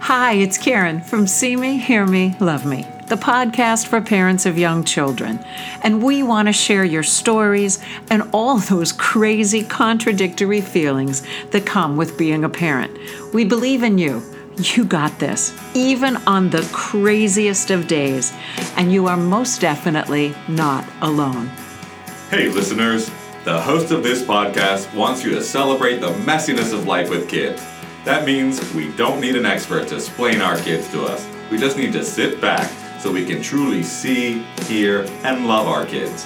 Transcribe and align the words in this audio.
Hi, 0.00 0.34
it's 0.34 0.56
Karen 0.56 1.00
from 1.00 1.26
See 1.26 1.56
Me, 1.56 1.78
Hear 1.78 2.06
Me, 2.06 2.36
Love 2.38 2.64
Me, 2.64 2.86
the 3.08 3.16
podcast 3.16 3.88
for 3.88 4.00
parents 4.00 4.46
of 4.46 4.56
young 4.56 4.84
children. 4.84 5.44
And 5.82 6.00
we 6.02 6.22
want 6.22 6.46
to 6.46 6.52
share 6.52 6.84
your 6.84 7.02
stories 7.02 7.82
and 8.08 8.22
all 8.32 8.58
those 8.58 8.92
crazy, 8.92 9.64
contradictory 9.64 10.60
feelings 10.60 11.26
that 11.50 11.66
come 11.66 11.96
with 11.96 12.16
being 12.16 12.44
a 12.44 12.48
parent. 12.48 12.96
We 13.34 13.44
believe 13.44 13.82
in 13.82 13.98
you. 13.98 14.22
You 14.58 14.84
got 14.84 15.18
this, 15.18 15.52
even 15.74 16.16
on 16.26 16.50
the 16.50 16.66
craziest 16.72 17.70
of 17.70 17.88
days. 17.88 18.32
And 18.76 18.92
you 18.92 19.08
are 19.08 19.16
most 19.16 19.60
definitely 19.60 20.34
not 20.48 20.88
alone. 21.02 21.48
Hey, 22.30 22.48
listeners. 22.48 23.10
The 23.44 23.60
host 23.60 23.92
of 23.92 24.02
this 24.02 24.22
podcast 24.22 24.92
wants 24.94 25.22
you 25.22 25.30
to 25.30 25.42
celebrate 25.42 25.98
the 25.98 26.12
messiness 26.12 26.72
of 26.72 26.86
life 26.86 27.10
with 27.10 27.28
kids. 27.28 27.60
That 28.06 28.24
means 28.24 28.72
we 28.72 28.92
don't 28.92 29.20
need 29.20 29.34
an 29.34 29.44
expert 29.44 29.88
to 29.88 29.96
explain 29.96 30.40
our 30.40 30.56
kids 30.58 30.88
to 30.92 31.02
us. 31.02 31.28
We 31.50 31.58
just 31.58 31.76
need 31.76 31.92
to 31.94 32.04
sit 32.04 32.40
back 32.40 32.70
so 33.00 33.10
we 33.10 33.26
can 33.26 33.42
truly 33.42 33.82
see, 33.82 34.44
hear, 34.68 35.02
and 35.24 35.48
love 35.48 35.66
our 35.66 35.84
kids. 35.84 36.24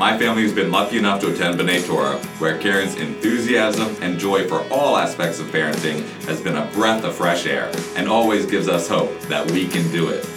My 0.00 0.18
family 0.18 0.42
has 0.42 0.52
been 0.52 0.72
lucky 0.72 0.98
enough 0.98 1.20
to 1.20 1.32
attend 1.32 1.60
B'nai 1.60 1.86
Torah, 1.86 2.18
where 2.40 2.58
Karen's 2.58 2.96
enthusiasm 2.96 3.94
and 4.02 4.18
joy 4.18 4.48
for 4.48 4.66
all 4.68 4.96
aspects 4.96 5.38
of 5.38 5.46
parenting 5.46 6.02
has 6.24 6.40
been 6.40 6.56
a 6.56 6.66
breath 6.72 7.04
of 7.04 7.14
fresh 7.14 7.46
air 7.46 7.70
and 7.94 8.08
always 8.08 8.44
gives 8.44 8.66
us 8.66 8.88
hope 8.88 9.16
that 9.28 9.48
we 9.52 9.68
can 9.68 9.88
do 9.92 10.08
it. 10.08 10.28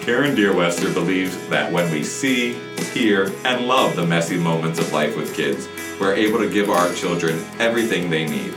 Karen 0.00 0.34
Deerwester 0.34 0.92
believes 0.92 1.38
that 1.46 1.70
when 1.70 1.88
we 1.92 2.02
see, 2.02 2.54
hear, 2.92 3.32
and 3.44 3.68
love 3.68 3.94
the 3.94 4.04
messy 4.04 4.36
moments 4.36 4.80
of 4.80 4.92
life 4.92 5.16
with 5.16 5.36
kids, 5.36 5.68
we're 6.00 6.16
able 6.16 6.40
to 6.40 6.50
give 6.50 6.68
our 6.68 6.92
children 6.94 7.38
everything 7.60 8.10
they 8.10 8.26
need. 8.26 8.52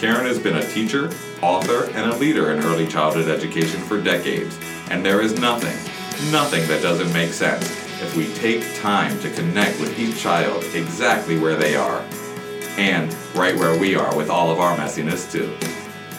Karen 0.00 0.24
has 0.24 0.38
been 0.38 0.56
a 0.56 0.66
teacher, 0.68 1.10
author, 1.42 1.84
and 1.90 2.10
a 2.10 2.16
leader 2.16 2.52
in 2.52 2.60
early 2.60 2.86
childhood 2.86 3.28
education 3.28 3.78
for 3.82 4.00
decades, 4.00 4.58
and 4.88 5.04
there 5.04 5.20
is 5.20 5.38
nothing, 5.38 5.76
nothing 6.32 6.66
that 6.68 6.80
doesn't 6.80 7.12
make 7.12 7.34
sense 7.34 7.70
if 8.00 8.16
we 8.16 8.32
take 8.32 8.64
time 8.76 9.20
to 9.20 9.30
connect 9.32 9.78
with 9.78 9.98
each 9.98 10.18
child 10.18 10.64
exactly 10.72 11.38
where 11.38 11.54
they 11.54 11.76
are, 11.76 12.02
and 12.78 13.14
right 13.34 13.54
where 13.56 13.78
we 13.78 13.94
are 13.94 14.16
with 14.16 14.30
all 14.30 14.50
of 14.50 14.58
our 14.58 14.74
messiness 14.74 15.30
too. 15.30 15.54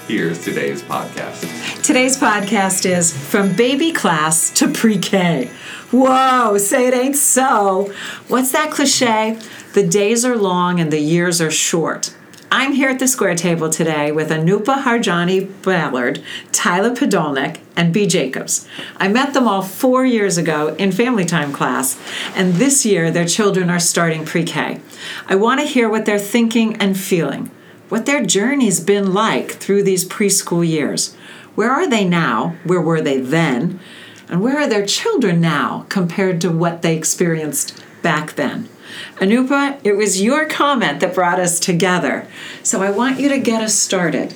Here's 0.08 0.44
today's 0.44 0.84
podcast. 0.84 1.42
Today's 1.82 2.20
podcast 2.20 2.86
is 2.86 3.18
From 3.18 3.56
Baby 3.56 3.92
Class 3.92 4.52
to 4.60 4.68
Pre 4.72 5.00
K. 5.00 5.50
Whoa, 5.90 6.60
say 6.60 6.86
it 6.88 6.94
ain't 6.94 7.16
so. 7.16 7.92
What's 8.28 8.52
that 8.52 8.70
cliche? 8.70 9.40
The 9.74 9.88
days 9.88 10.24
are 10.24 10.38
long 10.38 10.80
and 10.80 10.94
the 10.94 11.00
years 11.00 11.42
are 11.42 11.50
short. 11.50 12.14
I'm 12.54 12.74
here 12.74 12.90
at 12.90 13.00
the 13.00 13.08
square 13.08 13.34
table 13.36 13.70
today 13.70 14.12
with 14.12 14.30
Anupa 14.30 14.84
Harjani 14.84 15.50
Ballard, 15.64 16.22
Tyler 16.52 16.90
Podolnik, 16.90 17.62
and 17.78 17.94
B. 17.94 18.06
Jacobs. 18.06 18.68
I 18.98 19.08
met 19.08 19.34
them 19.34 19.48
all 19.48 19.62
four 19.62 20.06
years 20.06 20.38
ago 20.38 20.76
in 20.76 20.92
family 20.92 21.24
time 21.24 21.54
class, 21.54 21.98
and 22.36 22.56
this 22.56 22.86
year 22.86 23.10
their 23.10 23.26
children 23.26 23.70
are 23.70 23.80
starting 23.80 24.26
pre 24.26 24.44
K. 24.44 24.82
I 25.28 25.36
want 25.36 25.62
to 25.62 25.66
hear 25.66 25.88
what 25.88 26.04
they're 26.04 26.20
thinking 26.20 26.76
and 26.76 27.00
feeling, 27.00 27.50
what 27.88 28.06
their 28.06 28.26
journey's 28.26 28.82
been 28.82 29.14
like 29.14 29.52
through 29.52 29.84
these 29.84 30.04
preschool 30.04 30.68
years. 30.68 31.16
Where 31.56 31.72
are 31.72 31.88
they 31.88 32.04
now? 32.04 32.58
Where 32.66 32.82
were 32.82 33.00
they 33.00 33.22
then? 33.22 33.80
And 34.28 34.42
where 34.42 34.60
are 34.60 34.68
their 34.68 34.86
children 34.86 35.40
now 35.40 35.86
compared 35.88 36.42
to 36.42 36.52
what 36.52 36.82
they 36.82 36.98
experienced 36.98 37.82
back 38.02 38.34
then? 38.34 38.68
Anupa, 39.18 39.80
it 39.84 39.94
was 39.94 40.22
your 40.22 40.46
comment 40.48 41.00
that 41.00 41.14
brought 41.14 41.40
us 41.40 41.60
together. 41.60 42.28
So 42.64 42.82
I 42.82 42.92
want 42.92 43.20
you 43.20 43.30
to 43.30 43.40
get 43.40 43.62
us 43.62 43.76
started. 43.76 44.34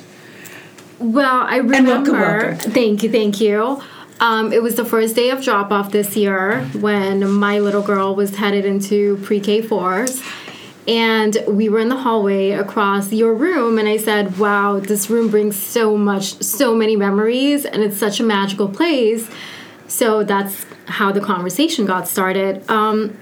Well, 0.98 1.42
I 1.42 1.60
welcome, 1.60 1.68
remember. 1.86 2.12
welcome. 2.12 2.70
Thank 2.72 3.02
you, 3.02 3.10
thank 3.10 3.40
you. 3.40 3.82
Um, 4.18 4.52
it 4.52 4.62
was 4.62 4.76
the 4.76 4.84
first 4.84 5.14
day 5.14 5.30
of 5.30 5.42
drop 5.42 5.70
off 5.70 5.92
this 5.92 6.16
year 6.16 6.62
when 6.80 7.28
my 7.30 7.58
little 7.58 7.82
girl 7.82 8.14
was 8.14 8.34
headed 8.36 8.64
into 8.64 9.18
pre 9.18 9.40
K 9.40 9.60
fours. 9.60 10.22
And 10.88 11.36
we 11.48 11.68
were 11.68 11.80
in 11.80 11.88
the 11.88 11.96
hallway 11.96 12.52
across 12.52 13.12
your 13.12 13.34
room, 13.34 13.76
and 13.76 13.88
I 13.88 13.96
said, 13.96 14.38
Wow, 14.38 14.78
this 14.78 15.10
room 15.10 15.28
brings 15.28 15.56
so 15.56 15.96
much, 15.96 16.40
so 16.42 16.76
many 16.76 16.96
memories, 16.96 17.64
and 17.64 17.82
it's 17.82 17.96
such 17.96 18.20
a 18.20 18.22
magical 18.22 18.68
place. 18.68 19.28
So 19.88 20.22
that's 20.22 20.64
how 20.86 21.10
the 21.12 21.20
conversation 21.20 21.86
got 21.86 22.06
started. 22.06 22.68
Um, 22.70 23.18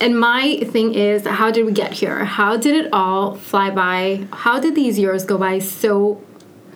and 0.00 0.18
my 0.18 0.58
thing 0.66 0.94
is, 0.94 1.26
how 1.26 1.50
did 1.50 1.66
we 1.66 1.72
get 1.72 1.92
here? 1.92 2.24
How 2.24 2.56
did 2.56 2.74
it 2.86 2.92
all 2.92 3.36
fly 3.36 3.70
by? 3.70 4.26
How 4.32 4.60
did 4.60 4.74
these 4.74 4.98
years 4.98 5.24
go 5.24 5.38
by 5.38 5.58
so 5.58 6.20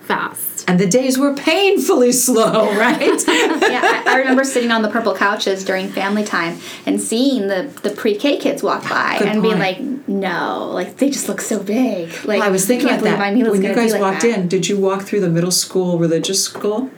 fast? 0.01 0.65
And 0.69 0.79
the 0.79 0.87
days 0.87 1.17
were 1.17 1.35
painfully 1.35 2.11
slow, 2.11 2.75
right? 2.77 3.21
yeah, 3.27 3.81
I, 3.83 4.03
I 4.07 4.17
remember 4.17 4.43
sitting 4.43 4.71
on 4.71 4.81
the 4.81 4.89
purple 4.89 5.15
couches 5.15 5.63
during 5.65 5.89
family 5.89 6.23
time 6.23 6.59
and 6.85 7.01
seeing 7.01 7.47
the, 7.47 7.63
the 7.83 7.89
pre-K 7.91 8.37
kids 8.37 8.63
walk 8.63 8.83
by 8.89 9.17
Good 9.19 9.27
and 9.27 9.41
being 9.41 9.59
like, 9.59 9.79
no, 9.79 10.69
like 10.73 10.97
they 10.97 11.09
just 11.09 11.27
look 11.27 11.41
so 11.41 11.61
big. 11.61 12.09
Like 12.25 12.39
Well, 12.39 12.43
I 12.43 12.49
was 12.49 12.65
thinking 12.65 12.87
can't 12.87 12.99
of 12.99 13.03
believe 13.03 13.17
that 13.17 13.19
my 13.19 13.33
meal 13.33 13.47
is 13.47 13.51
when 13.51 13.63
you 13.63 13.75
guys 13.75 13.91
like 13.91 14.01
walked 14.01 14.21
that. 14.21 14.39
in. 14.39 14.47
Did 14.47 14.67
you 14.67 14.77
walk 14.77 15.03
through 15.03 15.21
the 15.21 15.29
middle 15.29 15.51
school 15.51 15.97
religious 15.99 16.43
school 16.43 16.89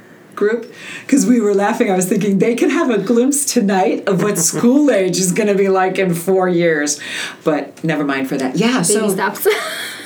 group? 0.41 0.73
Because 1.01 1.27
we 1.27 1.39
were 1.39 1.53
laughing. 1.53 1.91
I 1.91 1.95
was 1.95 2.09
thinking 2.09 2.39
they 2.39 2.55
can 2.55 2.71
have 2.71 2.89
a 2.89 2.97
glimpse 2.97 3.45
tonight 3.45 4.07
of 4.07 4.23
what 4.23 4.37
school 4.51 4.89
age 4.89 5.19
is 5.19 5.31
going 5.31 5.47
to 5.47 5.55
be 5.55 5.69
like 5.69 5.99
in 5.99 6.15
four 6.15 6.49
years. 6.49 6.99
But 7.43 7.83
never 7.83 8.03
mind 8.03 8.27
for 8.27 8.37
that. 8.37 8.57
Yeah. 8.57 8.81
Baby 8.81 8.83
so 8.85 9.09
steps. 9.09 9.47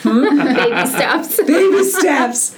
Hmm? 0.04 0.38
Baby 0.54 0.88
steps. 0.88 1.38
baby 1.38 1.84
steps. 1.84 2.56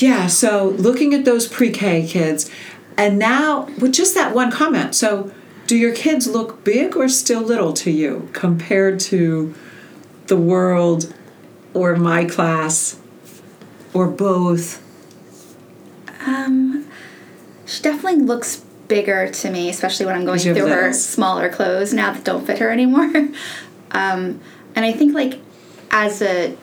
Yeah, 0.00 0.26
so 0.26 0.68
looking 0.78 1.14
at 1.14 1.24
those 1.24 1.48
pre 1.48 1.70
K 1.70 2.06
kids, 2.06 2.50
and 2.96 3.18
now 3.18 3.64
with 3.80 3.92
just 3.92 4.14
that 4.14 4.34
one 4.34 4.52
comment. 4.52 4.94
So, 4.94 5.32
do 5.66 5.76
your 5.76 5.94
kids 5.94 6.28
look 6.28 6.62
big 6.62 6.96
or 6.96 7.08
still 7.08 7.42
little 7.42 7.72
to 7.72 7.90
you 7.90 8.28
compared 8.32 9.00
to 9.00 9.52
the 10.28 10.36
world 10.36 11.12
or 11.74 11.96
my 11.96 12.24
class 12.24 13.00
or 13.92 14.06
both? 14.06 14.80
Um, 16.24 16.85
she 17.66 17.82
definitely 17.82 18.20
looks 18.22 18.64
bigger 18.88 19.28
to 19.30 19.50
me, 19.50 19.68
especially 19.68 20.06
when 20.06 20.14
I'm 20.14 20.24
going 20.24 20.38
through 20.38 20.68
her 20.68 20.92
smaller 20.92 21.48
clothes 21.48 21.92
now 21.92 22.12
that 22.12 22.24
don't 22.24 22.46
fit 22.46 22.58
her 22.60 22.70
anymore. 22.70 23.10
um, 23.90 24.40
and 24.74 24.84
I 24.84 24.92
think 24.92 25.14
like 25.14 25.40
as 25.90 26.22
a 26.22 26.56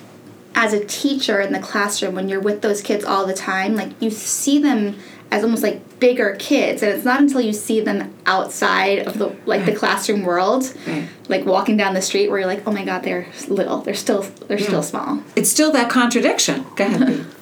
as 0.55 0.71
a 0.73 0.85
teacher 0.85 1.41
in 1.41 1.51
the 1.51 1.59
classroom, 1.59 2.15
when 2.15 2.29
you're 2.29 2.39
with 2.39 2.61
those 2.61 2.81
kids 2.81 3.03
all 3.03 3.25
the 3.25 3.33
time, 3.33 3.75
like 3.75 3.89
you 4.01 4.09
see 4.11 4.59
them 4.59 4.95
as 5.31 5.43
almost 5.43 5.63
like 5.63 5.99
bigger 5.99 6.35
kids, 6.37 6.83
and 6.83 6.91
it's 6.93 7.03
not 7.03 7.19
until 7.19 7.41
you 7.41 7.51
see 7.53 7.81
them 7.81 8.13
outside 8.27 8.99
of 8.99 9.17
the 9.17 9.35
like 9.45 9.65
the 9.65 9.73
classroom 9.75 10.21
world, 10.21 10.71
Right. 10.85 11.07
like 11.27 11.43
walking 11.45 11.75
down 11.75 11.95
the 11.95 12.01
street, 12.03 12.29
where 12.29 12.39
you're 12.39 12.47
like, 12.47 12.61
oh 12.67 12.71
my 12.71 12.85
god, 12.85 13.03
they're 13.03 13.27
little, 13.47 13.79
they're 13.79 13.95
still 13.95 14.21
they're 14.47 14.59
still 14.59 14.83
small. 14.83 15.23
It's 15.35 15.49
still 15.49 15.71
that 15.71 15.89
contradiction. 15.89 16.65
Go 16.75 16.85
ahead. 16.85 17.25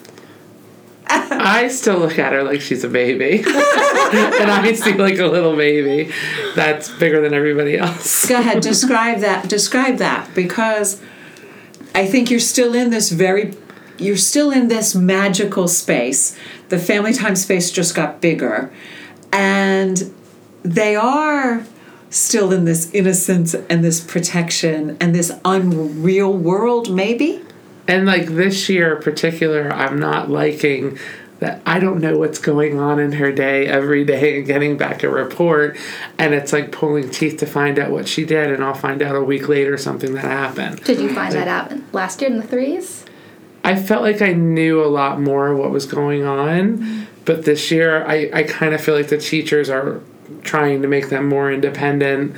I 1.32 1.68
still 1.68 2.00
look 2.00 2.18
at 2.18 2.32
her 2.32 2.42
like 2.44 2.62
she's 2.62 2.84
a 2.86 2.90
baby. 2.90 3.40
and 3.46 4.52
I 4.52 4.72
see 4.74 4.94
like 4.94 5.20
a 5.20 5.26
little 5.26 5.58
baby 5.58 6.14
that's 6.56 6.90
bigger 6.90 7.22
than 7.22 7.34
everybody 7.34 7.78
else. 7.78 8.28
Go 8.28 8.40
ahead, 8.40 8.62
describe 8.62 9.20
that. 9.20 9.50
Describe 9.50 9.98
that 9.98 10.34
because 10.34 11.02
I 11.94 12.06
think 12.06 12.32
you're 12.32 12.40
still 12.40 12.74
in 12.74 12.92
this 12.92 13.12
very, 13.12 13.54
you're 13.98 14.16
still 14.16 14.52
in 14.52 14.70
this 14.70 14.96
magical 14.96 15.68
space. 15.68 16.38
The 16.70 16.80
family 16.80 17.14
time 17.14 17.36
space 17.36 17.72
just 17.72 17.94
got 17.94 18.22
bigger, 18.22 18.72
and 19.34 20.14
they 20.64 20.96
are 20.96 21.66
still 22.10 22.54
in 22.54 22.64
this 22.64 22.90
innocence 22.94 23.54
and 23.54 23.84
this 23.84 24.00
protection 24.02 24.98
and 25.02 25.14
this 25.14 25.32
unreal 25.44 26.32
world, 26.32 26.90
maybe. 26.90 27.42
And 27.88 28.06
like 28.06 28.28
this 28.28 28.70
year 28.70 28.96
in 28.96 29.04
particular, 29.04 29.72
I'm 29.72 30.00
not 30.00 30.30
liking 30.30 30.98
that 31.40 31.60
I 31.66 31.80
don't 31.80 32.00
know 32.00 32.18
what's 32.18 32.38
going 32.38 32.80
on 32.80 33.00
in 33.00 33.14
her 33.14 33.32
day 33.32 33.66
every 33.66 34.06
day 34.06 34.38
and 34.38 34.46
getting 34.46 34.78
back 34.78 35.02
a 35.04 35.10
report. 35.10 35.76
And 36.20 36.36
it's 36.36 36.54
like 36.54 36.72
pulling 36.72 37.10
teeth 37.10 37.40
to 37.40 37.48
find 37.48 37.80
out 37.80 37.90
what 37.90 38.08
she 38.08 38.26
did. 38.26 38.52
And 38.52 38.64
I'll 38.64 38.76
find 38.76 39.02
out 39.02 39.16
a 39.16 39.24
week 39.24 39.50
later 39.50 39.76
something 39.76 40.14
that 40.14 40.24
happened. 40.24 40.84
Did 40.84 41.00
you 41.00 41.14
find 41.14 41.34
that 41.34 41.48
out 41.48 41.94
last 41.94 42.22
year 42.22 42.30
in 42.30 42.38
the 42.38 42.48
threes? 42.48 43.06
I 43.64 43.76
felt 43.76 44.04
like 44.04 44.22
I 44.22 44.34
knew 44.34 44.84
a 44.84 44.88
lot 44.88 45.20
more 45.20 45.48
of 45.48 45.58
what 45.58 45.72
was 45.72 45.86
going 45.86 46.24
on, 46.24 47.08
but 47.26 47.46
this 47.46 47.72
year 47.72 48.06
I, 48.06 48.30
I 48.34 48.44
kind 48.44 48.74
of 48.74 48.82
feel 48.82 48.96
like 48.96 49.10
the 49.10 49.18
teachers 49.18 49.70
are 49.70 50.02
trying 50.44 50.82
to 50.82 50.88
make 50.88 51.10
them 51.10 51.28
more 51.28 51.52
independent 51.52 52.36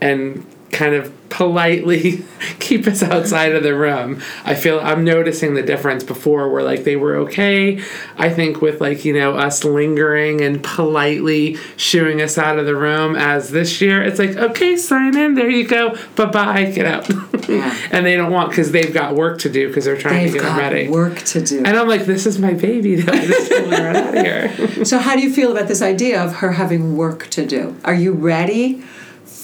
and 0.00 0.46
kind 0.74 0.94
of 0.94 1.12
politely 1.30 2.22
keep 2.60 2.86
us 2.86 3.02
outside 3.02 3.52
of 3.54 3.62
the 3.62 3.74
room. 3.74 4.20
I 4.44 4.54
feel 4.54 4.78
I'm 4.80 5.04
noticing 5.04 5.54
the 5.54 5.62
difference 5.62 6.04
before 6.04 6.50
where 6.50 6.62
like 6.62 6.84
they 6.84 6.96
were 6.96 7.16
okay. 7.16 7.80
I 8.18 8.28
think 8.28 8.60
with 8.60 8.80
like, 8.80 9.04
you 9.04 9.14
know, 9.14 9.34
us 9.34 9.64
lingering 9.64 10.40
and 10.42 10.62
politely 10.62 11.56
shooing 11.76 12.20
us 12.20 12.36
out 12.38 12.58
of 12.58 12.66
the 12.66 12.76
room 12.76 13.16
as 13.16 13.50
this 13.50 13.80
year 13.80 14.02
it's 14.02 14.18
like, 14.18 14.36
okay, 14.36 14.76
sign 14.76 15.16
in, 15.16 15.34
there 15.34 15.48
you 15.50 15.66
go. 15.66 15.96
Bye-bye, 16.16 16.72
get 16.72 16.86
out. 16.86 17.08
Yeah. 17.48 17.76
and 17.90 18.04
they 18.04 18.16
don't 18.16 18.32
want 18.32 18.52
cuz 18.52 18.70
they've 18.70 18.92
got 18.92 19.14
work 19.14 19.38
to 19.40 19.48
do 19.48 19.68
because 19.68 19.84
they're 19.84 19.96
trying 19.96 20.24
They've 20.24 20.32
to 20.32 20.38
get 20.38 20.42
got 20.42 20.56
them 20.56 20.72
ready. 20.72 20.88
work 20.88 21.18
to 21.22 21.40
do. 21.40 21.58
And 21.58 21.76
I'm 21.76 21.88
like, 21.88 22.04
this 22.04 22.26
is 22.26 22.38
my 22.38 22.52
baby. 22.52 22.94
I 23.00 23.26
just 23.26 23.50
want 23.50 23.64
to 23.64 23.82
run 23.82 23.96
out 23.96 24.14
of 24.16 24.22
here. 24.24 24.50
So, 24.84 24.98
how 24.98 25.14
do 25.16 25.22
you 25.22 25.32
feel 25.32 25.50
about 25.52 25.68
this 25.68 25.80
idea 25.80 26.22
of 26.22 26.36
her 26.36 26.52
having 26.52 26.96
work 26.96 27.28
to 27.30 27.46
do? 27.46 27.74
Are 27.84 27.94
you 27.94 28.12
ready 28.12 28.82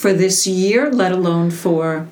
for 0.01 0.13
this 0.13 0.47
year, 0.47 0.89
let 0.89 1.11
alone 1.11 1.51
for. 1.51 2.07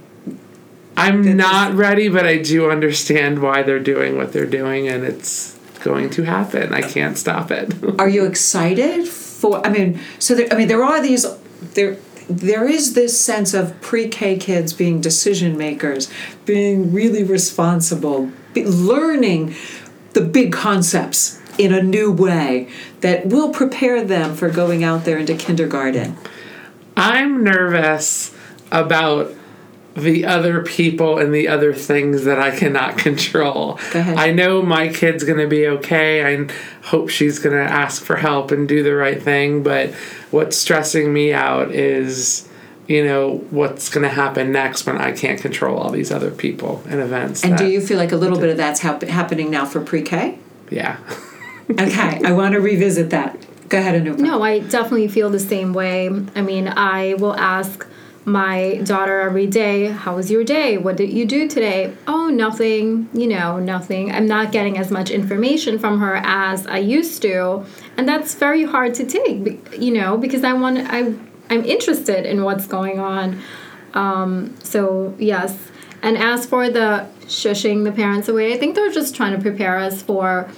I'm 0.95 1.35
not 1.35 1.73
ready, 1.73 2.07
but 2.07 2.25
I 2.27 2.37
do 2.37 2.69
understand 2.69 3.41
why 3.41 3.63
they're 3.63 3.79
doing 3.79 4.15
what 4.15 4.31
they're 4.31 4.45
doing, 4.45 4.87
and 4.87 5.03
it's 5.03 5.57
going 5.81 6.11
to 6.11 6.23
happen. 6.23 6.73
I 6.73 6.81
can't 6.81 7.17
stop 7.17 7.49
it. 7.49 7.73
Are 7.99 8.07
you 8.07 8.25
excited 8.25 9.07
for. 9.07 9.65
I 9.65 9.69
mean, 9.69 9.99
so 10.19 10.35
there, 10.35 10.47
I 10.51 10.55
mean, 10.55 10.67
there 10.67 10.83
are 10.83 11.01
these. 11.01 11.25
There, 11.73 11.97
there 12.29 12.69
is 12.69 12.93
this 12.93 13.19
sense 13.19 13.55
of 13.55 13.81
pre-K 13.81 14.37
kids 14.37 14.71
being 14.71 15.01
decision 15.01 15.57
makers, 15.57 16.11
being 16.45 16.93
really 16.93 17.23
responsible, 17.23 18.31
be, 18.53 18.65
learning 18.65 19.55
the 20.13 20.21
big 20.21 20.53
concepts 20.53 21.41
in 21.57 21.73
a 21.73 21.81
new 21.81 22.11
way 22.11 22.69
that 23.01 23.25
will 23.25 23.49
prepare 23.51 24.03
them 24.03 24.35
for 24.35 24.49
going 24.49 24.83
out 24.83 25.05
there 25.05 25.17
into 25.17 25.33
kindergarten. 25.33 26.15
I'm 26.99 27.43
nervous 27.43 28.35
about 28.71 29.33
the 29.95 30.25
other 30.25 30.63
people 30.63 31.17
and 31.17 31.33
the 31.33 31.47
other 31.47 31.73
things 31.73 32.25
that 32.25 32.39
I 32.39 32.55
cannot 32.55 32.97
control. 33.07 33.79
I 33.93 34.31
know 34.31 34.61
my 34.61 34.89
kid's 34.89 35.23
going 35.23 35.39
to 35.39 35.47
be 35.47 35.67
okay. 35.67 36.37
I 36.37 36.47
hope 36.83 37.09
she's 37.09 37.39
going 37.39 37.55
to 37.55 37.71
ask 37.71 38.03
for 38.03 38.15
help 38.17 38.51
and 38.51 38.67
do 38.67 38.83
the 38.83 38.93
right 38.95 39.21
thing, 39.21 39.63
but 39.63 39.93
what's 40.31 40.57
stressing 40.57 41.11
me 41.11 41.33
out 41.33 41.71
is 41.71 42.47
you 42.87 43.05
know 43.05 43.37
what's 43.51 43.87
going 43.89 44.03
to 44.03 44.13
happen 44.13 44.51
next 44.51 44.87
when 44.87 44.97
I 44.97 45.11
can't 45.11 45.39
control 45.39 45.77
all 45.77 45.91
these 45.91 46.11
other 46.11 46.31
people 46.31 46.83
and 46.89 46.99
events. 46.99 47.43
And 47.43 47.55
do 47.55 47.67
you 47.67 47.81
feel 47.81 47.97
like 47.97 48.11
a 48.11 48.17
little 48.17 48.39
bit 48.39 48.49
of 48.49 48.57
that's 48.57 48.79
hap- 48.79 49.03
happening 49.03 49.51
now 49.51 49.65
for 49.65 49.79
pre-K? 49.79 50.39
Yeah. 50.69 50.97
Okay, 51.71 52.19
I 52.25 52.31
want 52.31 52.53
to 52.53 52.59
revisit 52.61 53.11
that. 53.11 53.37
Go 53.69 53.77
ahead, 53.77 54.03
Anupa. 54.03 54.17
No, 54.17 54.41
I 54.41 54.59
definitely 54.59 55.07
feel 55.07 55.29
the 55.29 55.39
same 55.39 55.73
way. 55.73 56.09
I 56.35 56.41
mean, 56.41 56.67
I 56.67 57.13
will 57.19 57.35
ask 57.35 57.85
my 58.25 58.81
daughter 58.83 59.21
every 59.21 59.47
day, 59.47 59.87
How 59.87 60.15
was 60.15 60.29
your 60.31 60.43
day? 60.43 60.77
What 60.77 60.97
did 60.97 61.11
you 61.11 61.25
do 61.25 61.47
today? 61.47 61.93
Oh, 62.07 62.27
nothing, 62.29 63.09
you 63.13 63.27
know, 63.27 63.59
nothing. 63.59 64.11
I'm 64.11 64.27
not 64.27 64.51
getting 64.51 64.77
as 64.77 64.89
much 64.91 65.11
information 65.11 65.77
from 65.79 65.99
her 65.99 66.15
as 66.23 66.65
I 66.67 66.79
used 66.79 67.21
to. 67.21 67.65
And 67.95 68.07
that's 68.07 68.35
very 68.35 68.63
hard 68.63 68.95
to 68.95 69.05
take, 69.05 69.77
you 69.77 69.93
know, 69.93 70.17
because 70.17 70.43
I 70.43 70.53
want, 70.53 70.79
I, 70.79 71.13
I'm 71.49 71.63
interested 71.63 72.25
in 72.25 72.43
what's 72.43 72.67
going 72.67 72.99
on. 72.99 73.41
Um, 73.93 74.55
so, 74.63 75.15
yes. 75.19 75.57
And 76.01 76.17
as 76.17 76.45
for 76.45 76.69
the 76.69 77.07
shushing 77.25 77.83
the 77.83 77.91
parents 77.91 78.27
away, 78.29 78.53
I 78.53 78.57
think 78.57 78.75
they're 78.75 78.91
just 78.91 79.15
trying 79.15 79.35
to 79.35 79.41
prepare 79.41 79.77
us 79.77 80.01
for 80.01 80.49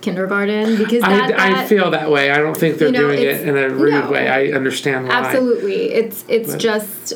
kindergarten 0.00 0.76
because 0.76 1.02
that, 1.02 1.38
I, 1.38 1.62
I 1.62 1.66
feel 1.66 1.90
that 1.90 2.10
way. 2.10 2.30
I 2.30 2.38
don't 2.38 2.56
think 2.56 2.78
they're 2.78 2.88
You 2.88 2.92
know, 2.92 3.08
doing 3.08 3.22
it 3.22 3.40
in 3.48 3.56
a 3.56 3.68
rude 3.68 4.04
no. 4.04 4.10
way. 4.10 4.28
I 4.28 4.46
understand 4.56 5.08
why. 5.08 5.14
Absolutely. 5.14 5.92
It's 5.92 6.24
it's 6.28 6.52
But- 6.52 6.60
just 6.60 7.14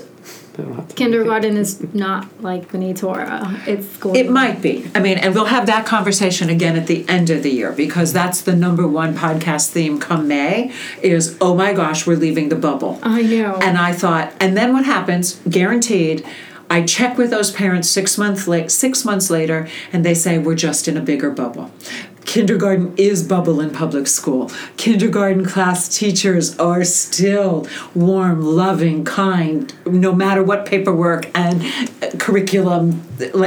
They 0.54 0.64
don't 0.64 0.74
have 0.74 0.88
to- 0.88 0.94
kindergarten 0.94 1.56
is 1.56 1.82
not 1.94 2.26
like 2.42 2.70
B'nai 2.70 2.94
Torah. 2.98 3.40
Uh, 3.42 3.56
it's 3.66 3.88
school. 3.88 4.14
It 4.14 4.28
might 4.30 4.60
be. 4.60 4.84
I 4.94 5.00
mean, 5.00 5.16
and 5.18 5.34
we'll 5.34 5.46
have 5.46 5.66
that 5.66 5.86
conversation 5.86 6.50
again 6.50 6.76
at 6.76 6.86
the 6.86 7.08
end 7.08 7.30
of 7.30 7.42
the 7.42 7.50
year 7.50 7.72
because 7.72 8.12
that's 8.12 8.42
the 8.42 8.54
number 8.54 8.86
one 8.86 9.14
podcast 9.14 9.70
theme 9.70 9.98
come 9.98 10.28
May 10.28 10.70
is, 11.00 11.36
oh 11.40 11.54
my 11.56 11.72
gosh, 11.72 12.06
we're 12.06 12.16
leaving 12.16 12.48
the 12.50 12.56
bubble. 12.56 12.98
I 13.02 13.22
know. 13.22 13.54
And 13.62 13.78
I 13.78 13.92
thought, 13.94 14.32
and 14.40 14.54
then 14.56 14.72
what 14.74 14.84
happens? 14.84 15.40
Guaranteed. 15.48 16.22
I 16.68 16.82
check 16.82 17.18
with 17.18 17.30
those 17.30 17.50
parents 17.50 17.88
six 17.88 18.16
months 18.16 18.48
late, 18.48 18.70
six 18.70 19.04
months 19.04 19.28
later, 19.30 19.68
and 19.92 20.04
they 20.06 20.14
say 20.14 20.38
we're 20.38 20.54
just 20.54 20.88
in 20.88 20.96
a 20.96 21.02
bigger 21.02 21.30
bubble. 21.30 21.70
Kindergarten 22.24 22.94
is 22.96 23.22
bubble 23.22 23.60
in 23.60 23.70
public 23.70 24.06
school. 24.06 24.50
Kindergarten 24.76 25.44
class 25.44 25.88
teachers 25.88 26.58
are 26.58 26.84
still 26.84 27.66
warm, 27.94 28.40
loving, 28.40 29.04
kind, 29.04 29.74
no 29.86 30.14
matter 30.14 30.42
what 30.42 30.64
paperwork 30.64 31.30
and 31.36 31.62
uh, 32.02 32.10
curriculum 32.18 33.02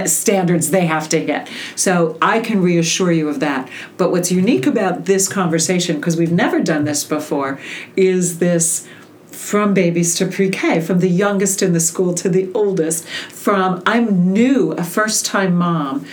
standards 0.05 0.69
they 0.69 0.85
have 0.85 1.09
to 1.09 1.19
hit. 1.19 1.47
So 1.75 2.17
I 2.21 2.39
can 2.39 2.61
reassure 2.61 3.11
you 3.11 3.27
of 3.29 3.39
that. 3.39 3.69
But 3.97 4.11
what's 4.11 4.31
unique 4.31 4.67
about 4.67 5.05
this 5.05 5.27
conversation, 5.27 5.97
because 5.97 6.17
we've 6.17 6.31
never 6.31 6.61
done 6.61 6.85
this 6.85 7.03
before, 7.03 7.59
is 7.95 8.39
this 8.39 8.87
from 9.31 9.73
babies 9.73 10.15
to 10.15 10.25
pre-K, 10.25 10.79
from 10.79 10.99
the 10.99 11.09
youngest 11.09 11.61
in 11.61 11.73
the 11.73 11.79
school 11.79 12.13
to 12.13 12.29
the 12.29 12.49
oldest, 12.53 13.05
from 13.07 13.83
I'm 13.85 14.31
new, 14.31 14.71
a 14.71 14.83
first-time 14.83 15.55
mom, 15.55 16.05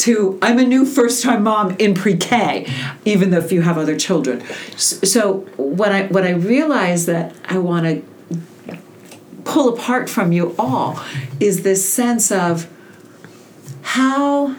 to 0.00 0.38
I'm 0.42 0.58
a 0.58 0.64
new 0.64 0.86
first-time 0.86 1.42
mom 1.42 1.76
in 1.78 1.94
pre-K, 1.94 2.66
even 3.04 3.30
though 3.30 3.38
if 3.38 3.52
you 3.52 3.62
have 3.62 3.78
other 3.78 3.96
children. 3.96 4.42
So 4.76 5.40
what 5.56 5.92
I 5.92 6.06
what 6.06 6.24
I 6.24 6.30
realize 6.30 7.06
that 7.06 7.34
I 7.48 7.58
want 7.58 7.84
to 7.86 8.76
pull 9.44 9.74
apart 9.74 10.08
from 10.08 10.32
you 10.32 10.54
all 10.58 11.00
is 11.38 11.62
this 11.62 11.88
sense 11.88 12.30
of 12.30 12.68
how 13.82 14.56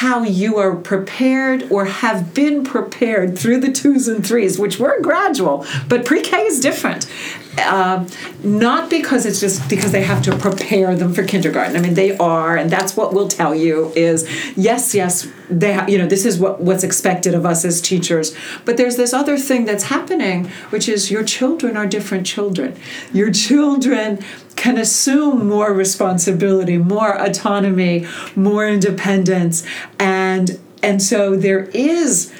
how 0.00 0.22
you 0.22 0.56
are 0.56 0.76
prepared 0.76 1.70
or 1.70 1.84
have 1.84 2.32
been 2.32 2.64
prepared 2.64 3.38
through 3.38 3.60
the 3.60 3.72
twos 3.72 4.08
and 4.08 4.26
threes, 4.26 4.58
which 4.58 4.78
were 4.78 5.00
gradual, 5.00 5.66
but 5.88 6.06
pre-K 6.06 6.42
is 6.42 6.60
different. 6.60 7.10
Um, 7.58 8.06
not 8.44 8.88
because 8.88 9.26
it's 9.26 9.40
just 9.40 9.68
because 9.68 9.90
they 9.90 10.04
have 10.04 10.22
to 10.22 10.36
prepare 10.36 10.94
them 10.94 11.12
for 11.12 11.24
kindergarten. 11.24 11.76
I 11.76 11.80
mean, 11.80 11.94
they 11.94 12.16
are, 12.16 12.56
and 12.56 12.70
that's 12.70 12.96
what 12.96 13.12
we'll 13.12 13.28
tell 13.28 13.54
you 13.54 13.92
is 13.96 14.28
yes, 14.56 14.94
yes, 14.94 15.28
they 15.50 15.72
ha- 15.72 15.86
you 15.88 15.98
know 15.98 16.06
this 16.06 16.24
is 16.24 16.38
what 16.38 16.60
what's 16.60 16.84
expected 16.84 17.34
of 17.34 17.44
us 17.44 17.64
as 17.64 17.80
teachers. 17.80 18.34
But 18.64 18.76
there's 18.76 18.96
this 18.96 19.12
other 19.12 19.36
thing 19.36 19.64
that's 19.64 19.84
happening, 19.84 20.48
which 20.70 20.88
is 20.88 21.10
your 21.10 21.24
children 21.24 21.76
are 21.76 21.86
different 21.86 22.24
children. 22.24 22.76
Your 23.12 23.32
children 23.32 24.20
can 24.54 24.78
assume 24.78 25.48
more 25.48 25.72
responsibility, 25.72 26.78
more 26.78 27.20
autonomy, 27.20 28.06
more 28.36 28.68
independence, 28.68 29.66
and 29.98 30.60
and 30.82 31.02
so 31.02 31.36
there 31.36 31.64
is 31.74 32.32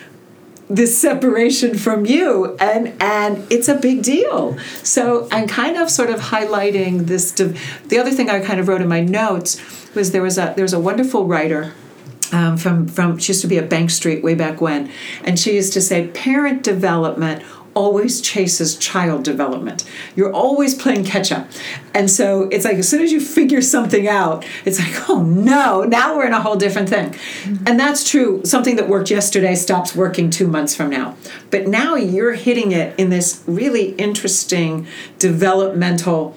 this 0.70 0.96
separation 0.96 1.76
from 1.76 2.06
you 2.06 2.56
and 2.60 2.94
and 3.02 3.44
it's 3.50 3.68
a 3.68 3.74
big 3.74 4.02
deal. 4.02 4.56
So 4.82 5.28
i'm 5.32 5.48
kind 5.48 5.76
of 5.76 5.90
sort 5.90 6.10
of 6.10 6.20
highlighting 6.20 7.06
this 7.06 7.32
div- 7.32 7.60
the 7.88 7.98
other 7.98 8.10
thing 8.12 8.30
i 8.30 8.38
kind 8.40 8.60
of 8.60 8.68
wrote 8.68 8.80
in 8.80 8.88
my 8.88 9.00
notes 9.00 9.60
was 9.94 10.12
there 10.12 10.22
was 10.22 10.38
a 10.38 10.52
there 10.54 10.64
was 10.64 10.72
a 10.72 10.80
wonderful 10.80 11.26
writer 11.26 11.72
um, 12.32 12.56
from 12.56 12.86
from 12.86 13.18
she 13.18 13.32
used 13.32 13.42
to 13.42 13.48
be 13.48 13.58
at 13.58 13.68
bank 13.68 13.90
street 13.90 14.22
way 14.22 14.34
back 14.34 14.60
when 14.60 14.90
and 15.24 15.38
she 15.38 15.54
used 15.54 15.72
to 15.72 15.80
say 15.80 16.06
parent 16.08 16.62
development 16.62 17.42
always 17.74 18.20
chases 18.20 18.76
child 18.76 19.24
development. 19.24 19.84
You're 20.16 20.32
always 20.32 20.74
playing 20.74 21.04
catch 21.04 21.30
up. 21.30 21.48
And 21.94 22.10
so 22.10 22.48
it's 22.50 22.64
like 22.64 22.76
as 22.78 22.88
soon 22.88 23.02
as 23.02 23.12
you 23.12 23.20
figure 23.20 23.62
something 23.62 24.08
out, 24.08 24.44
it's 24.64 24.78
like, 24.78 25.08
oh 25.08 25.22
no, 25.22 25.84
now 25.84 26.16
we're 26.16 26.26
in 26.26 26.32
a 26.32 26.40
whole 26.40 26.56
different 26.56 26.88
thing. 26.88 27.14
And 27.66 27.78
that's 27.78 28.08
true. 28.08 28.42
Something 28.44 28.76
that 28.76 28.88
worked 28.88 29.10
yesterday 29.10 29.54
stops 29.54 29.94
working 29.94 30.30
two 30.30 30.46
months 30.46 30.74
from 30.74 30.90
now. 30.90 31.16
But 31.50 31.68
now 31.68 31.94
you're 31.94 32.34
hitting 32.34 32.72
it 32.72 32.98
in 32.98 33.10
this 33.10 33.42
really 33.46 33.92
interesting 33.92 34.86
developmental 35.18 36.36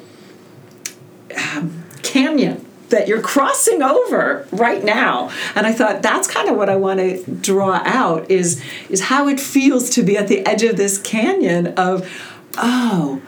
um, 1.55 1.83
canyon 2.03 2.62
that 2.93 3.07
you're 3.07 3.21
crossing 3.21 3.81
over 3.81 4.47
right 4.51 4.83
now 4.83 5.31
and 5.55 5.65
i 5.65 5.73
thought 5.73 6.03
that's 6.03 6.27
kind 6.27 6.47
of 6.47 6.55
what 6.55 6.69
i 6.69 6.75
want 6.75 6.99
to 6.99 7.23
draw 7.41 7.81
out 7.83 8.29
is 8.29 8.63
is 8.87 9.01
how 9.01 9.27
it 9.27 9.39
feels 9.39 9.89
to 9.89 10.03
be 10.03 10.15
at 10.15 10.27
the 10.27 10.45
edge 10.45 10.61
of 10.61 10.77
this 10.77 10.99
canyon 10.99 11.67
of 11.75 12.07
oh 12.57 13.19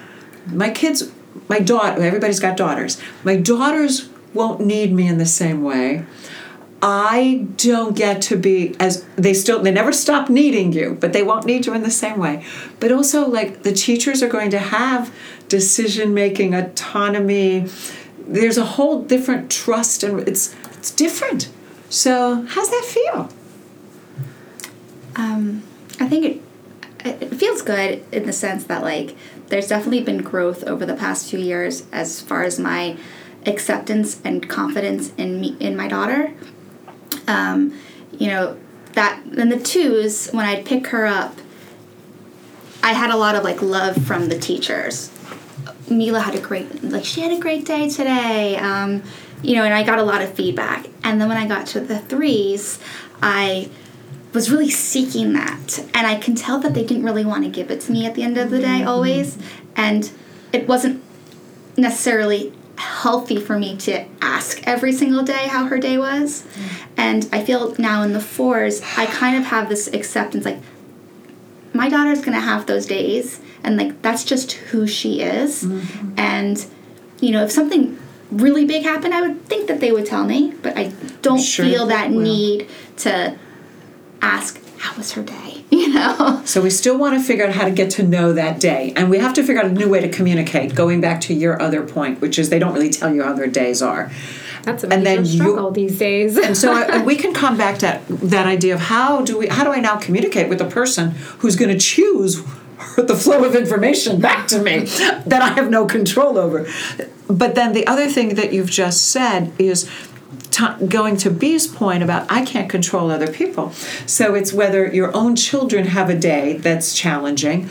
my 0.47 0.69
kids 0.69 1.11
my 1.49 1.59
daughter 1.59 2.01
everybody's 2.03 2.39
got 2.39 2.55
daughters 2.55 3.01
my 3.23 3.35
daughters 3.35 4.07
won't 4.35 4.61
need 4.61 4.93
me 4.93 5.07
in 5.07 5.17
the 5.17 5.25
same 5.25 5.63
way 5.63 6.05
I 6.87 7.47
don't 7.55 7.95
get 7.95 8.21
to 8.23 8.37
be 8.37 8.75
as 8.79 9.03
they 9.15 9.33
still 9.33 9.63
they 9.63 9.71
never 9.71 9.91
stop 9.91 10.29
needing 10.29 10.71
you, 10.71 10.95
but 10.99 11.13
they 11.13 11.23
won't 11.23 11.45
need 11.45 11.65
you 11.65 11.73
in 11.73 11.81
the 11.81 11.89
same 11.89 12.19
way. 12.19 12.45
But 12.79 12.91
also 12.91 13.27
like 13.27 13.63
the 13.63 13.71
teachers 13.71 14.21
are 14.21 14.27
going 14.27 14.51
to 14.51 14.59
have 14.59 15.11
decision 15.47 16.13
making 16.13 16.53
autonomy. 16.53 17.67
There's 18.27 18.57
a 18.57 18.65
whole 18.65 19.03
different 19.03 19.51
trust 19.51 20.03
and 20.03 20.27
it's 20.27 20.55
it's 20.73 20.91
different. 20.91 21.49
So 21.89 22.45
how's 22.49 22.69
that 22.69 22.85
feel? 22.85 23.29
Um, 25.15 25.63
I 25.99 26.07
think 26.07 26.25
it 26.25 26.41
it 27.05 27.35
feels 27.35 27.61
good 27.61 28.03
in 28.11 28.25
the 28.25 28.33
sense 28.33 28.63
that 28.65 28.81
like 28.81 29.15
there's 29.47 29.67
definitely 29.67 30.01
been 30.01 30.23
growth 30.23 30.63
over 30.63 30.85
the 30.85 30.95
past 30.95 31.29
few 31.29 31.39
years 31.39 31.85
as 31.91 32.19
far 32.19 32.43
as 32.43 32.59
my 32.59 32.97
acceptance 33.45 34.19
and 34.23 34.49
confidence 34.49 35.13
in 35.17 35.39
me 35.39 35.55
in 35.59 35.75
my 35.75 35.87
daughter. 35.87 36.33
Um, 37.27 37.77
you 38.17 38.27
know 38.27 38.57
that 38.93 39.21
then 39.25 39.49
the 39.49 39.59
twos 39.59 40.29
when 40.31 40.45
I'd 40.45 40.65
pick 40.65 40.87
her 40.87 41.05
up, 41.05 41.37
I 42.81 42.93
had 42.93 43.11
a 43.11 43.17
lot 43.17 43.35
of 43.35 43.43
like 43.43 43.61
love 43.61 44.03
from 44.05 44.29
the 44.29 44.39
teachers. 44.39 45.11
Mila 45.89 46.19
had 46.19 46.35
a 46.35 46.39
great 46.39 46.83
like 46.83 47.05
she 47.05 47.21
had 47.21 47.31
a 47.31 47.39
great 47.39 47.65
day 47.65 47.89
today. 47.89 48.57
Um, 48.57 49.03
you 49.41 49.55
know, 49.55 49.63
and 49.63 49.73
I 49.73 49.83
got 49.83 49.99
a 49.99 50.03
lot 50.03 50.21
of 50.21 50.33
feedback. 50.33 50.87
And 51.03 51.21
then 51.21 51.27
when 51.27 51.37
I 51.37 51.47
got 51.47 51.67
to 51.67 51.79
the 51.79 51.99
threes, 51.99 52.79
I 53.21 53.69
was 54.33 54.51
really 54.51 54.69
seeking 54.69 55.33
that. 55.33 55.79
And 55.93 56.07
I 56.07 56.15
can 56.15 56.35
tell 56.35 56.59
that 56.59 56.73
they 56.73 56.83
didn't 56.83 57.03
really 57.03 57.25
want 57.25 57.43
to 57.43 57.49
give 57.49 57.69
it 57.69 57.81
to 57.81 57.91
me 57.91 58.05
at 58.05 58.15
the 58.15 58.23
end 58.23 58.37
of 58.37 58.49
the 58.49 58.59
day 58.59 58.83
always. 58.83 59.37
And 59.75 60.11
it 60.51 60.67
wasn't 60.67 61.03
necessarily 61.77 62.53
healthy 62.77 63.39
for 63.39 63.57
me 63.57 63.77
to 63.77 64.05
ask 64.21 64.61
every 64.67 64.91
single 64.91 65.23
day 65.23 65.47
how 65.47 65.65
her 65.65 65.77
day 65.77 65.97
was. 65.97 66.45
And 66.97 67.27
I 67.31 67.43
feel 67.43 67.75
now 67.77 68.01
in 68.03 68.13
the 68.13 68.19
fours, 68.19 68.81
I 68.97 69.05
kind 69.05 69.37
of 69.37 69.45
have 69.45 69.69
this 69.69 69.87
acceptance 69.87 70.45
like 70.45 70.59
my 71.75 71.89
daughter's 71.89 72.21
to 72.33 72.39
have 72.39 72.65
those 72.65 72.85
days 72.85 73.41
and 73.63 73.77
like 73.77 74.01
that's 74.01 74.23
just 74.23 74.53
who 74.53 74.87
she 74.87 75.21
is. 75.21 75.63
Mm-hmm. 75.63 76.13
And 76.17 76.65
you 77.19 77.31
know, 77.31 77.43
if 77.43 77.51
something 77.51 77.99
really 78.31 78.65
big 78.65 78.83
happened, 78.83 79.13
I 79.13 79.21
would 79.21 79.45
think 79.45 79.67
that 79.67 79.79
they 79.79 79.91
would 79.91 80.05
tell 80.05 80.23
me, 80.23 80.53
but 80.61 80.77
I 80.77 80.93
don't 81.21 81.39
Sure 81.39 81.65
feel 81.65 81.85
that 81.87 82.11
need 82.11 82.69
to 82.97 83.37
ask 84.21 84.61
how 84.77 84.95
was 84.97 85.13
her 85.13 85.23
day, 85.23 85.63
you 85.71 85.93
know. 85.93 86.41
So 86.45 86.61
we 86.61 86.69
still 86.69 86.97
want 86.97 87.17
to 87.19 87.25
figure 87.25 87.45
out 87.45 87.53
how 87.53 87.65
to 87.65 87.71
get 87.71 87.91
to 87.91 88.03
know 88.03 88.33
that 88.33 88.59
day, 88.59 88.93
and 88.95 89.09
we 89.09 89.17
have 89.17 89.33
to 89.35 89.43
figure 89.43 89.61
out 89.61 89.67
a 89.67 89.73
new 89.73 89.89
way 89.89 90.01
to 90.01 90.09
communicate. 90.09 90.75
Going 90.75 91.01
back 91.01 91.21
to 91.21 91.33
your 91.33 91.61
other 91.61 91.83
point, 91.83 92.21
which 92.21 92.37
is 92.37 92.49
they 92.49 92.59
don't 92.59 92.73
really 92.73 92.89
tell 92.89 93.13
you 93.13 93.23
how 93.23 93.33
their 93.33 93.47
days 93.47 93.81
are. 93.81 94.11
That's 94.65 94.83
a 94.83 94.89
And 94.91 95.05
then 95.05 95.19
you- 95.25 95.31
struggle 95.37 95.71
these 95.71 95.97
days. 95.97 96.37
And 96.37 96.57
so 96.57 96.73
I, 96.73 97.03
we 97.11 97.15
can 97.15 97.33
come 97.33 97.55
back 97.57 97.75
to 97.79 97.85
that, 97.85 98.07
that 98.07 98.45
idea 98.47 98.73
of 98.73 98.81
how 98.81 99.21
do 99.21 99.37
we 99.37 99.47
how 99.47 99.63
do 99.63 99.71
I 99.71 99.79
now 99.79 99.95
communicate 99.97 100.49
with 100.49 100.59
a 100.59 100.65
person 100.79 101.11
who's 101.39 101.55
going 101.55 101.71
to 101.71 101.79
choose 101.79 102.43
the 102.97 103.15
flow 103.15 103.43
of 103.45 103.55
information 103.55 104.19
back 104.19 104.47
to 104.47 104.59
me 104.61 104.79
that 105.25 105.41
I 105.41 105.49
have 105.49 105.69
no 105.69 105.85
control 105.85 106.37
over. 106.37 106.67
But 107.27 107.55
then 107.55 107.73
the 107.73 107.85
other 107.87 108.07
thing 108.09 108.35
that 108.35 108.51
you've 108.53 108.69
just 108.69 109.07
said 109.11 109.51
is 109.57 109.89
t- 110.51 110.85
going 110.87 111.15
to 111.17 111.29
B's 111.29 111.67
point 111.67 112.03
about 112.03 112.29
I 112.29 112.43
can't 112.45 112.69
control 112.69 113.11
other 113.11 113.27
people. 113.31 113.71
So 114.05 114.35
it's 114.35 114.51
whether 114.51 114.87
your 114.93 115.15
own 115.15 115.35
children 115.35 115.85
have 115.87 116.09
a 116.09 116.15
day 116.17 116.57
that's 116.57 116.93
challenging 116.93 117.69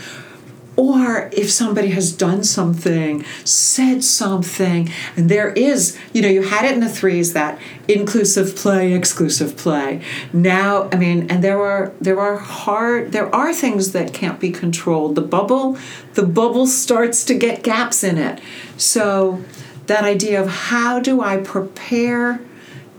or 0.76 1.30
if 1.32 1.50
somebody 1.50 1.88
has 1.90 2.12
done 2.12 2.42
something, 2.44 3.24
said 3.44 4.02
something, 4.02 4.90
and 5.16 5.28
there 5.28 5.50
is, 5.50 5.96
you 6.12 6.22
know, 6.22 6.28
you 6.28 6.42
had 6.42 6.64
it 6.64 6.72
in 6.72 6.80
the 6.80 6.88
threes 6.88 7.32
that 7.32 7.58
inclusive 7.86 8.56
play, 8.56 8.92
exclusive 8.92 9.56
play. 9.56 10.02
Now, 10.32 10.88
I 10.90 10.96
mean, 10.96 11.30
and 11.30 11.44
there 11.44 11.60
are 11.60 11.92
there 12.00 12.18
are 12.18 12.36
hard 12.36 13.12
there 13.12 13.32
are 13.34 13.54
things 13.54 13.92
that 13.92 14.12
can't 14.12 14.40
be 14.40 14.50
controlled. 14.50 15.14
The 15.14 15.22
bubble, 15.22 15.78
the 16.14 16.26
bubble 16.26 16.66
starts 16.66 17.24
to 17.26 17.34
get 17.34 17.62
gaps 17.62 18.02
in 18.02 18.18
it. 18.18 18.40
So 18.76 19.44
that 19.86 20.04
idea 20.04 20.40
of 20.40 20.48
how 20.48 20.98
do 20.98 21.20
I 21.20 21.36
prepare 21.36 22.40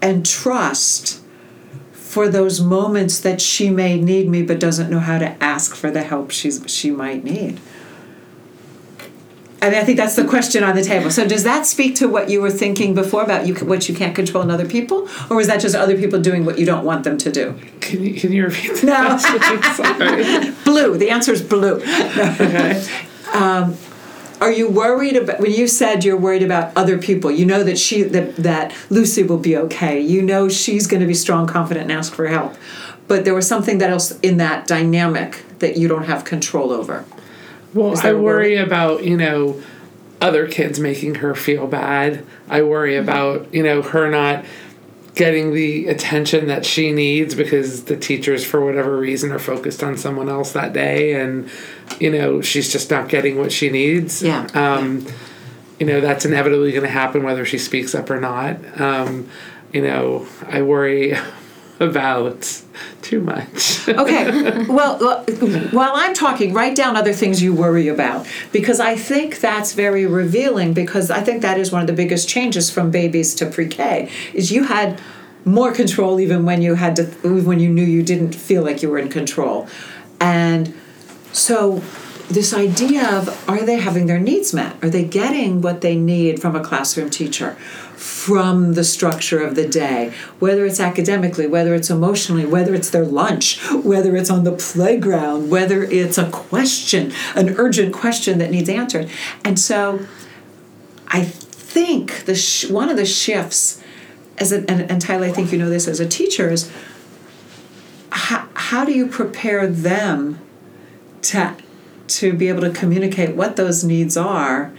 and 0.01 0.25
trust 0.25 1.21
for 2.15 2.29
those 2.29 2.61
moments 2.61 3.19
that 3.19 3.41
she 3.41 3.69
may 3.69 3.99
need 3.99 4.29
me 4.29 4.41
but 4.41 4.57
doesn't 4.57 4.89
know 4.89 5.01
how 5.01 5.17
to 5.17 5.43
ask 5.43 5.75
for 5.75 5.91
the 5.91 6.01
help 6.01 6.31
she's 6.31 6.63
she 6.65 6.89
might 6.89 7.25
need. 7.25 7.59
I 9.61 9.69
mean, 9.69 9.79
I 9.79 9.83
think 9.83 9.97
that's 9.97 10.15
the 10.15 10.23
question 10.23 10.63
on 10.63 10.77
the 10.77 10.83
table. 10.83 11.11
So, 11.11 11.27
does 11.27 11.43
that 11.43 11.65
speak 11.65 11.95
to 11.95 12.07
what 12.07 12.29
you 12.29 12.41
were 12.41 12.51
thinking 12.51 12.95
before 12.95 13.21
about 13.21 13.45
you 13.45 13.53
what 13.55 13.89
you 13.89 13.95
can't 13.95 14.15
control 14.15 14.41
in 14.43 14.49
other 14.49 14.65
people, 14.65 15.09
or 15.29 15.35
was 15.35 15.47
that 15.47 15.59
just 15.59 15.75
other 15.75 15.97
people 15.97 16.21
doing 16.21 16.45
what 16.45 16.57
you 16.57 16.65
don't 16.65 16.85
want 16.85 17.03
them 17.03 17.17
to 17.17 17.29
do? 17.29 17.59
Can 17.81 18.01
you 18.01 18.13
can 18.13 18.31
you 18.31 18.45
repeat 18.45 18.77
the 18.77 18.85
No. 18.85 20.53
Blue. 20.63 20.97
The 20.97 21.09
answer 21.09 21.33
is 21.33 21.41
blue. 21.41 21.81
Okay. 21.81 22.87
Um, 23.33 23.75
Are 24.45 24.51
you 24.51 24.69
worried 24.69 25.15
about 25.15 25.39
when 25.39 25.51
you 25.51 25.67
said 25.67 26.03
you're 26.03 26.15
worried 26.15 26.43
about 26.43 26.71
other 26.77 26.99
people? 26.99 27.31
You 27.31 27.47
know 27.47 27.63
that 27.63 27.79
she 27.79 28.03
that 28.03 28.35
that 28.35 28.75
Lucy 28.91 29.23
will 29.23 29.39
be 29.39 29.57
okay. 29.57 29.99
You 29.99 30.21
know 30.21 30.49
she's 30.49 30.85
going 30.85 31.01
to 31.01 31.07
be 31.07 31.15
strong, 31.15 31.47
confident, 31.47 31.89
and 31.89 31.91
ask 31.91 32.13
for 32.13 32.27
help. 32.27 32.55
But 33.07 33.25
there 33.25 33.33
was 33.33 33.47
something 33.47 33.79
that 33.79 33.89
else 33.89 34.19
in 34.19 34.37
that 34.37 34.67
dynamic 34.67 35.43
that 35.57 35.77
you 35.77 35.87
don't 35.87 36.03
have 36.03 36.25
control 36.25 36.71
over. 36.71 37.05
Well, 37.73 37.99
I 38.05 38.13
worry 38.13 38.55
about, 38.55 39.03
you 39.03 39.17
know, 39.17 39.63
other 40.21 40.47
kids 40.47 40.79
making 40.79 41.15
her 41.15 41.33
feel 41.33 41.65
bad. 41.65 42.23
I 42.47 42.61
worry 42.61 42.93
mm-hmm. 42.93 43.09
about, 43.09 43.51
you 43.51 43.63
know, 43.63 43.81
her 43.81 44.11
not 44.11 44.45
getting 45.15 45.53
the 45.53 45.87
attention 45.87 46.47
that 46.47 46.65
she 46.65 46.91
needs 46.91 47.35
because 47.35 47.85
the 47.85 47.95
teachers, 47.95 48.45
for 48.45 48.63
whatever 48.63 48.97
reason, 48.97 49.31
are 49.31 49.39
focused 49.39 49.81
on 49.81 49.97
someone 49.97 50.29
else 50.29 50.51
that 50.51 50.73
day 50.73 51.13
and, 51.13 51.49
you 51.99 52.11
know, 52.11 52.41
she's 52.41 52.71
just 52.71 52.91
not 52.91 53.07
getting 53.09 53.37
what 53.37 53.51
she 53.51 53.69
needs. 53.69 54.21
Yeah. 54.21 54.45
Um, 54.53 55.07
You 55.77 55.85
know, 55.85 55.99
that's 55.99 56.23
inevitably 56.23 56.71
going 56.71 56.83
to 56.83 56.89
happen 56.89 57.23
whether 57.23 57.43
she 57.43 57.57
speaks 57.57 57.93
up 57.93 58.09
or 58.09 58.17
not. 58.17 58.57
Um, 58.79 59.27
you 59.73 59.81
know, 59.81 60.25
I 60.47 60.61
worry 60.61 61.17
about 61.79 62.61
too 63.01 63.21
much. 63.21 63.73
Okay. 63.95 64.65
well, 64.65 65.23
while 65.71 65.91
I'm 65.95 66.13
talking, 66.13 66.53
write 66.53 66.75
down 66.75 66.97
other 66.97 67.13
things 67.13 67.41
you 67.41 67.53
worry 67.53 67.87
about 67.87 68.27
because 68.51 68.79
I 68.79 68.95
think 68.95 69.39
that's 69.39 69.73
very 69.73 70.05
revealing 70.05 70.73
because 70.73 71.09
I 71.09 71.21
think 71.21 71.41
that 71.43 71.57
is 71.57 71.71
one 71.71 71.81
of 71.81 71.87
the 71.87 71.93
biggest 71.93 72.27
changes 72.27 72.69
from 72.69 72.91
babies 72.91 73.35
to 73.35 73.45
pre-K 73.45 74.09
is 74.33 74.51
you 74.51 74.63
had 74.63 74.99
more 75.45 75.71
control 75.71 76.19
even 76.19 76.45
when 76.45 76.61
you 76.61 76.75
had 76.75 76.95
to 76.97 77.03
when 77.43 77.59
you 77.59 77.69
knew 77.69 77.83
you 77.83 78.01
didn't 78.03 78.33
feel 78.33 78.63
like 78.63 78.81
you 78.81 78.89
were 78.89 78.97
in 78.97 79.09
control. 79.09 79.67
And 80.19 80.73
so 81.31 81.81
this 82.29 82.53
idea 82.53 83.07
of 83.07 83.49
are 83.49 83.63
they 83.63 83.77
having 83.77 84.07
their 84.07 84.19
needs 84.19 84.53
met? 84.53 84.75
Are 84.83 84.89
they 84.89 85.05
getting 85.05 85.61
what 85.61 85.81
they 85.81 85.95
need 85.95 86.41
from 86.41 86.55
a 86.55 86.63
classroom 86.63 87.09
teacher? 87.09 87.55
From 87.95 88.73
the 88.73 88.83
structure 88.83 89.41
of 89.41 89.55
the 89.55 89.67
day, 89.67 90.13
whether 90.39 90.65
it's 90.65 90.79
academically, 90.79 91.47
whether 91.47 91.73
it's 91.73 91.89
emotionally, 91.89 92.45
whether 92.45 92.73
it's 92.75 92.89
their 92.89 93.05
lunch, 93.05 93.59
whether 93.71 94.15
it's 94.15 94.29
on 94.29 94.43
the 94.43 94.51
playground, 94.51 95.49
whether 95.49 95.83
it's 95.83 96.17
a 96.17 96.29
question, 96.29 97.13
an 97.35 97.55
urgent 97.57 97.93
question 97.93 98.37
that 98.39 98.51
needs 98.51 98.69
answered. 98.69 99.09
And 99.43 99.57
so 99.57 100.05
I 101.07 101.23
think 101.23 102.25
the 102.25 102.35
sh- 102.35 102.69
one 102.69 102.89
of 102.89 102.97
the 102.97 103.05
shifts, 103.05 103.81
as 104.37 104.51
a, 104.51 104.69
and, 104.69 104.89
and 104.89 105.01
Tyler, 105.01 105.27
I 105.27 105.31
think 105.31 105.51
you 105.51 105.57
know 105.57 105.69
this 105.69 105.87
as 105.87 105.99
a 105.99 106.07
teacher, 106.07 106.49
is 106.49 106.71
how, 108.09 108.47
how 108.53 108.85
do 108.85 108.91
you 108.91 109.07
prepare 109.07 109.67
them 109.67 110.39
to 111.21 111.55
to 112.07 112.33
be 112.33 112.49
able 112.49 112.61
to 112.61 112.69
communicate 112.69 113.35
what 113.35 113.55
those 113.55 113.83
needs 113.83 114.15
are 114.15 114.71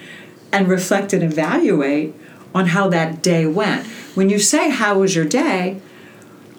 and 0.53 0.69
reflect 0.69 1.13
and 1.13 1.23
evaluate 1.23 2.15
on 2.57 2.67
how 2.67 2.89
that 2.89 3.23
day 3.23 3.47
went. 3.47 3.87
When 4.15 4.31
you 4.31 4.39
say 4.39 4.71
how 4.71 4.99
was 4.99 5.15
your 5.15 5.27
day, 5.27 5.81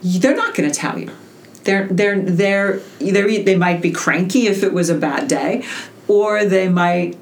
they're 0.04 0.36
not 0.36 0.54
going 0.56 0.70
to 0.70 0.76
tell 0.76 0.98
you. 1.00 1.12
They're 1.64 1.88
they're 1.88 2.20
they're 2.22 2.80
either 3.00 3.28
they 3.44 3.58
might 3.58 3.82
be 3.82 3.92
cranky 3.92 4.48
if 4.48 4.64
it 4.64 4.74
was 4.74 4.90
a 4.90 4.96
bad 4.96 5.28
day, 5.28 5.66
or 6.08 6.46
they 6.46 6.70
might 6.70 7.18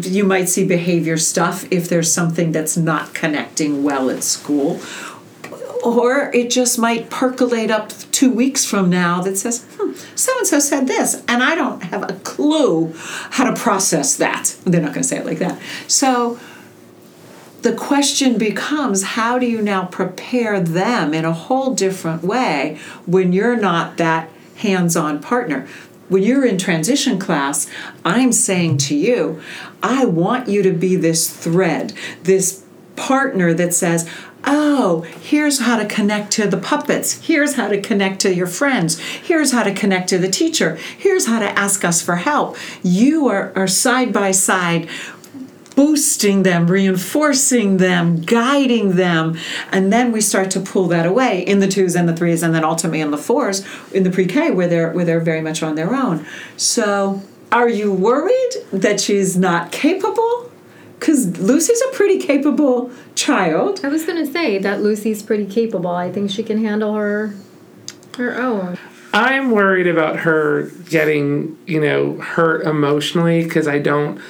you 0.00 0.24
might 0.24 0.48
see 0.48 0.64
behavior 0.66 1.18
stuff 1.18 1.66
if 1.70 1.88
there's 1.88 2.10
something 2.10 2.52
that's 2.52 2.76
not 2.76 3.12
connecting 3.12 3.82
well 3.82 4.08
at 4.08 4.22
school 4.22 4.80
or 5.82 6.30
it 6.34 6.50
just 6.50 6.78
might 6.78 7.10
percolate 7.10 7.70
up 7.70 7.90
two 8.12 8.30
weeks 8.30 8.64
from 8.64 8.90
now 8.90 9.20
that 9.22 9.36
says, 9.36 9.66
so 10.14 10.38
and 10.38 10.46
so 10.46 10.58
said 10.58 10.86
this, 10.86 11.22
and 11.26 11.42
I 11.42 11.54
don't 11.54 11.82
have 11.84 12.02
a 12.08 12.14
clue 12.14 12.92
how 13.30 13.50
to 13.50 13.58
process 13.58 14.16
that. 14.16 14.56
They're 14.64 14.80
not 14.80 14.92
going 14.92 15.02
to 15.02 15.08
say 15.08 15.18
it 15.18 15.26
like 15.26 15.38
that. 15.38 15.58
So 15.88 16.38
the 17.62 17.72
question 17.72 18.38
becomes 18.38 19.02
how 19.02 19.38
do 19.38 19.46
you 19.46 19.60
now 19.60 19.84
prepare 19.84 20.60
them 20.60 21.12
in 21.12 21.24
a 21.24 21.32
whole 21.32 21.74
different 21.74 22.22
way 22.22 22.78
when 23.06 23.32
you're 23.32 23.56
not 23.56 23.96
that 23.98 24.30
hands 24.56 24.96
on 24.96 25.20
partner? 25.20 25.66
When 26.08 26.22
you're 26.22 26.44
in 26.44 26.58
transition 26.58 27.18
class, 27.18 27.68
I'm 28.04 28.32
saying 28.32 28.78
to 28.78 28.96
you, 28.96 29.40
I 29.82 30.04
want 30.06 30.48
you 30.48 30.62
to 30.62 30.72
be 30.72 30.96
this 30.96 31.30
thread, 31.30 31.92
this 32.22 32.64
partner 32.96 33.54
that 33.54 33.74
says, 33.74 34.08
Oh, 34.44 35.02
here's 35.02 35.60
how 35.60 35.76
to 35.76 35.84
connect 35.84 36.32
to 36.32 36.46
the 36.46 36.56
puppets. 36.56 37.26
Here's 37.26 37.56
how 37.56 37.68
to 37.68 37.78
connect 37.78 38.20
to 38.20 38.34
your 38.34 38.46
friends. 38.46 38.98
Here's 38.98 39.52
how 39.52 39.62
to 39.62 39.74
connect 39.74 40.08
to 40.08 40.18
the 40.18 40.30
teacher. 40.30 40.76
Here's 40.76 41.26
how 41.26 41.40
to 41.40 41.58
ask 41.58 41.84
us 41.84 42.00
for 42.00 42.16
help. 42.16 42.56
You 42.82 43.28
are, 43.28 43.52
are 43.54 43.68
side 43.68 44.14
by 44.14 44.30
side 44.30 44.88
boosting 45.80 46.42
them, 46.42 46.66
reinforcing 46.66 47.78
them, 47.78 48.20
guiding 48.20 48.96
them, 48.96 49.34
and 49.72 49.90
then 49.90 50.12
we 50.12 50.20
start 50.20 50.50
to 50.50 50.60
pull 50.60 50.86
that 50.86 51.06
away 51.06 51.40
in 51.40 51.58
the 51.60 51.66
twos 51.66 51.96
and 51.96 52.06
the 52.06 52.14
threes, 52.14 52.42
and 52.42 52.54
then 52.54 52.62
ultimately 52.62 53.00
in 53.00 53.10
the 53.10 53.16
fours 53.16 53.66
in 53.90 54.02
the 54.02 54.10
pre-K 54.10 54.50
where 54.50 54.68
they're 54.68 54.92
where 54.92 55.06
they're 55.06 55.20
very 55.20 55.40
much 55.40 55.62
on 55.62 55.76
their 55.76 55.94
own. 55.94 56.26
So 56.58 57.22
are 57.50 57.70
you 57.70 57.90
worried 57.90 58.52
that 58.70 59.00
she's 59.00 59.38
not 59.38 59.72
capable? 59.72 60.52
Because 60.98 61.38
Lucy's 61.38 61.80
a 61.80 61.94
pretty 61.94 62.18
capable 62.18 62.90
child. 63.14 63.80
I 63.82 63.88
was 63.88 64.04
gonna 64.04 64.26
say 64.26 64.58
that 64.58 64.82
Lucy's 64.82 65.22
pretty 65.22 65.46
capable. 65.46 65.92
I 65.92 66.12
think 66.12 66.30
she 66.30 66.42
can 66.42 66.62
handle 66.62 66.92
her 66.92 67.32
her 68.18 68.38
own. 68.38 68.76
I'm 69.14 69.50
worried 69.50 69.86
about 69.86 70.20
her 70.20 70.64
getting, 70.90 71.56
you 71.66 71.80
know, 71.80 72.20
hurt 72.20 72.66
emotionally 72.66 73.44
because 73.44 73.66
I 73.66 73.78
don't 73.78 74.20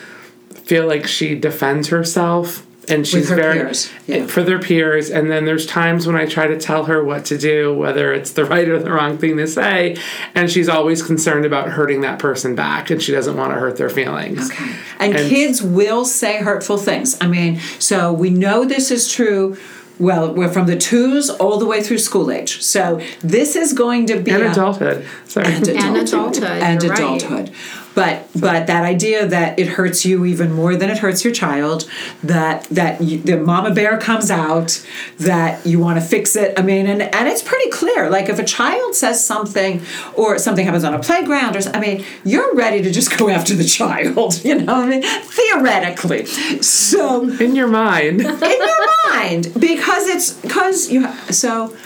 feel 0.55 0.87
like 0.87 1.07
she 1.07 1.35
defends 1.35 1.89
herself 1.89 2.67
and 2.89 3.07
she's 3.07 3.29
her 3.29 3.37
very 3.37 3.59
peers, 3.59 3.91
yeah. 4.07 4.27
for 4.27 4.43
their 4.43 4.59
peers 4.59 5.11
and 5.11 5.31
then 5.31 5.45
there's 5.45 5.65
times 5.67 6.07
when 6.07 6.17
I 6.17 6.27
try 6.27 6.47
to 6.49 6.59
tell 6.59 6.85
her 6.87 7.05
what 7.05 7.25
to 7.27 7.39
do 7.39 7.73
whether 7.73 8.13
it's 8.13 8.33
the 8.33 8.45
right 8.53 8.69
or 8.69 8.79
the 8.79 8.91
wrong 8.91 9.17
thing 9.19 9.37
to 9.37 9.47
say 9.47 9.97
and 10.35 10.51
she's 10.51 10.69
always 10.69 11.03
concerned 11.03 11.45
about 11.45 11.69
hurting 11.69 12.01
that 12.01 12.19
person 12.19 12.55
back 12.55 12.91
and 12.91 13.01
she 13.01 13.13
doesn't 13.13 13.37
want 13.37 13.53
to 13.53 13.61
hurt 13.61 13.77
their 13.77 13.91
feelings. 13.91 14.51
Okay. 14.51 14.75
And, 14.99 15.15
And- 15.17 15.29
kids 15.29 15.63
will 15.63 16.05
say 16.05 16.39
hurtful 16.39 16.79
things. 16.79 17.17
I 17.21 17.27
mean, 17.29 17.61
so 17.79 18.13
we 18.13 18.31
know 18.31 18.65
this 18.65 18.91
is 18.91 19.11
true. 19.13 19.57
Well, 20.01 20.33
we're 20.35 20.49
from 20.51 20.67
the 20.67 20.79
twos 20.79 21.29
all 21.29 21.59
the 21.59 21.67
way 21.67 21.83
through 21.83 21.99
school 21.99 22.31
age. 22.31 22.63
So 22.63 23.03
this 23.21 23.55
is 23.55 23.75
going 23.75 24.07
to 24.07 24.19
be 24.19 24.31
And 24.31 24.45
adulthood. 24.45 25.07
Sorry. 25.27 25.53
and 25.53 25.69
adulthood, 25.69 26.09
adulthood, 26.09 26.43
and 26.45 26.83
you're 26.83 26.95
right. 26.95 27.53
But 27.95 28.29
but 28.35 28.67
that 28.67 28.85
idea 28.85 29.27
that 29.27 29.59
it 29.59 29.69
hurts 29.69 30.05
you 30.05 30.25
even 30.25 30.53
more 30.53 30.77
than 30.77 30.91
it 30.91 30.99
hurts 30.99 31.25
your 31.25 31.33
child, 31.33 31.89
that 32.23 32.65
that 32.65 33.01
you, 33.01 33.19
the 33.19 33.37
mama 33.37 33.73
bear 33.73 33.99
comes 33.99 34.31
out, 34.31 34.85
that 35.19 35.67
you 35.67 35.81
want 35.81 36.01
to 36.01 36.05
fix 36.05 36.37
it. 36.37 36.59
I 36.59 36.63
mean, 36.63 36.87
and 36.87 37.03
and 37.03 37.29
it's 37.29 37.43
pretty 37.43 37.71
clear. 37.71 38.09
Like 38.09 38.29
if 38.29 38.39
a 38.39 38.45
child 38.45 38.95
says 38.95 39.25
something, 39.25 39.83
or 40.15 40.39
something 40.39 40.65
happens 40.65 40.85
on 40.85 40.95
a 40.95 41.01
playground, 41.01 41.57
or 41.57 41.61
i 41.75 41.81
mean, 41.81 42.05
you're 42.25 42.55
ready 42.55 42.83
to 42.83 42.91
just 42.91 43.17
go 43.19 43.29
after 43.29 43.55
the 43.55 43.65
child. 43.65 44.41
You 44.51 44.63
know, 44.63 44.83
I 44.83 44.87
mean, 44.87 45.03
theoretically. 45.03 46.25
So 46.27 47.29
in 47.39 47.55
your 47.55 47.69
mind. 47.69 48.21
in 48.21 48.27
your 48.27 48.87
mind 49.13 49.53
because 49.59 50.09
it's 50.09 50.33
because 50.33 50.91
you 50.91 51.07
so 51.31 51.77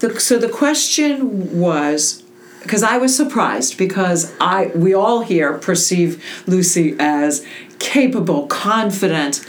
the 0.00 0.18
so 0.18 0.38
the 0.38 0.48
question 0.48 1.58
was 1.60 2.22
because 2.62 2.82
I 2.82 2.98
was 2.98 3.16
surprised 3.16 3.78
because 3.78 4.34
I 4.40 4.66
we 4.74 4.94
all 4.94 5.22
here 5.22 5.58
perceive 5.58 6.22
Lucy 6.46 6.96
as 6.98 7.46
capable, 7.78 8.46
confident, 8.46 9.46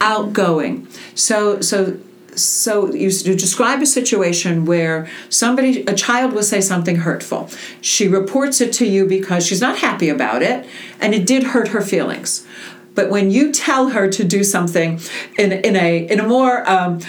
outgoing. 0.00 0.88
So 1.14 1.60
so 1.60 1.98
so 2.36 2.92
you, 2.92 3.10
you 3.10 3.36
describe 3.36 3.80
a 3.80 3.86
situation 3.86 4.64
where 4.64 5.08
somebody 5.28 5.82
a 5.82 5.94
child 5.94 6.32
will 6.32 6.42
say 6.42 6.60
something 6.60 6.96
hurtful. 6.96 7.48
She 7.80 8.08
reports 8.08 8.60
it 8.60 8.72
to 8.74 8.86
you 8.86 9.06
because 9.06 9.46
she's 9.46 9.60
not 9.60 9.78
happy 9.78 10.08
about 10.08 10.42
it 10.42 10.66
and 11.00 11.14
it 11.14 11.26
did 11.26 11.44
hurt 11.44 11.68
her 11.68 11.80
feelings. 11.80 12.46
But 12.94 13.10
when 13.10 13.30
you 13.30 13.52
tell 13.52 13.90
her 13.90 14.08
to 14.10 14.24
do 14.24 14.44
something 14.44 15.00
in 15.38 15.52
in 15.52 15.76
a 15.76 16.06
in 16.06 16.20
a 16.20 16.26
more 16.26 16.68
um, 16.68 17.00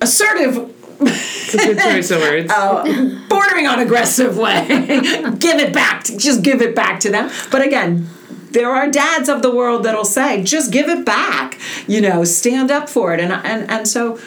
assertive 0.00 0.73
It's 1.00 1.54
a 1.54 1.58
good 1.58 1.78
choice 1.78 2.10
of 2.10 2.20
words. 2.20 2.52
bordering 3.28 3.66
on 3.66 3.80
aggressive 3.80 4.36
way. 4.36 4.66
give 5.38 5.60
it 5.60 5.72
back. 5.72 6.04
To, 6.04 6.16
just 6.16 6.42
give 6.42 6.62
it 6.62 6.74
back 6.74 7.00
to 7.00 7.10
them. 7.10 7.30
But 7.50 7.62
again, 7.62 8.08
there 8.50 8.70
are 8.70 8.90
dads 8.90 9.28
of 9.28 9.42
the 9.42 9.54
world 9.54 9.84
that'll 9.84 10.04
say, 10.04 10.42
just 10.42 10.72
give 10.72 10.88
it 10.88 11.04
back. 11.04 11.58
You 11.86 12.00
know, 12.00 12.24
stand 12.24 12.70
up 12.70 12.88
for 12.88 13.12
it. 13.14 13.20
And 13.20 13.32
and 13.32 13.70
and 13.70 13.88
so 13.88 14.18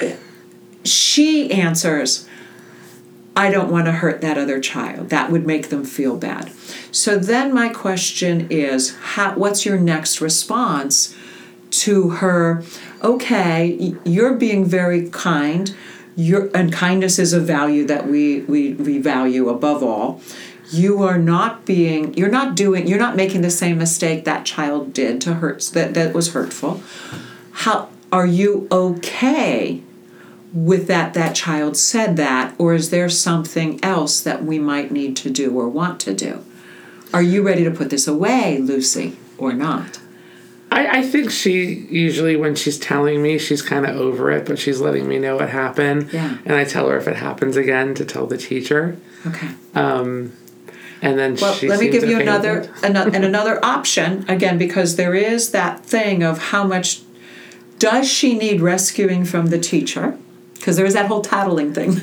uh, 0.00 0.12
she 0.84 1.50
answers, 1.50 2.28
I 3.36 3.50
don't 3.50 3.70
want 3.70 3.86
to 3.86 3.92
hurt 3.92 4.20
that 4.20 4.38
other 4.38 4.60
child. 4.60 5.10
That 5.10 5.30
would 5.30 5.46
make 5.46 5.68
them 5.68 5.84
feel 5.84 6.16
bad. 6.16 6.52
So 6.92 7.18
then 7.18 7.52
my 7.52 7.68
question 7.68 8.46
is, 8.50 8.94
how, 8.96 9.34
what's 9.34 9.66
your 9.66 9.78
next 9.78 10.20
response 10.20 11.16
to 11.70 12.10
her? 12.10 12.62
Okay, 13.02 13.96
you're 14.04 14.34
being 14.34 14.64
very 14.64 15.10
kind. 15.10 15.74
Your 16.16 16.50
and 16.54 16.72
kindness 16.72 17.18
is 17.18 17.32
a 17.32 17.40
value 17.40 17.84
that 17.86 18.06
we, 18.08 18.40
we 18.42 18.74
we 18.74 18.98
value 18.98 19.48
above 19.48 19.82
all. 19.82 20.20
You 20.70 21.02
are 21.02 21.18
not 21.18 21.64
being. 21.66 22.14
You're 22.14 22.30
not 22.30 22.54
doing. 22.54 22.86
You're 22.86 22.98
not 22.98 23.16
making 23.16 23.42
the 23.42 23.50
same 23.50 23.78
mistake 23.78 24.24
that 24.24 24.46
child 24.46 24.92
did 24.92 25.20
to 25.22 25.34
hurt. 25.34 25.62
That 25.72 25.94
that 25.94 26.14
was 26.14 26.32
hurtful. 26.32 26.82
How 27.52 27.88
are 28.12 28.26
you 28.26 28.68
okay? 28.70 29.82
with 30.54 30.86
that 30.86 31.14
that 31.14 31.34
child 31.34 31.76
said 31.76 32.16
that 32.16 32.54
or 32.58 32.74
is 32.74 32.90
there 32.90 33.08
something 33.08 33.82
else 33.82 34.20
that 34.20 34.44
we 34.44 34.56
might 34.56 34.92
need 34.92 35.16
to 35.16 35.28
do 35.28 35.58
or 35.58 35.68
want 35.68 35.98
to 35.98 36.14
do 36.14 36.44
are 37.12 37.22
you 37.22 37.42
ready 37.42 37.64
to 37.64 37.70
put 37.72 37.90
this 37.90 38.06
away 38.06 38.58
lucy 38.58 39.18
or 39.36 39.52
not 39.52 39.98
I, 40.74 40.98
I 40.98 41.02
think 41.02 41.30
she 41.30 41.86
usually 41.88 42.36
when 42.36 42.54
she's 42.54 42.78
telling 42.78 43.22
me 43.22 43.38
she's 43.38 43.62
kind 43.62 43.86
of 43.86 43.96
over 43.96 44.30
it, 44.30 44.44
but 44.44 44.58
she's 44.58 44.80
letting 44.80 45.08
me 45.08 45.18
know 45.18 45.36
what 45.36 45.48
happened. 45.50 46.12
Yeah. 46.12 46.38
And 46.44 46.56
I 46.56 46.64
tell 46.64 46.88
her 46.88 46.96
if 46.96 47.06
it 47.06 47.16
happens 47.16 47.56
again 47.56 47.94
to 47.94 48.04
tell 48.04 48.26
the 48.26 48.36
teacher. 48.36 48.96
okay 49.26 49.50
um, 49.74 50.32
And 51.00 51.18
then 51.18 51.36
well 51.40 51.54
she 51.54 51.68
let 51.68 51.80
me 51.80 51.88
give 51.90 52.04
you 52.04 52.20
another 52.20 52.58
it. 52.60 52.70
another 52.82 53.10
and 53.14 53.24
another 53.24 53.64
option 53.64 54.24
again 54.28 54.58
because 54.58 54.96
there 54.96 55.14
is 55.14 55.50
that 55.52 55.84
thing 55.86 56.22
of 56.22 56.38
how 56.50 56.64
much 56.64 57.02
does 57.78 58.10
she 58.10 58.36
need 58.36 58.60
rescuing 58.60 59.24
from 59.24 59.46
the 59.46 59.58
teacher 59.58 60.18
because 60.54 60.76
there 60.76 60.86
is 60.86 60.94
that 60.94 61.06
whole 61.06 61.20
tattling 61.20 61.72
thing 61.74 61.90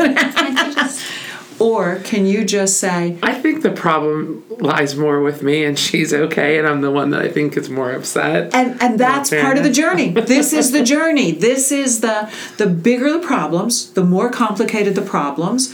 or 1.62 1.98
can 2.04 2.26
you 2.26 2.44
just 2.44 2.80
say 2.80 3.18
I 3.22 3.34
think 3.36 3.62
the 3.62 3.72
problem 3.72 4.44
lies 4.60 4.96
more 4.96 5.22
with 5.22 5.44
me, 5.44 5.64
and 5.64 5.78
she's 5.78 6.12
okay, 6.14 6.58
and 6.58 6.68
I'm 6.68 6.82
the 6.82 6.92
one 6.92 7.12
that 7.12 7.22
I 7.22 7.30
think 7.30 7.56
is 7.56 7.70
more 7.70 7.92
upset. 7.92 8.54
and 8.54 8.82
and 8.82 9.00
that's 9.00 9.30
part 9.30 9.58
of 9.58 9.64
the 9.64 9.72
journey. 9.72 10.10
This 10.32 10.54
is 10.54 10.72
the 10.72 10.84
journey. 10.84 11.32
This 11.32 11.72
is 11.72 12.02
the 12.02 12.32
the 12.58 12.68
bigger 12.68 13.12
the 13.12 13.20
problems 13.34 13.92
the 13.94 14.04
more 14.04 14.30
complicated 14.30 14.96
the 14.96 15.02
problems 15.02 15.74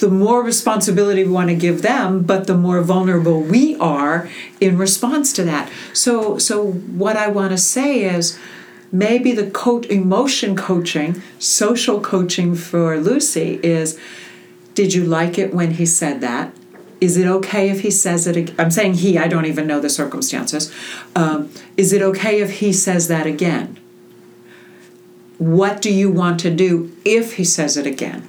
the 0.00 0.08
more 0.08 0.42
responsibility 0.42 1.22
we 1.24 1.30
want 1.30 1.48
to 1.48 1.54
give 1.54 1.82
them 1.82 2.22
but 2.22 2.46
the 2.46 2.56
more 2.66 2.80
vulnerable 2.82 3.40
we 3.40 3.76
are 3.76 4.28
in 4.60 4.76
response 4.76 5.32
to 5.32 5.42
that. 5.44 5.70
So 5.92 6.38
so 6.38 6.56
what 7.02 7.16
i 7.16 7.28
want 7.28 7.50
to 7.56 7.58
say 7.58 7.90
is 8.16 8.38
maybe 8.92 9.32
the 9.32 9.50
coach 9.50 9.86
emotion 9.86 10.54
coaching 10.56 11.20
social 11.38 12.00
coaching 12.00 12.54
for 12.54 12.98
lucy 12.98 13.58
is 13.62 13.98
did 14.74 14.94
you 14.94 15.04
like 15.04 15.38
it 15.38 15.54
when 15.54 15.72
he 15.72 15.86
said 15.86 16.20
that? 16.20 16.54
Is 17.00 17.16
it 17.16 17.26
okay 17.26 17.70
if 17.70 17.80
he 17.80 17.90
says 17.90 18.26
it? 18.26 18.36
ag- 18.36 18.54
I'm 18.58 18.70
saying 18.70 18.94
he. 18.94 19.18
I 19.18 19.28
don't 19.28 19.46
even 19.46 19.66
know 19.66 19.80
the 19.80 19.90
circumstances. 19.90 20.72
Um, 21.14 21.50
is 21.76 21.92
it 21.92 22.02
okay 22.02 22.40
if 22.40 22.60
he 22.60 22.72
says 22.72 23.08
that 23.08 23.26
again? 23.26 23.78
What 25.38 25.82
do 25.82 25.92
you 25.92 26.10
want 26.10 26.40
to 26.40 26.50
do 26.50 26.96
if 27.04 27.34
he 27.34 27.44
says 27.44 27.76
it 27.76 27.86
again? 27.86 28.28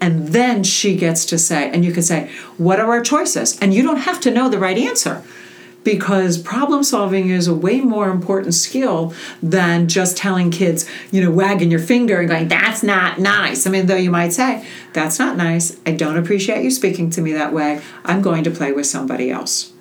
And 0.00 0.28
then 0.28 0.64
she 0.64 0.96
gets 0.96 1.24
to 1.26 1.38
say, 1.38 1.70
and 1.70 1.84
you 1.84 1.92
can 1.92 2.02
say, 2.02 2.30
What 2.56 2.80
are 2.80 2.90
our 2.90 3.02
choices? 3.02 3.58
And 3.60 3.72
you 3.72 3.82
don't 3.82 3.98
have 3.98 4.20
to 4.22 4.30
know 4.30 4.48
the 4.48 4.58
right 4.58 4.76
answer 4.76 5.22
because 5.84 6.38
problem 6.38 6.82
solving 6.82 7.30
is 7.30 7.48
a 7.48 7.54
way 7.54 7.80
more 7.80 8.10
important 8.10 8.54
skill 8.54 9.12
than 9.42 9.88
just 9.88 10.16
telling 10.16 10.50
kids, 10.50 10.88
you 11.10 11.22
know, 11.22 11.30
wagging 11.30 11.70
your 11.70 11.80
finger 11.80 12.20
and 12.20 12.28
going, 12.28 12.48
That's 12.48 12.82
not 12.82 13.18
nice. 13.18 13.66
I 13.66 13.70
mean, 13.70 13.86
though 13.86 13.96
you 13.96 14.10
might 14.10 14.32
say, 14.32 14.66
That's 14.92 15.18
not 15.18 15.36
nice. 15.36 15.78
I 15.86 15.92
don't 15.92 16.16
appreciate 16.16 16.62
you 16.62 16.70
speaking 16.70 17.10
to 17.10 17.20
me 17.20 17.32
that 17.32 17.52
way. 17.52 17.80
I'm 18.04 18.22
going 18.22 18.44
to 18.44 18.50
play 18.50 18.72
with 18.72 18.86
somebody 18.86 19.30
else. 19.30 19.72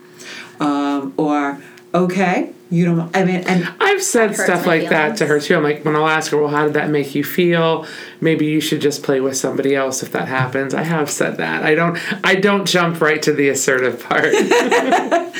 Um, 0.59 1.13
or, 1.17 1.61
okay, 1.93 2.53
you 2.71 2.85
don't, 2.85 3.15
I 3.15 3.25
mean, 3.25 3.43
and 3.47 3.71
I've 3.79 4.01
said 4.01 4.33
stuff 4.35 4.65
my 4.65 4.77
like 4.77 4.89
that 4.89 5.17
to 5.17 5.27
her 5.27 5.39
too. 5.39 5.57
I'm 5.57 5.63
like, 5.63 5.83
when 5.83 5.95
I'll 5.95 6.07
ask 6.07 6.31
her, 6.31 6.37
well, 6.37 6.49
how 6.49 6.63
did 6.63 6.73
that 6.75 6.89
make 6.89 7.13
you 7.13 7.23
feel? 7.23 7.85
Maybe 8.21 8.45
you 8.45 8.61
should 8.61 8.81
just 8.81 9.03
play 9.03 9.19
with 9.19 9.35
somebody 9.35 9.75
else 9.75 10.01
if 10.01 10.13
that 10.13 10.29
happens. 10.29 10.73
I 10.73 10.83
have 10.83 11.11
said 11.11 11.37
that. 11.37 11.63
I 11.63 11.75
don't. 11.75 11.99
I 12.25 12.35
don't 12.35 12.65
jump 12.65 13.01
right 13.01 13.21
to 13.23 13.33
the 13.33 13.49
assertive 13.49 14.01
part. 14.01 14.33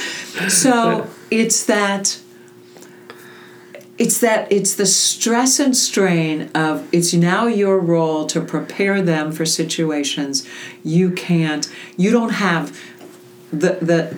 So 0.47 1.07
it's 1.29 1.65
that 1.65 2.19
it's 3.97 4.19
that 4.21 4.51
it's 4.51 4.75
the 4.75 4.85
stress 4.85 5.59
and 5.59 5.75
strain 5.77 6.49
of 6.55 6.87
it's 6.91 7.13
now 7.13 7.45
your 7.45 7.79
role 7.79 8.25
to 8.27 8.41
prepare 8.41 9.01
them 9.01 9.31
for 9.31 9.45
situations 9.45 10.47
you 10.83 11.11
can't 11.11 11.71
you 11.97 12.11
don't 12.11 12.31
have 12.31 12.79
the 13.51 13.77
the 13.81 14.17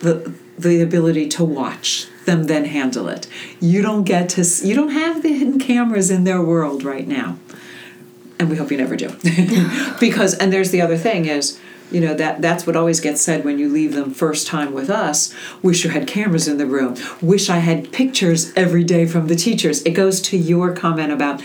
the 0.00 0.34
the 0.56 0.80
ability 0.80 1.28
to 1.30 1.44
watch 1.44 2.06
them 2.26 2.44
then 2.44 2.64
handle 2.66 3.08
it. 3.08 3.26
You 3.60 3.82
don't 3.82 4.04
get 4.04 4.28
to 4.30 4.44
you 4.66 4.74
don't 4.74 4.90
have 4.90 5.22
the 5.22 5.32
hidden 5.32 5.58
cameras 5.58 6.10
in 6.10 6.24
their 6.24 6.42
world 6.42 6.82
right 6.82 7.06
now. 7.06 7.38
And 8.38 8.50
we 8.50 8.56
hope 8.56 8.70
you 8.70 8.76
never 8.76 8.96
do. 8.96 9.10
Because 10.00 10.34
and 10.34 10.52
there's 10.52 10.70
the 10.70 10.80
other 10.80 10.96
thing 10.96 11.26
is 11.26 11.58
you 11.90 12.00
know 12.00 12.14
that 12.14 12.42
that's 12.42 12.66
what 12.66 12.76
always 12.76 13.00
gets 13.00 13.20
said 13.20 13.44
when 13.44 13.58
you 13.58 13.68
leave 13.68 13.94
them 13.94 14.12
first 14.12 14.46
time 14.46 14.72
with 14.72 14.90
us. 14.90 15.34
Wish 15.62 15.84
you 15.84 15.90
had 15.90 16.06
cameras 16.06 16.48
in 16.48 16.58
the 16.58 16.66
room. 16.66 16.96
Wish 17.20 17.48
i 17.48 17.58
had 17.58 17.92
pictures 17.92 18.52
every 18.54 18.84
day 18.84 19.06
from 19.06 19.28
the 19.28 19.36
teachers. 19.36 19.82
It 19.82 19.92
goes 19.92 20.20
to 20.22 20.36
your 20.36 20.74
comment 20.74 21.12
about 21.12 21.42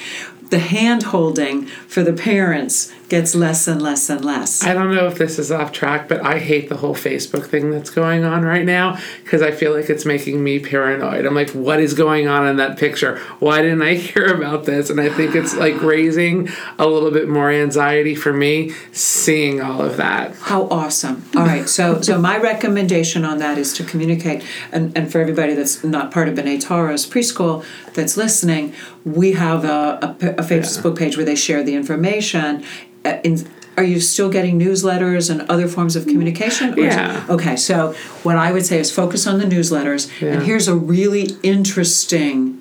the 0.49 0.59
hand 0.59 1.03
holding 1.03 1.65
for 1.65 2.01
the 2.03 2.13
parents 2.13 2.91
gets 3.09 3.35
less 3.35 3.67
and 3.67 3.81
less 3.81 4.09
and 4.09 4.23
less. 4.23 4.63
I 4.63 4.73
don't 4.73 4.93
know 4.93 5.07
if 5.07 5.17
this 5.17 5.39
is 5.39 5.51
off 5.51 5.71
track, 5.71 6.07
but 6.07 6.23
I 6.23 6.39
hate 6.39 6.69
the 6.69 6.77
whole 6.77 6.95
Facebook 6.95 7.45
thing 7.45 7.71
that's 7.71 7.89
going 7.89 8.23
on 8.23 8.43
right 8.43 8.65
now 8.65 8.99
because 9.23 9.41
I 9.41 9.51
feel 9.51 9.75
like 9.75 9.89
it's 9.89 10.05
making 10.05 10.43
me 10.43 10.59
paranoid. 10.59 11.25
I'm 11.25 11.35
like, 11.35 11.49
what 11.51 11.79
is 11.79 11.93
going 11.93 12.27
on 12.27 12.47
in 12.47 12.57
that 12.57 12.77
picture? 12.77 13.17
Why 13.39 13.61
didn't 13.61 13.81
I 13.81 13.93
hear 14.09 14.33
about 14.33 14.65
this? 14.65 14.89
And 14.89 15.01
I 15.01 15.09
think 15.09 15.35
it's 15.35 15.55
like 15.55 15.81
raising 15.81 16.49
a 16.77 16.87
little 16.87 17.11
bit 17.11 17.27
more 17.27 17.49
anxiety 17.49 18.15
for 18.15 18.31
me 18.31 18.71
seeing 18.91 19.61
all 19.61 19.81
of 19.81 19.97
that. 19.97 20.35
How 20.35 20.63
awesome. 20.69 21.25
All 21.35 21.43
right. 21.43 21.67
So 21.67 22.01
so 22.01 22.19
my 22.19 22.37
recommendation 22.37 23.25
on 23.25 23.39
that 23.39 23.57
is 23.57 23.73
to 23.73 23.83
communicate 23.83 24.43
and, 24.71 24.95
and 24.97 25.11
for 25.11 25.19
everybody 25.19 25.53
that's 25.53 25.83
not 25.83 26.11
part 26.11 26.29
of 26.29 26.35
B'nai 26.35 26.61
Torah's 26.61 27.05
preschool 27.07 27.65
that's 27.93 28.15
listening, 28.17 28.73
we 29.03 29.33
have 29.33 29.65
a 29.65 30.15
a 30.21 30.43
Facebook 30.43 30.97
page 30.97 31.17
where 31.17 31.25
they 31.25 31.35
share 31.35 31.63
the 31.63 31.75
information. 31.75 32.63
Uh, 33.05 33.17
in, 33.23 33.47
are 33.77 33.83
you 33.83 33.99
still 34.01 34.29
getting 34.29 34.59
newsletters 34.59 35.29
and 35.29 35.41
other 35.49 35.67
forms 35.67 35.95
of 35.95 36.05
communication? 36.05 36.73
Or 36.73 36.79
is 36.79 36.93
it- 36.95 36.97
Yeah. 36.97 37.25
okay, 37.29 37.55
so 37.55 37.95
what 38.23 38.35
I 38.35 38.51
would 38.51 38.65
say 38.65 38.79
is 38.79 38.91
focus 38.91 39.25
on 39.25 39.39
the 39.39 39.45
newsletters. 39.45 40.09
Yeah. 40.21 40.33
And 40.33 40.43
here's 40.43 40.67
a 40.67 40.75
really 40.75 41.37
interesting 41.43 42.55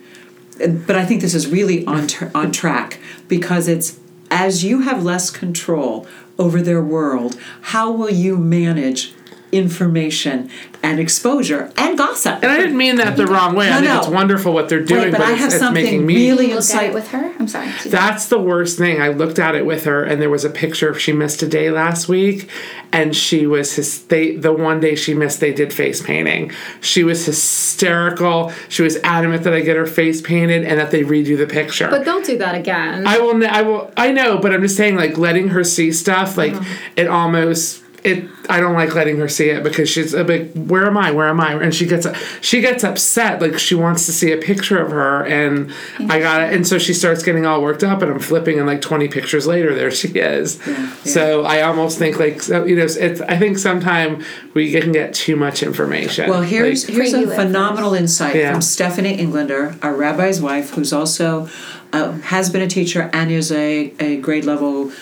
but 0.87 0.97
I 0.97 1.05
think 1.07 1.21
this 1.21 1.35
is 1.35 1.47
really 1.47 1.85
on 1.87 2.09
tr- 2.09 2.25
on 2.35 2.51
track 2.51 2.99
because 3.29 3.69
it's 3.69 3.97
as 4.29 4.65
you 4.65 4.81
have 4.81 5.05
less 5.05 5.31
control 5.31 6.05
over 6.37 6.61
their 6.63 6.83
world, 6.83 7.37
how 7.73 7.93
will 7.93 8.11
you 8.11 8.37
manage 8.37 9.13
information 9.53 10.51
and 10.83 11.01
exposure 11.01 11.73
and 11.77 11.97
gossip? 11.99 12.43
And 12.43 12.47
I 12.53 12.57
didn't 12.59 12.77
mean 12.77 12.97
that 12.97 13.17
the 13.17 13.27
wrong 13.27 13.55
way. 13.55 13.69
I 13.69 13.71
No, 13.71 13.77
think 13.81 13.93
no. 13.93 13.99
it's 14.01 14.09
wonderful 14.09 14.53
what 14.53 14.69
they're 14.69 14.81
doing, 14.83 15.05
Right, 15.05 15.13
but 15.13 15.19
but, 15.19 15.29
I 15.29 15.33
it's, 15.33 15.41
have 15.41 15.51
it's 15.53 15.59
something 15.59 15.85
making 15.85 16.07
me. 16.07 16.15
really 16.31 16.49
You 16.49 16.55
looked 16.57 16.71
at 16.71 16.83
insight- 16.83 16.95
with 16.95 17.09
her. 17.09 17.33
I'm 17.39 17.49
sorry. 17.49 17.67
excuse 17.69 17.87
me. 17.87 17.91
That's 17.93 18.27
the 18.29 18.39
worst 18.39 18.79
thing. 18.79 19.01
I 19.01 19.09
looked 19.09 19.39
at 19.39 19.55
it 19.55 19.65
with 19.67 19.85
her, 19.85 20.03
and 20.05 20.21
there 20.21 20.31
was 20.31 20.45
a 20.45 20.51
picture. 20.51 20.89
Of 20.91 21.01
she 21.01 21.13
missed 21.13 21.43
a 21.43 21.49
day 21.49 21.71
last 21.71 22.09
week, 22.09 22.49
and 22.93 23.15
she 23.17 23.47
was 23.47 23.75
his. 23.77 24.03
They 24.05 24.37
the 24.37 24.53
one 24.53 24.81
day 24.81 24.95
she 24.95 25.15
missed, 25.15 25.41
they 25.41 25.53
did 25.53 25.73
face 25.73 26.01
painting. 26.03 26.53
She 26.81 27.05
was 27.05 27.27
hysterical. 27.27 28.53
She 28.69 28.83
was 28.83 28.97
adamant 29.05 29.45
that 29.45 29.53
I 29.55 29.61
get 29.61 29.77
her 29.77 29.87
face 29.87 30.21
painted 30.21 30.65
and 30.65 30.79
that 30.79 30.91
they 30.91 31.03
redo 31.03 31.37
the 31.37 31.47
picture. 31.47 31.89
But 31.89 32.05
don't 32.05 32.25
do 32.25 32.39
that 32.39 32.55
again. 32.55 33.07
I 33.07 33.19
will. 33.19 33.45
I 33.47 33.63
will. 33.63 33.93
I 33.97 34.13
know, 34.13 34.39
but 34.39 34.53
I'm 34.53 34.63
just 34.63 34.77
saying, 34.77 34.97
like 34.97 35.17
letting 35.19 35.49
her 35.49 35.65
see 35.65 35.93
stuff, 35.93 36.37
like 36.37 36.55
uh-huh. 36.55 36.75
it 36.97 37.07
almost. 37.09 37.83
It. 38.05 38.29
I 38.49 38.61
don't 38.61 38.75
like 38.75 38.95
letting 38.95 39.19
her 39.19 39.29
see 39.29 39.51
it 39.51 39.63
because 39.63 39.89
she's 39.91 40.15
a 40.15 40.25
big. 40.25 40.55
Where 40.57 40.87
am 40.87 40.97
I? 40.97 41.11
Where 41.11 41.29
am 41.29 41.41
I? 41.41 41.53
And 41.53 41.75
she 41.75 41.85
gets. 41.85 42.07
She 42.41 42.61
gets 42.61 42.85
upset. 42.85 43.43
Like 43.43 43.59
she 43.59 43.75
wants 43.75 44.07
to 44.07 44.13
see 44.13 44.31
a 44.33 44.37
picture 44.37 44.79
of 44.81 44.91
her, 44.91 45.25
and 45.27 45.73
I 46.09 46.21
got 46.21 46.43
it. 46.43 46.53
And 46.53 46.67
so 46.67 46.79
she 46.79 46.95
starts 46.95 47.23
getting 47.23 47.45
all 47.45 47.61
worked 47.61 47.83
up, 47.83 48.01
and 48.03 48.11
I'm 48.11 48.21
flipping, 48.21 48.59
and 48.59 48.67
like 48.67 48.81
20 48.81 49.09
pictures 49.09 49.47
later, 49.47 49.75
there 49.75 49.91
she 49.91 50.09
is. 50.09 50.65
Yeah. 50.67 50.93
So 51.05 51.45
I 51.45 51.63
almost 51.63 51.99
think 51.99 52.19
like 52.19 52.41
so, 52.41 52.65
you 52.65 52.77
know, 52.77 52.85
it's. 52.89 53.21
I 53.21 53.37
think 53.37 53.59
sometime 53.59 54.25
we 54.55 54.71
can 54.73 54.93
get 54.93 55.13
too 55.15 55.37
much 55.37 55.63
information. 55.63 56.31
Well, 56.31 56.43
here's 56.43 56.89
Like, 56.89 56.97
here's 56.97 57.13
a 57.13 57.19
Preview 57.19 57.33
it 57.33 57.37
phenomenal 57.37 57.95
insight 57.95 58.37
Yeah. 58.37 58.53
from 58.53 58.63
Stephanie 58.63 59.19
Englander, 59.19 59.77
our 59.83 59.95
rabbi's 59.95 60.41
wife, 60.41 60.71
who's 60.71 60.93
also 60.93 61.49
uh, 61.93 62.13
has 62.13 62.51
been 62.51 62.63
a 62.63 62.69
teacher 62.69 63.11
and 63.13 63.31
is 63.31 63.51
a, 63.51 63.93
a 63.99 64.17
grade 64.19 64.45
level 64.45 64.93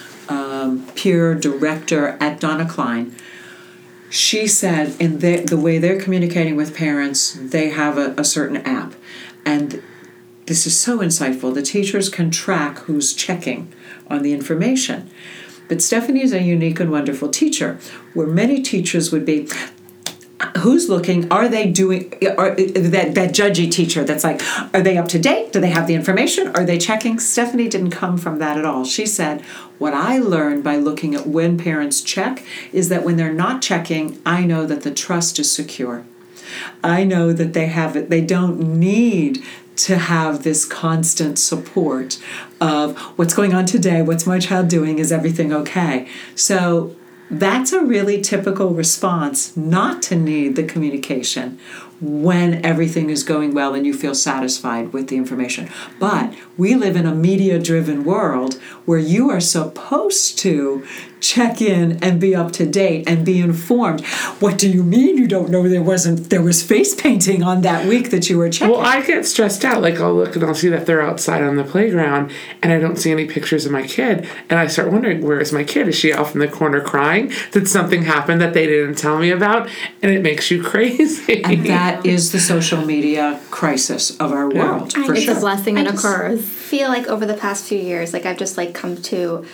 um, 0.56 0.86
peer 0.94 1.34
director 1.34 2.16
at 2.20 2.40
Donna 2.40 2.68
Klein. 2.68 3.14
She 4.08 4.46
said, 4.46 4.94
in 5.00 5.18
the, 5.18 5.40
the 5.40 5.56
way 5.56 5.78
they're 5.78 6.00
communicating 6.00 6.56
with 6.56 6.76
parents, 6.76 7.32
they 7.40 7.70
have 7.70 7.98
a, 7.98 8.14
a 8.16 8.24
certain 8.24 8.58
app, 8.58 8.94
and 9.44 9.82
this 10.46 10.66
is 10.66 10.78
so 10.78 10.98
insightful. 10.98 11.52
The 11.52 11.62
teachers 11.62 12.08
can 12.08 12.30
track 12.30 12.78
who's 12.80 13.12
checking 13.12 13.72
on 14.08 14.22
the 14.22 14.32
information. 14.32 15.10
But 15.68 15.82
Stephanie 15.82 16.22
is 16.22 16.32
a 16.32 16.40
unique 16.40 16.78
and 16.78 16.90
wonderful 16.92 17.28
teacher, 17.28 17.78
where 18.14 18.28
many 18.28 18.62
teachers 18.62 19.10
would 19.10 19.26
be, 19.26 19.48
who's 20.58 20.88
looking? 20.88 21.30
Are 21.32 21.48
they 21.48 21.70
doing 21.70 22.12
are 22.38 22.54
that 22.54 23.14
that 23.14 23.30
judgy 23.30 23.70
teacher 23.70 24.04
that's 24.04 24.24
like 24.24 24.40
are 24.74 24.82
they 24.82 24.96
up 24.96 25.08
to 25.08 25.18
date? 25.18 25.52
Do 25.52 25.60
they 25.60 25.70
have 25.70 25.86
the 25.86 25.94
information? 25.94 26.48
Are 26.48 26.64
they 26.64 26.78
checking? 26.78 27.18
Stephanie 27.18 27.68
didn't 27.68 27.90
come 27.90 28.18
from 28.18 28.38
that 28.38 28.58
at 28.58 28.64
all. 28.64 28.84
She 28.84 29.06
said 29.06 29.42
what 29.78 29.92
i 29.94 30.18
learned 30.18 30.64
by 30.64 30.76
looking 30.76 31.14
at 31.14 31.26
when 31.26 31.58
parents 31.58 32.00
check 32.00 32.42
is 32.72 32.88
that 32.88 33.04
when 33.04 33.16
they're 33.16 33.32
not 33.32 33.60
checking 33.60 34.18
i 34.24 34.44
know 34.44 34.66
that 34.66 34.82
the 34.82 34.90
trust 34.90 35.38
is 35.38 35.50
secure. 35.50 36.04
I 36.82 37.04
know 37.04 37.32
that 37.32 37.52
they 37.52 37.66
have 37.66 37.96
it 37.96 38.08
they 38.08 38.20
don't 38.20 38.78
need 38.78 39.42
to 39.76 39.98
have 39.98 40.42
this 40.42 40.64
constant 40.64 41.38
support 41.38 42.18
of 42.60 42.96
what's 43.18 43.34
going 43.34 43.52
on 43.52 43.66
today 43.66 44.00
what's 44.00 44.26
my 44.26 44.38
child 44.38 44.68
doing 44.68 44.98
is 44.98 45.12
everything 45.12 45.52
okay? 45.52 46.08
So 46.34 46.96
that's 47.30 47.72
a 47.72 47.84
really 47.84 48.20
typical 48.20 48.70
response 48.70 49.56
not 49.56 50.02
to 50.02 50.16
need 50.16 50.56
the 50.56 50.62
communication 50.62 51.58
when 52.00 52.64
everything 52.64 53.08
is 53.10 53.22
going 53.22 53.54
well 53.54 53.74
and 53.74 53.86
you 53.86 53.94
feel 53.94 54.14
satisfied 54.14 54.92
with 54.92 55.08
the 55.08 55.16
information. 55.16 55.68
But 55.98 56.34
we 56.56 56.74
live 56.74 56.94
in 56.94 57.06
a 57.06 57.14
media 57.14 57.58
driven 57.58 58.04
world 58.04 58.54
where 58.84 58.98
you 58.98 59.30
are 59.30 59.40
supposed 59.40 60.38
to 60.40 60.86
check 61.26 61.60
in 61.60 62.02
and 62.02 62.20
be 62.20 62.34
up 62.34 62.52
to 62.52 62.66
date 62.66 63.08
and 63.08 63.24
be 63.24 63.40
informed. 63.40 64.04
What 64.38 64.58
do 64.58 64.70
you 64.70 64.82
mean 64.82 65.18
you 65.18 65.26
don't 65.26 65.50
know 65.50 65.68
there 65.68 65.82
wasn't 65.82 66.30
there 66.30 66.42
was 66.42 66.62
face 66.62 66.94
painting 66.94 67.42
on 67.42 67.62
that 67.62 67.86
week 67.86 68.10
that 68.10 68.30
you 68.30 68.38
were 68.38 68.48
checking? 68.48 68.74
Well, 68.76 68.80
I 68.84 69.02
get 69.02 69.26
stressed 69.26 69.64
out. 69.64 69.82
Like 69.82 69.98
I'll 70.00 70.14
look 70.14 70.36
and 70.36 70.44
I'll 70.44 70.54
see 70.54 70.68
that 70.68 70.86
they're 70.86 71.02
outside 71.02 71.42
on 71.42 71.56
the 71.56 71.64
playground, 71.64 72.30
and 72.62 72.72
I 72.72 72.78
don't 72.78 72.96
see 72.96 73.10
any 73.10 73.26
pictures 73.26 73.66
of 73.66 73.72
my 73.72 73.86
kid, 73.86 74.28
and 74.48 74.58
I 74.58 74.66
start 74.68 74.92
wondering 74.92 75.22
where 75.22 75.40
is 75.40 75.52
my 75.52 75.64
kid? 75.64 75.88
Is 75.88 75.96
she 75.96 76.12
off 76.12 76.34
in 76.34 76.40
the 76.40 76.48
corner 76.48 76.80
crying? 76.80 77.32
Did 77.50 77.68
something 77.68 78.02
happen 78.02 78.38
that 78.38 78.54
they 78.54 78.66
didn't 78.66 78.96
tell 78.96 79.18
me 79.18 79.30
about? 79.30 79.68
And 80.02 80.12
it 80.12 80.22
makes 80.22 80.50
you 80.50 80.62
crazy. 80.72 81.42
and 81.44 81.66
that 81.66 82.06
is 82.06 82.32
the 82.32 82.40
social 82.40 82.84
media 82.84 83.40
crisis 83.50 84.16
of 84.18 84.32
our 84.32 84.48
world 84.48 84.92
for 84.92 85.14
it's 85.14 85.24
sure. 85.24 85.36
a 85.36 85.40
blessing 85.40 85.76
I 85.76 85.80
and 85.80 85.88
a 85.88 85.96
curse. 85.96 86.44
feel 86.44 86.88
like 86.88 87.06
over 87.08 87.26
the 87.26 87.34
past 87.34 87.64
few 87.66 87.78
years, 87.78 88.12
like 88.12 88.26
I've 88.26 88.38
just 88.38 88.56
like 88.56 88.74
come 88.74 88.96
to 89.02 89.44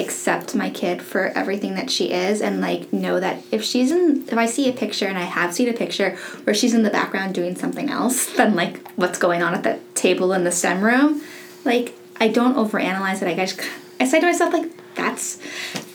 accept 0.00 0.54
my 0.54 0.70
kid 0.70 1.02
for 1.02 1.26
everything 1.28 1.74
that 1.74 1.90
she 1.90 2.12
is 2.12 2.40
and 2.40 2.60
like 2.60 2.92
know 2.92 3.20
that 3.20 3.42
if 3.50 3.62
she's 3.62 3.90
in 3.90 4.24
if 4.28 4.36
I 4.36 4.46
see 4.46 4.68
a 4.68 4.72
picture 4.72 5.06
and 5.06 5.18
I 5.18 5.22
have 5.22 5.54
seen 5.54 5.68
a 5.68 5.72
picture 5.72 6.16
where 6.44 6.54
she's 6.54 6.74
in 6.74 6.82
the 6.82 6.90
background 6.90 7.34
doing 7.34 7.56
something 7.56 7.90
else 7.90 8.26
than 8.36 8.54
like 8.54 8.90
what's 8.92 9.18
going 9.18 9.42
on 9.42 9.54
at 9.54 9.62
the 9.62 9.78
table 9.94 10.32
in 10.32 10.44
the 10.44 10.52
STEM 10.52 10.82
room, 10.82 11.22
like 11.64 11.94
I 12.20 12.28
don't 12.28 12.54
overanalyze 12.54 13.22
it. 13.22 13.26
Like 13.26 13.38
I 13.38 13.46
just 13.46 13.60
I 14.00 14.06
say 14.06 14.20
to 14.20 14.26
myself 14.26 14.52
like 14.52 14.70
that's 14.94 15.38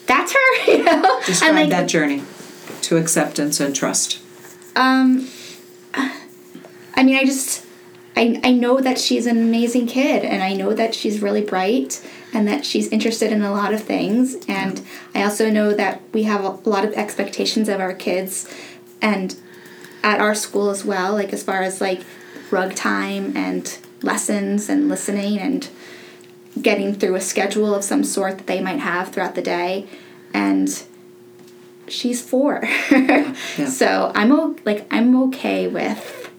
that's 0.06 0.34
her, 0.34 0.72
you 0.72 0.84
know? 0.84 1.20
Describe 1.26 1.50
and 1.50 1.60
like 1.60 1.70
that 1.70 1.88
journey 1.88 2.24
to 2.84 2.98
acceptance 2.98 3.60
and 3.60 3.76
trust. 3.76 4.20
um, 4.76 5.28
I 6.98 7.04
mean, 7.04 7.18
I 7.18 7.26
just, 7.26 7.66
I, 8.16 8.40
I 8.44 8.52
know 8.52 8.80
that 8.80 8.98
she's 8.98 9.26
an 9.26 9.38
amazing 9.38 9.88
kid, 9.88 10.24
and 10.24 10.42
I 10.42 10.54
know 10.54 10.74
that 10.74 10.96
she's 10.96 11.22
really 11.22 11.42
bright, 11.42 12.02
and 12.36 12.48
that 12.48 12.66
she's 12.66 12.88
interested 12.90 13.32
in 13.32 13.42
a 13.42 13.52
lot 13.52 13.74
of 13.74 13.82
things. 13.84 14.36
And 14.48 14.82
I 15.16 15.24
also 15.24 15.50
know 15.50 15.74
that 15.74 16.02
we 16.14 16.24
have 16.24 16.44
a 16.44 16.70
lot 16.70 16.84
of 16.86 16.94
expectations 16.94 17.70
of 17.70 17.80
our 17.80 17.94
kids, 17.94 18.54
and 19.02 19.36
at 20.04 20.20
our 20.20 20.36
school 20.36 20.70
as 20.70 20.86
well, 20.86 21.14
like 21.14 21.34
as 21.34 21.42
far 21.44 21.62
as 21.64 21.82
like 21.82 22.02
rug 22.52 22.76
time 22.76 23.36
and 23.36 23.78
lessons 24.04 24.70
and 24.70 24.88
listening 24.90 25.40
and 25.40 25.68
getting 26.62 26.94
through 26.94 27.16
a 27.16 27.22
schedule 27.22 27.74
of 27.74 27.84
some 27.84 28.04
sort 28.04 28.38
that 28.38 28.48
they 28.48 28.62
might 28.62 28.80
have 28.80 29.10
throughout 29.10 29.36
the 29.36 29.42
day. 29.42 29.88
And 30.34 30.84
she's 31.88 32.22
four. 32.22 32.68
So 33.68 34.12
I'm 34.14 34.32
o- 34.32 34.56
like 34.66 34.86
I'm 34.92 35.24
okay 35.26 35.68
with 35.68 36.30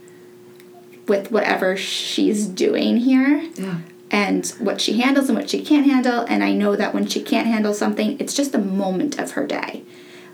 with 1.09 1.31
whatever 1.31 1.77
she's 1.77 2.47
doing 2.47 2.97
here 2.99 3.39
Yeah. 3.55 3.79
And 4.11 4.47
what 4.59 4.81
she 4.81 5.01
handles 5.01 5.29
and 5.29 5.37
what 5.37 5.51
she 5.51 5.63
can't 5.63 5.87
handle 5.87 6.25
and 6.29 6.45
I 6.45 6.53
know 6.53 6.77
that 6.77 6.95
when 6.95 7.07
she 7.07 7.21
can't 7.23 7.47
handle 7.47 7.75
something 7.75 8.19
it's 8.21 8.35
just 8.35 8.55
a 8.55 8.59
moment 8.59 9.19
of 9.19 9.33
her 9.33 9.47
day. 9.47 9.83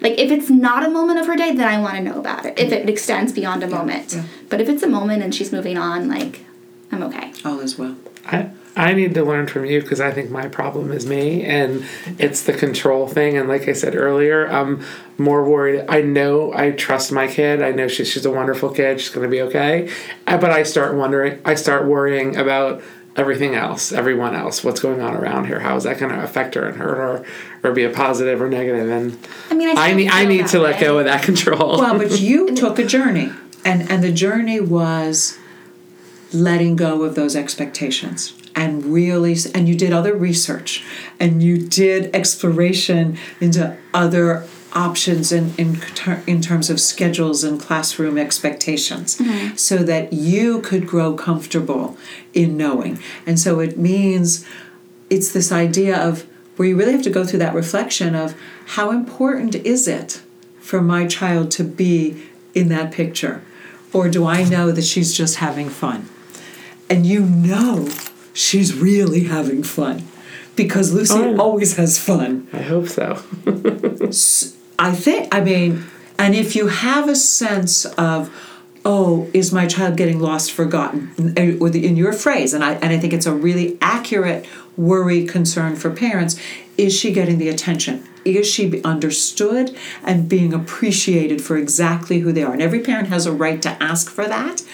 Like 0.00 0.18
if 0.18 0.30
it's 0.30 0.50
not 0.50 0.84
a 0.84 0.90
moment 0.90 1.20
of 1.20 1.26
her 1.26 1.36
day 1.36 1.54
then 1.54 1.66
I 1.66 1.80
want 1.80 1.96
to 1.96 2.02
know 2.02 2.18
about 2.18 2.44
it. 2.44 2.58
If 2.58 2.72
it 2.72 2.88
extends 2.88 3.32
beyond 3.32 3.62
a 3.62 3.68
moment. 3.68 4.14
yeah. 4.14 4.24
But 4.48 4.60
if 4.60 4.68
it's 4.68 4.82
a 4.82 4.88
moment 4.88 5.22
and 5.22 5.34
she's 5.34 5.52
moving 5.52 5.78
on 5.78 6.08
like 6.08 6.44
I'm 6.90 7.02
okay. 7.04 7.32
All 7.44 7.58
is 7.60 7.78
well. 7.78 7.96
I, 8.26 8.50
I 8.76 8.94
need 8.94 9.14
to 9.14 9.24
learn 9.24 9.46
from 9.46 9.64
you 9.64 9.80
because 9.80 10.00
I 10.00 10.12
think 10.12 10.30
my 10.30 10.48
problem 10.48 10.92
is 10.92 11.06
me 11.06 11.44
and 11.44 11.84
it's 12.18 12.42
the 12.42 12.52
control 12.52 13.08
thing. 13.08 13.36
And 13.36 13.48
like 13.48 13.68
I 13.68 13.72
said 13.72 13.94
earlier, 13.94 14.46
I'm 14.46 14.84
more 15.18 15.44
worried. 15.44 15.86
I 15.88 16.02
know 16.02 16.52
I 16.54 16.70
trust 16.70 17.12
my 17.12 17.26
kid. 17.26 17.62
I 17.62 17.72
know 17.72 17.88
she, 17.88 18.04
she's 18.04 18.24
a 18.24 18.30
wonderful 18.30 18.70
kid. 18.70 19.00
She's 19.00 19.10
going 19.10 19.24
to 19.24 19.30
be 19.30 19.42
okay. 19.42 19.90
But 20.26 20.50
I 20.50 20.62
start 20.62 20.94
wondering, 20.94 21.40
I 21.44 21.54
start 21.54 21.86
worrying 21.86 22.36
about 22.36 22.82
everything 23.16 23.54
else, 23.54 23.92
everyone 23.92 24.34
else, 24.34 24.64
what's 24.64 24.80
going 24.80 25.00
on 25.00 25.14
around 25.14 25.46
here. 25.46 25.60
How 25.60 25.76
is 25.76 25.84
that 25.84 25.98
going 25.98 26.12
to 26.12 26.22
affect 26.22 26.54
her 26.54 26.66
and 26.66 26.76
hurt 26.78 26.96
her 26.96 27.24
or 27.62 27.72
be 27.72 27.84
a 27.84 27.90
positive 27.90 28.40
or 28.40 28.48
negative? 28.48 28.88
And 28.90 29.18
I 29.50 29.54
mean 29.54 29.76
I, 29.76 29.90
I 29.90 29.92
need, 29.92 30.10
I 30.10 30.24
need 30.24 30.42
that 30.42 30.50
to 30.50 30.58
let 30.60 30.76
way. 30.76 30.80
go 30.80 30.98
of 30.98 31.04
that 31.06 31.22
control. 31.30 31.78
Well, 31.78 31.98
but 31.98 32.20
you 32.20 32.54
took 32.54 32.78
a 32.78 32.86
journey, 32.86 33.30
and 33.64 33.90
and 33.90 34.02
the 34.02 34.12
journey 34.12 34.60
was 34.60 35.38
letting 36.32 36.76
go 36.76 37.02
of 37.02 37.14
those 37.14 37.36
expectations. 37.36 38.32
and 38.54 38.84
really 38.86 39.36
and 39.54 39.68
you 39.68 39.74
did 39.74 39.92
other 39.92 40.14
research 40.14 40.82
and 41.20 41.42
you 41.42 41.58
did 41.58 42.14
exploration 42.14 43.18
into 43.40 43.76
other 43.92 44.46
options 44.74 45.32
in 45.32 45.54
in, 45.58 45.76
ter- 45.94 46.22
in 46.26 46.40
terms 46.40 46.70
of 46.70 46.80
schedules 46.80 47.44
and 47.44 47.60
classroom 47.60 48.16
expectations. 48.18 49.18
Mm-hmm. 49.18 49.56
So 49.56 49.78
that 49.78 50.12
you 50.12 50.60
could 50.62 50.86
grow 50.86 51.14
comfortable 51.14 51.96
in 52.34 52.56
knowing. 52.56 52.98
And 53.26 53.38
so 53.38 53.60
it 53.60 53.76
means 53.78 54.44
it's 55.10 55.32
this 55.32 55.52
idea 55.52 55.96
of 55.96 56.26
where 56.56 56.68
you 56.68 56.76
really 56.76 56.92
have 56.92 57.02
to 57.02 57.10
go 57.10 57.24
through 57.24 57.38
that 57.40 57.54
reflection 57.54 58.14
of 58.14 58.34
how 58.66 58.90
important 58.90 59.54
is 59.56 59.88
it 59.88 60.22
for 60.60 60.80
my 60.80 61.06
child 61.06 61.50
to 61.52 61.64
be 61.64 62.22
in 62.54 62.68
that 62.68 62.92
picture? 62.92 63.42
Or 63.92 64.08
do 64.08 64.26
i 64.26 64.42
know 64.44 64.70
that 64.72 64.84
she's 64.84 65.12
just 65.14 65.36
having 65.36 65.68
fun? 65.68 66.08
And 66.88 67.04
you 67.06 67.20
know 67.20 67.88
she's 68.32 68.74
really 68.74 69.24
having 69.24 69.62
fun 69.62 70.04
because 70.56 70.92
lucy 70.92 71.14
Oh. 71.18 71.36
always 71.38 71.76
has 71.76 71.98
fun. 71.98 72.48
I 72.52 72.62
hope 72.62 72.88
so. 72.88 73.22
I 74.82 74.90
think, 74.90 75.32
I 75.32 75.40
mean, 75.40 75.84
and 76.18 76.34
if 76.34 76.56
you 76.56 76.66
have 76.66 77.08
a 77.08 77.14
sense 77.14 77.84
of, 77.84 78.34
oh, 78.84 79.30
is 79.32 79.52
my 79.52 79.68
child 79.68 79.96
getting 79.96 80.18
lost, 80.18 80.50
forgotten, 80.50 81.34
in 81.36 81.96
your 81.96 82.12
phrase, 82.12 82.52
and 82.52 82.64
I, 82.64 82.72
and 82.74 82.92
I 82.92 82.98
think 82.98 83.12
it's 83.12 83.26
a 83.26 83.32
really 83.32 83.78
accurate 83.80 84.44
worry, 84.76 85.24
concern 85.24 85.76
for 85.76 85.90
parents, 85.90 86.36
is 86.76 86.92
she 86.92 87.12
getting 87.12 87.38
the 87.38 87.48
attention? 87.48 88.02
Is 88.24 88.50
she 88.50 88.82
understood 88.82 89.76
and 90.02 90.28
being 90.28 90.52
appreciated 90.52 91.40
for 91.40 91.56
exactly 91.56 92.18
who 92.18 92.32
they 92.32 92.42
are? 92.42 92.52
And 92.52 92.60
every 92.60 92.80
parent 92.80 93.08
has 93.08 93.24
a 93.24 93.32
right 93.32 93.62
to 93.62 93.80
ask 93.80 94.10
for 94.10 94.26
that, 94.26 94.64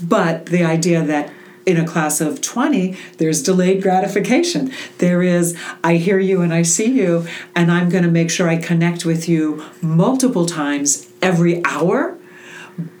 but 0.00 0.46
the 0.46 0.62
idea 0.62 1.02
that 1.02 1.32
in 1.66 1.76
a 1.76 1.84
class 1.84 2.20
of 2.20 2.40
20, 2.40 2.96
there's 3.18 3.42
delayed 3.42 3.82
gratification. 3.82 4.72
There 4.98 5.22
is, 5.22 5.58
I 5.82 5.96
hear 5.96 6.20
you 6.20 6.40
and 6.40 6.54
I 6.54 6.62
see 6.62 6.86
you, 6.86 7.26
and 7.56 7.70
I'm 7.70 7.88
going 7.88 8.04
to 8.04 8.10
make 8.10 8.30
sure 8.30 8.48
I 8.48 8.56
connect 8.56 9.04
with 9.04 9.28
you 9.28 9.64
multiple 9.82 10.46
times 10.46 11.10
every 11.20 11.62
hour. 11.64 12.16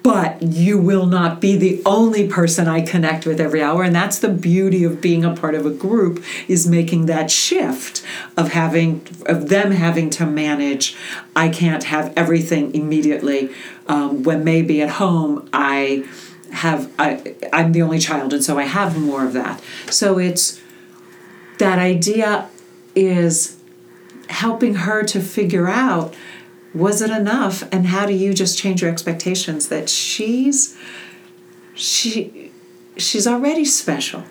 But 0.02 0.40
you 0.40 0.78
will 0.78 1.04
not 1.04 1.38
be 1.38 1.54
the 1.54 1.82
only 1.84 2.26
person 2.26 2.66
I 2.66 2.80
connect 2.80 3.26
with 3.26 3.38
every 3.38 3.62
hour. 3.62 3.82
And 3.82 3.94
that's 3.94 4.18
the 4.18 4.30
beauty 4.30 4.84
of 4.84 5.02
being 5.02 5.22
a 5.22 5.36
part 5.36 5.54
of 5.54 5.66
a 5.66 5.70
group 5.70 6.24
is 6.48 6.66
making 6.66 7.06
that 7.06 7.30
shift 7.30 8.02
of 8.38 8.52
having 8.52 9.06
of 9.26 9.50
them 9.50 9.72
having 9.72 10.08
to 10.10 10.24
manage. 10.24 10.96
I 11.34 11.50
can't 11.50 11.84
have 11.84 12.10
everything 12.16 12.74
immediately. 12.74 13.50
Um, 13.86 14.22
when 14.22 14.44
maybe 14.44 14.80
at 14.80 14.90
home 14.90 15.46
I 15.52 16.08
have 16.52 16.90
I 16.98 17.34
I'm 17.52 17.72
the 17.72 17.82
only 17.82 17.98
child 17.98 18.32
and 18.32 18.44
so 18.44 18.58
I 18.58 18.64
have 18.64 18.98
more 18.98 19.24
of 19.24 19.32
that. 19.32 19.62
So 19.90 20.18
it's 20.18 20.60
that 21.58 21.78
idea 21.78 22.48
is 22.94 23.56
helping 24.28 24.74
her 24.74 25.02
to 25.04 25.20
figure 25.20 25.68
out 25.68 26.14
was 26.74 27.00
it 27.00 27.10
enough 27.10 27.62
and 27.72 27.86
how 27.86 28.06
do 28.06 28.12
you 28.12 28.34
just 28.34 28.58
change 28.58 28.82
your 28.82 28.90
expectations 28.90 29.68
that 29.68 29.88
she's 29.88 30.76
she 31.74 32.52
she's 32.96 33.26
already 33.26 33.64
special. 33.64 34.24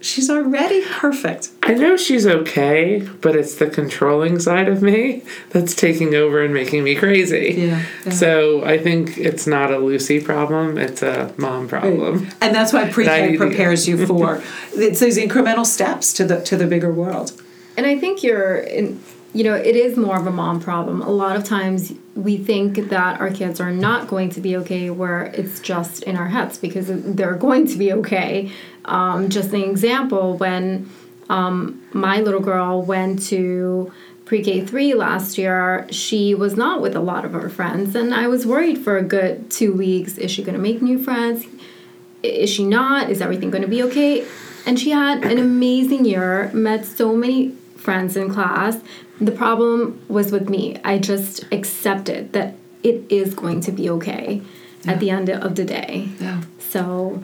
She's 0.00 0.30
already 0.30 0.82
perfect. 0.86 1.50
I 1.62 1.74
know 1.74 1.96
she's 1.96 2.26
okay, 2.26 3.06
but 3.20 3.36
it's 3.36 3.56
the 3.56 3.68
controlling 3.68 4.38
side 4.38 4.66
of 4.66 4.80
me 4.82 5.22
that's 5.50 5.74
taking 5.74 6.14
over 6.14 6.42
and 6.42 6.54
making 6.54 6.84
me 6.84 6.94
crazy. 6.94 7.54
Yeah, 7.56 7.84
yeah. 8.06 8.12
So 8.12 8.64
I 8.64 8.78
think 8.78 9.18
it's 9.18 9.46
not 9.46 9.70
a 9.70 9.78
Lucy 9.78 10.20
problem, 10.20 10.78
it's 10.78 11.02
a 11.02 11.34
mom 11.36 11.68
problem. 11.68 12.28
And 12.40 12.54
that's 12.54 12.72
why 12.72 12.84
I 12.84 12.90
pre-K 12.90 13.32
need 13.32 13.36
prepares 13.36 13.86
you 13.86 14.06
for 14.06 14.42
it's 14.72 15.00
those 15.00 15.18
incremental 15.18 15.66
steps 15.66 16.12
to 16.14 16.24
the 16.24 16.40
to 16.42 16.56
the 16.56 16.66
bigger 16.66 16.92
world. 16.92 17.40
And 17.76 17.86
I 17.86 17.98
think 17.98 18.22
you're 18.22 18.56
in, 18.56 19.00
you 19.32 19.44
know, 19.44 19.54
it 19.54 19.76
is 19.76 19.96
more 19.96 20.18
of 20.18 20.26
a 20.26 20.32
mom 20.32 20.60
problem. 20.60 21.02
A 21.02 21.10
lot 21.10 21.36
of 21.36 21.44
times 21.44 21.92
we 22.14 22.36
think 22.36 22.88
that 22.88 23.20
our 23.20 23.30
kids 23.30 23.60
are 23.60 23.70
not 23.70 24.08
going 24.08 24.30
to 24.30 24.40
be 24.40 24.56
okay, 24.56 24.90
where 24.90 25.24
it's 25.26 25.60
just 25.60 26.02
in 26.02 26.16
our 26.16 26.28
heads 26.28 26.58
because 26.58 26.88
they're 26.88 27.36
going 27.36 27.66
to 27.68 27.78
be 27.78 27.92
okay. 27.92 28.50
Um, 28.84 29.28
just 29.28 29.52
an 29.52 29.62
example 29.62 30.36
when 30.36 30.90
um, 31.28 31.82
my 31.92 32.20
little 32.20 32.40
girl 32.40 32.82
went 32.82 33.22
to 33.28 33.92
pre 34.24 34.42
K 34.42 34.64
3 34.64 34.94
last 34.94 35.38
year, 35.38 35.86
she 35.90 36.34
was 36.34 36.56
not 36.56 36.80
with 36.80 36.96
a 36.96 37.00
lot 37.00 37.24
of 37.24 37.32
her 37.32 37.48
friends. 37.48 37.94
And 37.94 38.14
I 38.14 38.26
was 38.26 38.46
worried 38.46 38.78
for 38.78 38.96
a 38.96 39.02
good 39.02 39.50
two 39.50 39.72
weeks 39.72 40.18
is 40.18 40.30
she 40.30 40.42
going 40.42 40.56
to 40.56 40.60
make 40.60 40.82
new 40.82 41.02
friends? 41.02 41.46
is 42.22 42.50
she 42.50 42.64
not? 42.64 43.10
Is 43.10 43.20
everything 43.20 43.50
going 43.50 43.62
to 43.62 43.68
be 43.68 43.82
okay? 43.84 44.26
And 44.66 44.78
she 44.78 44.90
had 44.90 45.24
an 45.24 45.38
amazing 45.38 46.04
year, 46.04 46.50
met 46.52 46.84
so 46.84 47.16
many 47.16 47.52
friends 47.76 48.16
in 48.16 48.32
class. 48.32 48.78
The 49.20 49.32
problem 49.32 50.02
was 50.08 50.32
with 50.32 50.48
me. 50.48 50.78
I 50.84 50.98
just 50.98 51.44
accepted 51.52 52.32
that 52.32 52.54
it 52.82 53.04
is 53.08 53.34
going 53.34 53.60
to 53.62 53.72
be 53.72 53.88
okay 53.90 54.42
at 54.86 55.00
the 55.00 55.10
end 55.10 55.28
of 55.28 55.56
the 55.56 55.64
day. 55.64 56.08
Yeah. 56.18 56.42
So, 56.58 57.22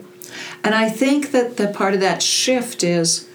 And 0.67 0.75
I 0.75 0.89
think 0.89 1.31
that 1.31 1.55
the 1.55 1.69
part 1.69 1.93
of 1.93 2.01
that 2.01 2.21
shift 2.21 2.83
is 2.83 3.25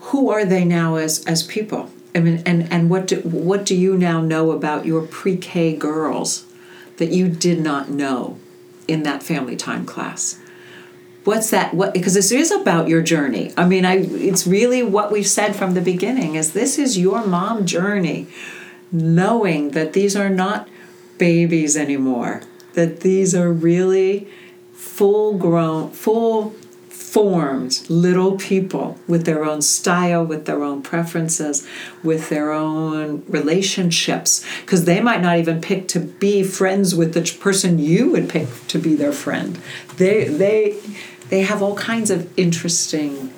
who 0.00 0.28
are 0.28 0.44
they 0.44 0.62
now 0.62 0.96
as 0.96 1.24
as 1.24 1.42
people? 1.42 1.90
I 2.14 2.20
mean, 2.20 2.42
and 2.44 2.70
and 2.70 2.90
what 2.90 3.06
do 3.06 3.22
what 3.22 3.64
do 3.64 3.74
you 3.74 3.96
now 3.96 4.20
know 4.20 4.50
about 4.50 4.84
your 4.84 5.00
pre-K 5.06 5.74
girls 5.74 6.44
that 6.98 7.12
you 7.12 7.28
did 7.28 7.60
not 7.60 7.88
know 7.88 8.38
in 8.88 9.04
that 9.04 9.22
family 9.22 9.56
time 9.56 9.86
class? 9.86 10.38
What's 11.24 11.48
that? 11.48 11.72
What 11.72 11.94
because 11.94 12.12
this 12.12 12.30
is 12.30 12.50
about 12.50 12.88
your 12.88 13.00
journey. 13.00 13.54
I 13.56 13.64
mean, 13.64 13.86
I 13.86 14.00
it's 14.00 14.46
really 14.46 14.82
what 14.82 15.10
we've 15.10 15.26
said 15.26 15.56
from 15.56 15.72
the 15.72 15.80
beginning 15.80 16.34
is 16.34 16.52
this 16.52 16.78
is 16.78 16.98
your 16.98 17.24
mom 17.24 17.64
journey, 17.64 18.26
knowing 18.92 19.70
that 19.70 19.94
these 19.94 20.14
are 20.14 20.28
not 20.28 20.68
babies 21.16 21.74
anymore. 21.74 22.42
That 22.74 23.00
these 23.00 23.34
are 23.34 23.50
really 23.50 24.28
full 24.80 25.36
grown, 25.36 25.90
full 25.90 26.54
formed 26.88 27.82
little 27.90 28.36
people 28.38 28.96
with 29.06 29.26
their 29.26 29.44
own 29.44 29.60
style, 29.60 30.24
with 30.24 30.46
their 30.46 30.62
own 30.62 30.80
preferences, 30.80 31.66
with 32.02 32.28
their 32.30 32.50
own 32.50 33.22
relationships. 33.28 34.44
Because 34.62 34.86
they 34.86 35.00
might 35.00 35.20
not 35.20 35.36
even 35.36 35.60
pick 35.60 35.86
to 35.88 36.00
be 36.00 36.42
friends 36.42 36.94
with 36.94 37.12
the 37.12 37.22
person 37.40 37.78
you 37.78 38.10
would 38.12 38.28
pick 38.28 38.48
to 38.68 38.78
be 38.78 38.94
their 38.94 39.12
friend. 39.12 39.58
They 39.96 40.24
they 40.24 40.78
they 41.28 41.42
have 41.42 41.62
all 41.62 41.76
kinds 41.76 42.10
of 42.10 42.26
interesting 42.38 43.32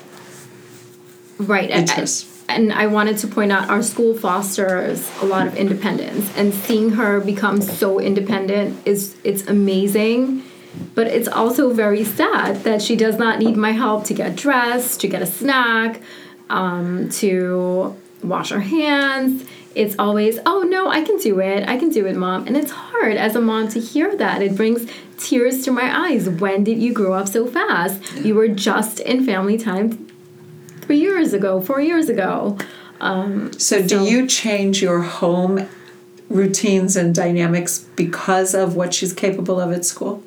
right. 1.38 1.70
and- 1.70 1.88
interests. 1.88 2.28
And 2.48 2.70
I 2.70 2.86
wanted 2.86 3.16
to 3.18 3.28
point 3.28 3.50
out 3.50 3.70
our 3.70 3.82
school 3.82 4.14
fosters 4.14 5.10
a 5.22 5.24
lot 5.24 5.46
of 5.46 5.56
independence, 5.56 6.30
and 6.36 6.52
seeing 6.52 6.90
her 6.90 7.18
become 7.20 7.62
so 7.62 7.98
independent 7.98 8.86
is 8.86 9.16
it's 9.24 9.46
amazing. 9.46 10.44
But 10.94 11.06
it's 11.06 11.28
also 11.28 11.72
very 11.72 12.04
sad 12.04 12.64
that 12.64 12.80
she 12.82 12.96
does 12.96 13.18
not 13.18 13.38
need 13.38 13.56
my 13.56 13.72
help 13.72 14.04
to 14.04 14.14
get 14.14 14.36
dressed, 14.36 15.00
to 15.00 15.08
get 15.08 15.22
a 15.22 15.26
snack, 15.26 16.00
um, 16.48 17.08
to 17.10 17.96
wash 18.22 18.50
her 18.50 18.60
hands. 18.60 19.44
It's 19.74 19.96
always, 19.98 20.38
oh 20.44 20.62
no, 20.62 20.88
I 20.88 21.02
can 21.02 21.18
do 21.18 21.40
it. 21.40 21.66
I 21.68 21.78
can 21.78 21.88
do 21.88 22.06
it, 22.06 22.14
mom. 22.16 22.46
And 22.46 22.56
it's 22.56 22.70
hard 22.70 23.16
as 23.16 23.34
a 23.36 23.40
mom 23.40 23.68
to 23.68 23.80
hear 23.80 24.14
that. 24.16 24.42
It 24.42 24.54
brings 24.54 24.90
tears 25.18 25.64
to 25.64 25.70
my 25.70 26.08
eyes. 26.08 26.28
When 26.28 26.64
did 26.64 26.78
you 26.78 26.92
grow 26.92 27.14
up 27.14 27.28
so 27.28 27.46
fast? 27.46 28.00
You 28.16 28.34
were 28.34 28.48
just 28.48 29.00
in 29.00 29.24
family 29.24 29.56
time 29.56 30.08
three 30.82 30.98
years 30.98 31.32
ago, 31.32 31.60
four 31.60 31.80
years 31.80 32.08
ago. 32.08 32.58
Um, 33.00 33.52
So, 33.58 33.82
do 33.82 34.04
you 34.04 34.26
change 34.26 34.82
your 34.82 35.00
home 35.00 35.68
routines 36.28 36.96
and 36.96 37.14
dynamics 37.14 37.78
because 37.96 38.54
of 38.54 38.76
what 38.76 38.94
she's 38.94 39.12
capable 39.12 39.58
of 39.60 39.72
at 39.72 39.84
school? 39.84 40.22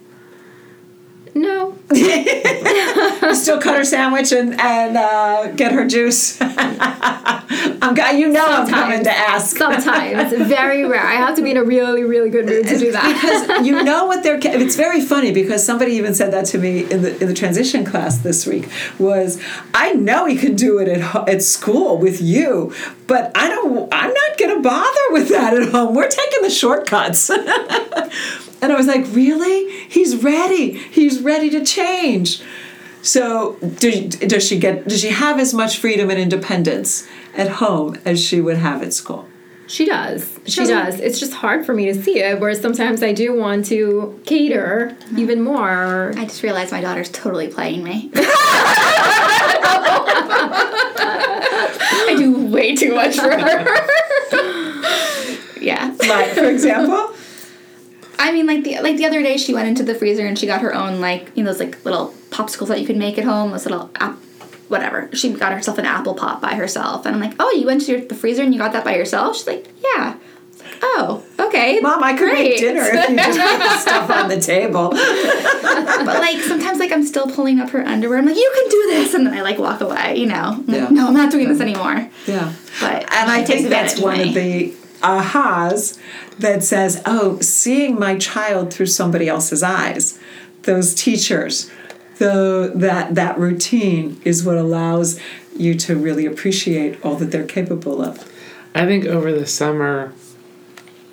still 3.36 3.62
cut 3.62 3.78
her 3.78 3.84
sandwich 3.84 4.32
and 4.32 4.60
and 4.60 4.98
uh, 4.98 5.52
get 5.52 5.72
her 5.72 5.86
juice. 5.86 6.38
I'm 6.42 7.96
you 8.18 8.30
know 8.30 8.44
I'm 8.44 8.68
coming 8.68 9.04
to 9.04 9.12
ask. 9.12 9.56
sometimes, 9.56 10.34
very 10.48 10.84
rare. 10.86 11.06
I 11.06 11.14
have 11.14 11.36
to 11.36 11.44
be 11.44 11.52
in 11.52 11.58
a 11.58 11.64
really, 11.64 12.04
really 12.04 12.32
good 12.32 12.48
mood 12.48 12.68
to 12.68 12.80
do 12.80 12.92
that. 12.92 13.48
because 13.48 13.68
you 13.68 13.84
know 13.84 14.06
what 14.06 14.24
they're. 14.24 14.40
It's 14.42 14.76
very 14.76 15.00
funny 15.00 15.32
because 15.32 15.64
somebody 15.64 15.92
even 15.94 16.16
said 16.16 16.34
that 16.34 16.46
to 16.48 16.58
me 16.58 16.90
in 16.92 17.04
the 17.04 17.22
in 17.22 17.28
the 17.28 17.36
transition 17.36 17.86
class 17.86 18.18
this 18.18 18.48
week. 18.48 18.68
Was 18.98 19.40
I 19.76 19.94
know 19.94 20.26
he 20.26 20.38
could 20.38 20.56
do 20.56 20.80
it 20.80 20.88
at 20.88 21.30
at 21.30 21.44
school 21.44 22.00
with 22.00 22.20
you, 22.20 22.74
but 23.06 23.32
I 23.36 23.48
don't. 23.48 23.94
I'm 23.94 24.12
not 24.12 24.38
going 24.40 24.56
to 24.56 24.62
bother 24.62 25.12
with 25.12 25.30
that 25.30 25.54
at 25.54 25.70
home. 25.70 25.94
We're 25.94 26.10
taking 26.10 26.42
the 26.42 26.50
shortcuts. 26.50 27.30
and 27.30 28.74
I 28.74 28.76
was 28.76 28.88
like, 28.88 29.06
really? 29.12 29.70
He's 29.88 30.16
ready. 30.24 30.74
He's 30.74 31.22
ready 31.22 31.50
to 31.52 31.64
change 31.64 31.75
change. 31.76 32.42
So 33.02 33.58
does 33.78 34.48
she 34.48 34.58
get 34.58 34.88
does 34.88 35.02
she 35.02 35.10
have 35.10 35.40
as 35.40 35.54
much 35.54 35.78
freedom 35.78 36.10
and 36.10 36.20
independence 36.20 37.08
at 37.36 37.50
home 37.50 37.98
as 38.04 38.24
she 38.24 38.42
would 38.42 38.58
have 38.58 38.82
at 38.82 38.94
school? 38.94 39.28
She 39.68 39.86
does. 39.86 40.40
She, 40.46 40.64
does. 40.66 41.00
It's 41.00 41.20
just 41.20 41.34
hard 41.34 41.66
for 41.66 41.74
me 41.74 41.86
to 41.86 41.96
see 42.00 42.20
it. 42.20 42.40
Whereas 42.40 42.62
sometimes 42.62 43.02
I 43.02 43.14
do 43.14 43.34
want 43.34 43.66
to 43.68 44.22
cater 44.26 44.96
mm-hmm. 45.00 45.18
even 45.18 45.42
more. 45.42 46.14
I 46.16 46.26
just 46.26 46.44
realized 46.44 46.72
my 46.72 46.82
daughter's 46.82 47.10
totally 47.10 47.48
playing 47.48 47.84
me. 47.84 48.12
I 52.08 52.16
do 52.16 52.46
way 52.48 52.76
too 52.76 52.94
much 52.94 53.16
for 53.16 53.32
her. 53.32 53.66
yeah. 55.60 55.96
Like, 56.08 56.30
for 56.34 56.46
example? 56.46 57.15
I 58.18 58.32
mean, 58.32 58.46
like 58.46 58.64
the 58.64 58.80
like 58.82 58.98
the 58.98 59.06
other 59.06 59.22
day, 59.22 59.38
she 59.38 59.54
went 59.54 59.68
into 59.68 59.84
the 59.84 59.96
freezer 59.96 60.26
and 60.26 60.38
she 60.38 60.46
got 60.48 60.62
her 60.62 60.74
own 60.74 61.02
like 61.02 61.32
you 61.36 61.44
know 61.44 61.52
those 61.52 61.60
like 61.60 61.84
little 61.86 62.14
popsicles 62.30 62.68
that 62.68 62.80
you 62.80 62.88
could 62.88 62.98
make 62.98 63.18
at 63.18 63.24
home. 63.24 63.52
Those 63.52 63.66
little 63.66 63.90
app, 63.96 64.18
whatever. 64.68 65.10
She 65.14 65.34
got 65.34 65.54
herself 65.54 65.78
an 65.78 65.86
apple 65.86 66.14
pop 66.14 66.42
by 66.42 66.56
herself, 66.56 67.06
and 67.06 67.16
I'm 67.16 67.22
like, 67.22 67.36
oh, 67.40 67.52
you 67.52 67.66
went 67.66 67.82
to 67.86 67.92
your, 67.92 68.02
the 68.02 68.16
freezer 68.16 68.44
and 68.44 68.54
you 68.54 68.60
got 68.60 68.74
that 68.74 68.84
by 68.84 68.96
yourself? 68.96 69.38
She's 69.38 69.48
like, 69.48 69.68
yeah. 69.84 70.16
Like, 70.60 70.80
oh, 70.82 71.24
okay. 71.40 71.80
Mom, 71.80 72.04
I 72.04 72.18
could 72.18 72.32
make 72.34 72.58
dinner 72.58 72.82
if 72.82 73.10
you 73.10 73.16
just 73.18 73.40
put 73.40 73.60
the 73.60 73.78
stuff 73.78 74.10
on 74.10 74.30
the 74.30 74.40
table. 74.40 74.90
but 74.92 76.20
like 76.20 76.40
sometimes 76.42 76.80
like 76.80 76.92
I'm 76.92 77.04
still 77.04 77.30
pulling 77.30 77.60
up 77.60 77.70
her 77.72 77.84
underwear. 77.86 78.18
I'm 78.20 78.26
like, 78.26 78.36
you 78.38 78.52
can 78.56 78.70
do 78.70 78.88
this, 78.92 79.14
and 79.14 79.26
then 79.28 79.34
I 79.34 79.42
like 79.42 79.58
walk 79.60 79.82
away. 79.82 80.16
You 80.18 80.28
know, 80.28 80.36
I'm 80.36 80.66
like, 80.66 80.92
no, 80.92 81.08
I'm 81.08 81.14
not 81.14 81.32
doing 81.32 81.48
this 81.48 81.62
anymore. 81.62 82.10
Yeah. 82.26 82.54
But 82.80 83.04
And 83.14 83.32
I 83.32 83.44
think 83.44 83.70
that's 83.70 84.00
one 84.00 84.18
me. 84.18 84.30
of 84.30 84.34
the 84.34 84.85
ahas 85.06 86.00
that 86.40 86.64
says, 86.64 87.02
oh, 87.06 87.40
seeing 87.40 88.00
my 88.00 88.18
child 88.18 88.74
through 88.74 88.88
somebody 88.88 89.30
else's 89.30 89.62
eyes, 89.62 90.20
those 90.64 90.96
teachers, 90.96 91.70
the, 92.18 92.72
that, 92.74 93.16
that 93.16 93.38
routine 93.38 94.20
is 94.26 94.44
what 94.44 94.58
allows 94.58 95.20
you 95.56 95.76
to 95.76 95.96
really 95.96 96.26
appreciate 96.26 97.04
all 97.06 97.16
that 97.16 97.26
they're 97.32 97.46
capable 97.46 98.02
of. 98.02 98.32
I 98.74 98.86
think 98.86 99.06
over 99.06 99.32
the 99.32 99.46
summer, 99.46 100.14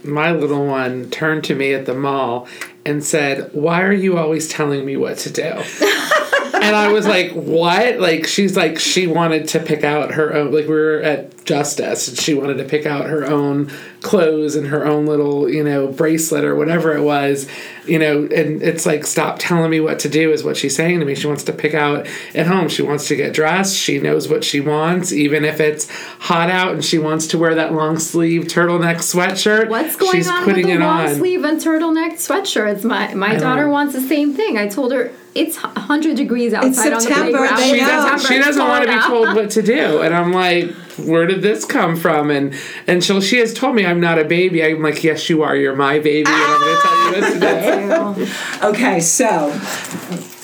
my 0.03 0.33
little 0.33 0.67
one 0.67 1.11
turned 1.11 1.45
to 1.45 1.55
me 1.55 1.75
at 1.75 1.87
the 1.87 1.95
mall 1.95 2.49
and 2.85 3.05
said, 3.05 3.51
Why 3.53 3.83
are 3.83 3.93
you 3.93 4.19
always 4.19 4.49
telling 4.49 4.85
me 4.85 4.97
what 4.97 5.19
to 5.19 5.31
do? 5.31 5.63
and 6.63 6.77
I 6.77 6.93
was 6.93 7.07
like, 7.07 7.33
What? 7.33 7.99
Like, 7.99 8.27
she's 8.27 8.57
like, 8.57 8.79
she 8.79 9.07
wanted 9.07 9.49
to 9.49 9.61
pick 9.61 9.85
out 9.85 10.13
her 10.13 10.35
own, 10.35 10.53
like, 10.53 10.67
we 10.67 10.75
were 10.75 11.01
at 11.01 11.45
Justice 11.45 12.09
and 12.09 12.17
she 12.17 12.35
wanted 12.35 12.59
to 12.59 12.65
pick 12.65 12.87
out 12.87 13.07
her 13.07 13.27
own 13.27 13.71
clothes 14.01 14.55
and 14.55 14.69
her 14.69 14.87
own 14.87 15.07
little, 15.07 15.49
you 15.49 15.63
know, 15.63 15.89
bracelet 15.89 16.45
or 16.45 16.55
whatever 16.55 16.97
it 16.97 17.03
was, 17.03 17.49
you 17.87 17.99
know, 17.99 18.23
and 18.25 18.63
it's 18.63 18.87
like, 18.87 19.05
Stop 19.05 19.39
telling 19.39 19.71
me 19.71 19.81
what 19.81 19.99
to 20.01 20.09
do, 20.09 20.33
is 20.33 20.45
what 20.45 20.57
she's 20.57 20.77
saying 20.77 21.01
to 21.01 21.07
me. 21.07 21.15
She 21.15 21.27
wants 21.27 21.45
to 21.45 21.53
pick 21.53 21.75
out 21.75 22.07
at 22.35 22.47
home. 22.47 22.69
She 22.69 22.83
wants 22.83 23.09
to 23.09 23.17
get 23.17 23.35
dressed. 23.35 23.77
She 23.77 23.99
knows 23.99 24.29
what 24.29 24.45
she 24.45 24.61
wants, 24.61 25.13
even 25.13 25.45
if 25.45 25.61
it's 25.61 25.91
hot 26.21 26.51
out 26.51 26.73
and 26.73 26.85
she 26.85 26.99
wants 26.99 27.27
to 27.29 27.39
wear 27.39 27.55
that 27.55 27.73
long 27.73 27.99
sleeve 27.99 28.45
turtleneck 28.45 28.97
sweatshirt. 28.97 29.69
What's 29.69 29.97
going 29.97 30.13
she's 30.13 30.29
on 30.29 30.47
with 30.47 30.55
putting 30.55 30.67
the 30.67 30.79
long 30.79 31.09
on. 31.09 31.15
sleeve 31.17 31.45
and 31.45 31.61
turtleneck 31.61 32.13
sweatshirts? 32.15 32.85
My 32.85 33.15
my 33.15 33.37
daughter 33.37 33.67
know. 33.67 33.71
wants 33.73 33.95
the 33.95 34.01
same 34.01 34.35
thing. 34.35 34.59
I 34.59 34.69
told 34.69 34.93
her 34.93 35.13
it's 35.35 35.63
100 35.63 36.17
degrees 36.17 36.53
outside 36.53 36.93
on 36.93 37.03
the 37.03 37.11
playground. 37.11 37.59
It's. 37.59 37.71
She 37.71 37.81
doesn't, 37.81 38.19
September, 38.19 38.35
she 38.35 38.39
doesn't 38.39 38.69
want 38.69 38.85
to 38.85 38.93
be 38.93 39.01
told 39.01 39.35
what 39.35 39.51
to 39.51 39.63
do, 39.63 40.03
and 40.03 40.15
I'm 40.15 40.33
like, 40.33 40.71
where 40.99 41.27
did 41.27 41.43
this 41.43 41.65
come 41.65 41.97
from? 41.97 42.31
And 42.31 42.55
and 42.87 43.03
she 43.03 43.21
she 43.21 43.39
has 43.39 43.55
told 43.55 43.75
me 43.75 43.87
I'm 43.87 44.01
not 44.01 44.19
a 44.19 44.25
baby. 44.25 44.65
I'm 44.65 44.83
like, 44.83 45.03
yes, 45.03 45.29
you 45.31 45.43
are. 45.43 45.57
You're 45.57 45.77
my 45.77 45.99
baby, 45.99 46.31
and 46.31 46.37
I'm 46.37 46.61
going 46.61 47.33
to 47.33 47.41
tell 47.41 47.81
you 47.81 47.89
what 47.89 48.17
to 48.17 48.25
do. 48.61 48.69
Okay, 48.69 49.01
so 49.01 49.51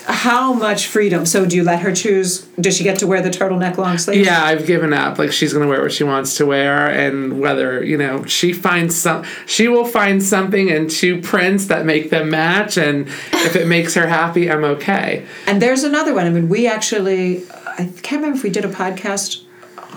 how 0.09 0.55
much 0.55 0.87
freedom? 0.87 1.27
So 1.27 1.45
do 1.45 1.55
you 1.55 1.63
let 1.63 1.81
her 1.81 1.93
choose? 1.93 2.41
Does 2.59 2.77
she 2.77 2.83
get 2.83 2.99
to 3.01 3.07
wear 3.07 3.21
the 3.21 3.29
turtleneck 3.29 3.77
long 3.77 3.99
sleeve? 3.99 4.25
Yeah, 4.25 4.43
I've 4.43 4.67
given 4.67 4.93
up. 4.93 5.19
Like 5.19 5.33
she's 5.33 5.53
gonna 5.53 5.69
wear 5.69 5.83
what 5.83 5.93
she 5.93 6.05
wants 6.05 6.37
to 6.39 6.47
wear, 6.47 6.89
and 6.89 7.41
whether 7.41 7.85
you 7.85 7.99
know 7.99 8.25
she 8.25 8.53
finds 8.53 8.97
some, 8.97 9.25
she 9.47 9.69
will 9.69 9.85
find 9.85 10.23
something 10.23 10.69
in 10.69 10.89
two 10.89 11.21
prints 11.21 11.67
that 11.67 11.85
make 11.85 12.11
them 12.11 12.31
match, 12.31 12.79
and 12.79 13.07
if 13.07 13.55
it 13.55 13.67
makes 13.67 13.95
her 13.95 14.07
happy, 14.07 14.51
I'm 14.51 14.65
okay. 14.65 15.27
And 15.47 15.61
there's 15.61 15.85
another 15.85 16.15
one. 16.15 16.27
I 16.27 16.31
mean, 16.31 16.49
we 16.49 16.67
actually, 16.67 17.45
I 17.51 17.91
can't 18.03 18.23
remember 18.23 18.39
if 18.39 18.43
we 18.43 18.51
did 18.51 18.65
a 18.65 18.69
podcast 18.69 19.43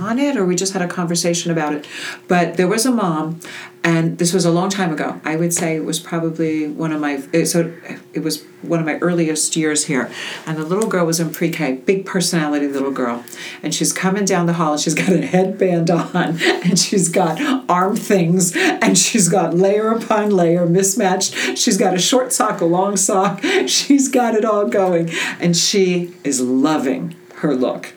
on 0.01 0.19
it 0.19 0.35
or 0.35 0.45
we 0.45 0.55
just 0.55 0.73
had 0.73 0.81
a 0.81 0.87
conversation 0.87 1.51
about 1.51 1.73
it. 1.73 1.87
But 2.27 2.57
there 2.57 2.67
was 2.67 2.85
a 2.85 2.91
mom, 2.91 3.39
and 3.83 4.17
this 4.17 4.33
was 4.33 4.45
a 4.45 4.51
long 4.51 4.69
time 4.69 4.93
ago. 4.93 5.19
I 5.23 5.35
would 5.35 5.53
say 5.53 5.75
it 5.75 5.85
was 5.85 5.99
probably 5.99 6.67
one 6.67 6.91
of 6.91 7.01
my, 7.01 7.19
so 7.45 7.73
it 8.13 8.19
was 8.19 8.43
one 8.61 8.79
of 8.79 8.85
my 8.85 8.97
earliest 8.99 9.55
years 9.55 9.85
here. 9.85 10.11
And 10.45 10.57
the 10.57 10.63
little 10.63 10.87
girl 10.87 11.05
was 11.05 11.19
in 11.19 11.31
pre 11.31 11.49
K, 11.49 11.73
big 11.73 12.05
personality 12.05 12.67
little 12.67 12.91
girl. 12.91 13.23
And 13.63 13.73
she's 13.73 13.91
coming 13.91 14.25
down 14.25 14.45
the 14.45 14.53
hall 14.53 14.73
and 14.73 14.81
she's 14.81 14.93
got 14.93 15.09
a 15.09 15.25
headband 15.25 15.89
on 15.89 16.15
and 16.41 16.77
she's 16.77 17.09
got 17.09 17.41
arm 17.69 17.95
things 17.95 18.55
and 18.55 18.97
she's 18.97 19.29
got 19.29 19.55
layer 19.55 19.91
upon 19.91 20.29
layer 20.29 20.65
mismatched. 20.65 21.57
She's 21.57 21.77
got 21.77 21.95
a 21.95 21.99
short 21.99 22.31
sock, 22.33 22.61
a 22.61 22.65
long 22.65 22.97
sock. 22.97 23.41
She's 23.67 24.07
got 24.07 24.35
it 24.35 24.45
all 24.45 24.67
going. 24.67 25.09
And 25.39 25.55
she 25.55 26.13
is 26.23 26.41
loving 26.41 27.15
her 27.35 27.55
look. 27.55 27.93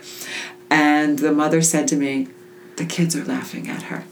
And 0.74 1.20
the 1.20 1.30
mother 1.30 1.62
said 1.62 1.86
to 1.88 1.96
me, 1.96 2.26
The 2.76 2.84
kids 2.84 3.14
are 3.14 3.24
laughing 3.24 3.68
at 3.68 3.82
her. 3.84 4.04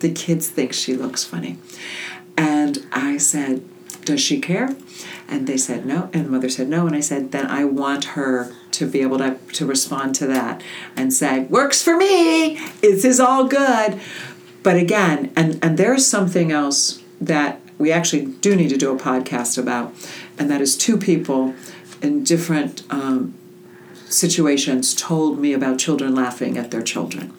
The 0.00 0.10
kids 0.10 0.48
think 0.48 0.72
she 0.72 0.94
looks 0.94 1.22
funny. 1.22 1.58
And 2.36 2.84
I 2.90 3.18
said, 3.18 3.62
Does 4.04 4.20
she 4.20 4.40
care? 4.40 4.74
And 5.28 5.46
they 5.46 5.56
said 5.56 5.86
no. 5.86 6.10
And 6.12 6.26
the 6.26 6.30
mother 6.30 6.48
said 6.48 6.68
no. 6.68 6.88
And 6.88 6.96
I 6.96 7.00
said, 7.00 7.30
Then 7.30 7.46
I 7.46 7.64
want 7.64 8.16
her 8.16 8.52
to 8.72 8.86
be 8.86 9.00
able 9.00 9.18
to, 9.18 9.38
to 9.52 9.64
respond 9.64 10.16
to 10.16 10.26
that 10.26 10.60
and 10.96 11.12
say, 11.12 11.44
Works 11.44 11.82
for 11.82 11.96
me. 11.96 12.58
This 12.80 13.04
is 13.04 13.20
all 13.20 13.46
good. 13.46 14.00
But 14.64 14.76
again, 14.76 15.32
and, 15.36 15.60
and 15.62 15.78
there's 15.78 16.04
something 16.04 16.50
else 16.50 17.00
that 17.20 17.60
we 17.78 17.92
actually 17.92 18.26
do 18.26 18.56
need 18.56 18.70
to 18.70 18.76
do 18.76 18.92
a 18.92 18.98
podcast 18.98 19.56
about, 19.56 19.94
and 20.36 20.50
that 20.50 20.60
is 20.60 20.76
two 20.76 20.98
people 20.98 21.54
in 22.00 22.24
different 22.24 22.82
um, 22.90 23.34
situations 24.12 24.94
told 24.94 25.38
me 25.38 25.52
about 25.52 25.78
children 25.78 26.14
laughing 26.14 26.58
at 26.58 26.70
their 26.70 26.82
children. 26.82 27.32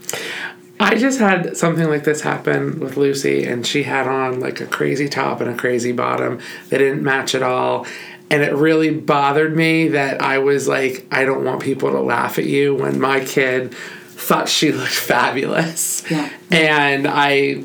I 0.79 0.95
just 0.95 1.19
had 1.19 1.55
something 1.55 1.87
like 1.87 2.03
this 2.03 2.21
happen 2.21 2.79
with 2.79 2.97
Lucy, 2.97 3.45
and 3.45 3.65
she 3.65 3.83
had 3.83 4.07
on 4.07 4.39
like 4.39 4.59
a 4.59 4.65
crazy 4.65 5.07
top 5.07 5.39
and 5.39 5.49
a 5.49 5.55
crazy 5.55 5.91
bottom 5.91 6.39
that 6.69 6.79
didn't 6.79 7.03
match 7.03 7.35
at 7.35 7.43
all. 7.43 7.85
And 8.29 8.41
it 8.41 8.53
really 8.53 8.89
bothered 8.89 9.55
me 9.55 9.89
that 9.89 10.21
I 10.21 10.39
was 10.39 10.67
like, 10.67 11.05
I 11.11 11.23
don't 11.25 11.45
want 11.45 11.61
people 11.61 11.91
to 11.91 11.99
laugh 11.99 12.39
at 12.39 12.45
you 12.45 12.75
when 12.75 12.99
my 12.99 13.23
kid 13.23 13.73
thought 13.73 14.49
she 14.49 14.71
looked 14.71 14.91
fabulous. 14.91 16.09
Yeah. 16.09 16.29
And 16.51 17.07
I 17.07 17.63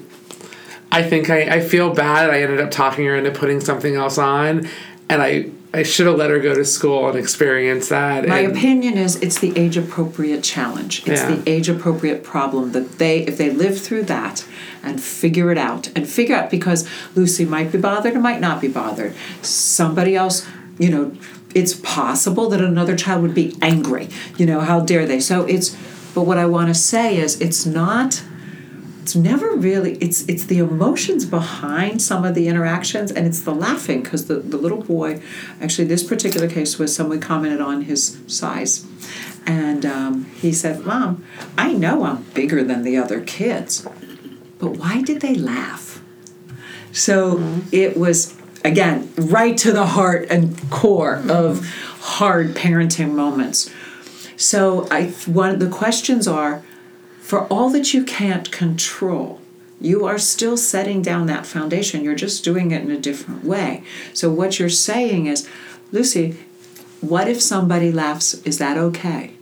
I 0.90 1.02
think 1.02 1.30
I, 1.30 1.56
I 1.56 1.60
feel 1.60 1.92
bad. 1.92 2.30
I 2.30 2.42
ended 2.42 2.60
up 2.60 2.70
talking 2.70 3.04
her 3.06 3.16
into 3.16 3.30
putting 3.30 3.60
something 3.60 3.94
else 3.94 4.18
on, 4.18 4.68
and 5.08 5.22
I 5.22 5.50
I 5.72 5.82
should 5.82 6.06
have 6.06 6.16
let 6.16 6.30
her 6.30 6.38
go 6.38 6.54
to 6.54 6.64
school 6.64 7.08
and 7.08 7.18
experience 7.18 7.88
that. 7.90 8.26
My 8.26 8.38
opinion 8.38 8.96
is 8.96 9.16
it's 9.16 9.38
the 9.38 9.56
age 9.56 9.76
appropriate 9.76 10.42
challenge. 10.42 11.02
It's 11.06 11.20
Yeah. 11.20 11.34
the 11.34 11.50
age 11.50 11.68
appropriate 11.68 12.24
problem 12.24 12.72
that 12.72 12.98
they, 12.98 13.20
if 13.20 13.36
they 13.36 13.50
live 13.50 13.78
through 13.78 14.04
that 14.04 14.44
and 14.82 14.98
figure 15.00 15.52
it 15.52 15.58
out, 15.58 15.90
and 15.94 16.08
figure 16.08 16.34
out 16.34 16.50
because 16.50 16.86
Lucy 17.14 17.44
might 17.44 17.70
be 17.70 17.78
bothered 17.78 18.16
or 18.16 18.20
might 18.20 18.40
not 18.40 18.62
be 18.62 18.68
bothered. 18.68 19.12
Somebody 19.42 20.16
else, 20.16 20.46
you 20.78 20.88
know, 20.88 21.12
it's 21.54 21.74
possible 21.74 22.48
that 22.48 22.62
another 22.62 22.96
child 22.96 23.20
would 23.22 23.34
be 23.34 23.54
angry. 23.60 24.08
You 24.38 24.46
know, 24.46 24.60
how 24.60 24.80
dare 24.80 25.04
they? 25.06 25.20
So 25.20 25.44
it's, 25.44 25.76
but 26.14 26.22
what 26.22 26.38
I 26.38 26.46
want 26.46 26.68
to 26.68 26.74
say 26.74 27.18
is 27.18 27.38
it's 27.40 27.66
not 27.66 28.22
it's 29.08 29.16
never 29.16 29.56
really 29.56 29.94
it's 30.02 30.28
it's 30.28 30.44
the 30.44 30.58
emotions 30.58 31.24
behind 31.24 32.02
some 32.02 32.26
of 32.26 32.34
the 32.34 32.46
interactions 32.46 33.10
and 33.10 33.26
it's 33.26 33.40
the 33.40 33.54
laughing 33.54 34.02
because 34.02 34.26
the, 34.26 34.34
the 34.34 34.58
little 34.58 34.82
boy 34.82 35.18
actually 35.62 35.86
this 35.86 36.04
particular 36.04 36.46
case 36.46 36.78
was 36.78 36.94
someone 36.94 37.18
commented 37.18 37.58
on 37.58 37.80
his 37.82 38.20
size. 38.26 38.86
And 39.46 39.86
um, 39.86 40.26
he 40.42 40.52
said 40.52 40.84
mom 40.84 41.24
i 41.56 41.72
know 41.72 42.04
i'm 42.04 42.22
bigger 42.34 42.62
than 42.62 42.82
the 42.82 42.98
other 42.98 43.22
kids 43.22 43.88
but 44.58 44.72
why 44.76 45.00
did 45.00 45.22
they 45.22 45.34
laugh? 45.34 46.02
So 46.92 47.62
it 47.72 47.96
was 47.96 48.36
again 48.62 49.10
right 49.16 49.56
to 49.56 49.72
the 49.72 49.86
heart 49.86 50.26
and 50.28 50.70
core 50.70 51.22
of 51.30 51.66
hard 52.00 52.48
parenting 52.48 53.14
moments. 53.14 53.70
So 54.36 54.86
i 54.90 55.06
one 55.24 55.58
the 55.60 55.70
questions 55.70 56.28
are 56.28 56.62
for 57.28 57.46
all 57.48 57.68
that 57.68 57.92
you 57.92 58.04
can't 58.04 58.50
control, 58.50 59.38
you 59.82 60.06
are 60.06 60.16
still 60.16 60.56
setting 60.56 61.02
down 61.02 61.26
that 61.26 61.44
foundation. 61.44 62.02
You're 62.02 62.14
just 62.14 62.42
doing 62.42 62.70
it 62.70 62.80
in 62.80 62.90
a 62.90 62.98
different 62.98 63.44
way. 63.44 63.82
So, 64.14 64.30
what 64.30 64.58
you're 64.58 64.70
saying 64.70 65.26
is, 65.26 65.46
Lucy, 65.92 66.38
what 67.02 67.28
if 67.28 67.42
somebody 67.42 67.92
laughs? 67.92 68.32
Is 68.46 68.56
that 68.56 68.78
okay? 68.78 69.34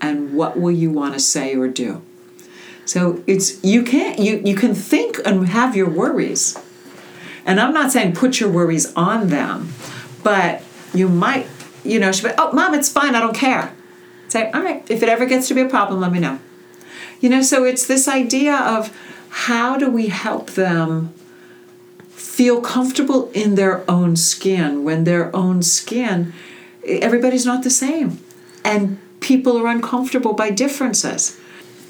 And 0.00 0.34
what 0.34 0.56
will 0.56 0.70
you 0.70 0.92
want 0.92 1.14
to 1.14 1.20
say 1.20 1.56
or 1.56 1.66
do? 1.66 2.00
So 2.84 3.24
it's 3.26 3.62
you 3.64 3.82
can't 3.82 4.20
you 4.20 4.40
you 4.44 4.54
can 4.54 4.72
think 4.72 5.18
and 5.26 5.48
have 5.48 5.74
your 5.74 5.90
worries. 5.90 6.56
And 7.44 7.58
I'm 7.58 7.74
not 7.74 7.90
saying 7.90 8.14
put 8.14 8.38
your 8.38 8.50
worries 8.50 8.94
on 8.94 9.30
them, 9.30 9.72
but 10.22 10.62
you 10.94 11.08
might, 11.08 11.48
you 11.82 11.98
know, 11.98 12.12
be, 12.12 12.30
oh, 12.38 12.52
mom, 12.52 12.72
it's 12.74 12.88
fine, 12.88 13.16
I 13.16 13.20
don't 13.20 13.34
care. 13.34 13.74
Say, 14.28 14.48
all 14.52 14.62
right, 14.62 14.88
if 14.88 15.02
it 15.02 15.08
ever 15.08 15.26
gets 15.26 15.48
to 15.48 15.54
be 15.54 15.62
a 15.62 15.68
problem, 15.68 16.00
let 16.00 16.12
me 16.12 16.20
know. 16.20 16.38
You 17.20 17.28
know, 17.28 17.42
so 17.42 17.64
it's 17.64 17.86
this 17.86 18.08
idea 18.08 18.54
of 18.54 18.96
how 19.28 19.76
do 19.76 19.90
we 19.90 20.08
help 20.08 20.52
them 20.52 21.12
feel 22.10 22.60
comfortable 22.60 23.30
in 23.32 23.54
their 23.54 23.88
own 23.90 24.16
skin 24.16 24.84
when 24.84 25.04
their 25.04 25.34
own 25.34 25.62
skin, 25.62 26.32
everybody's 26.84 27.46
not 27.46 27.62
the 27.62 27.70
same. 27.70 28.18
And 28.64 28.98
people 29.20 29.56
are 29.56 29.66
uncomfortable 29.66 30.32
by 30.32 30.50
differences. 30.50 31.38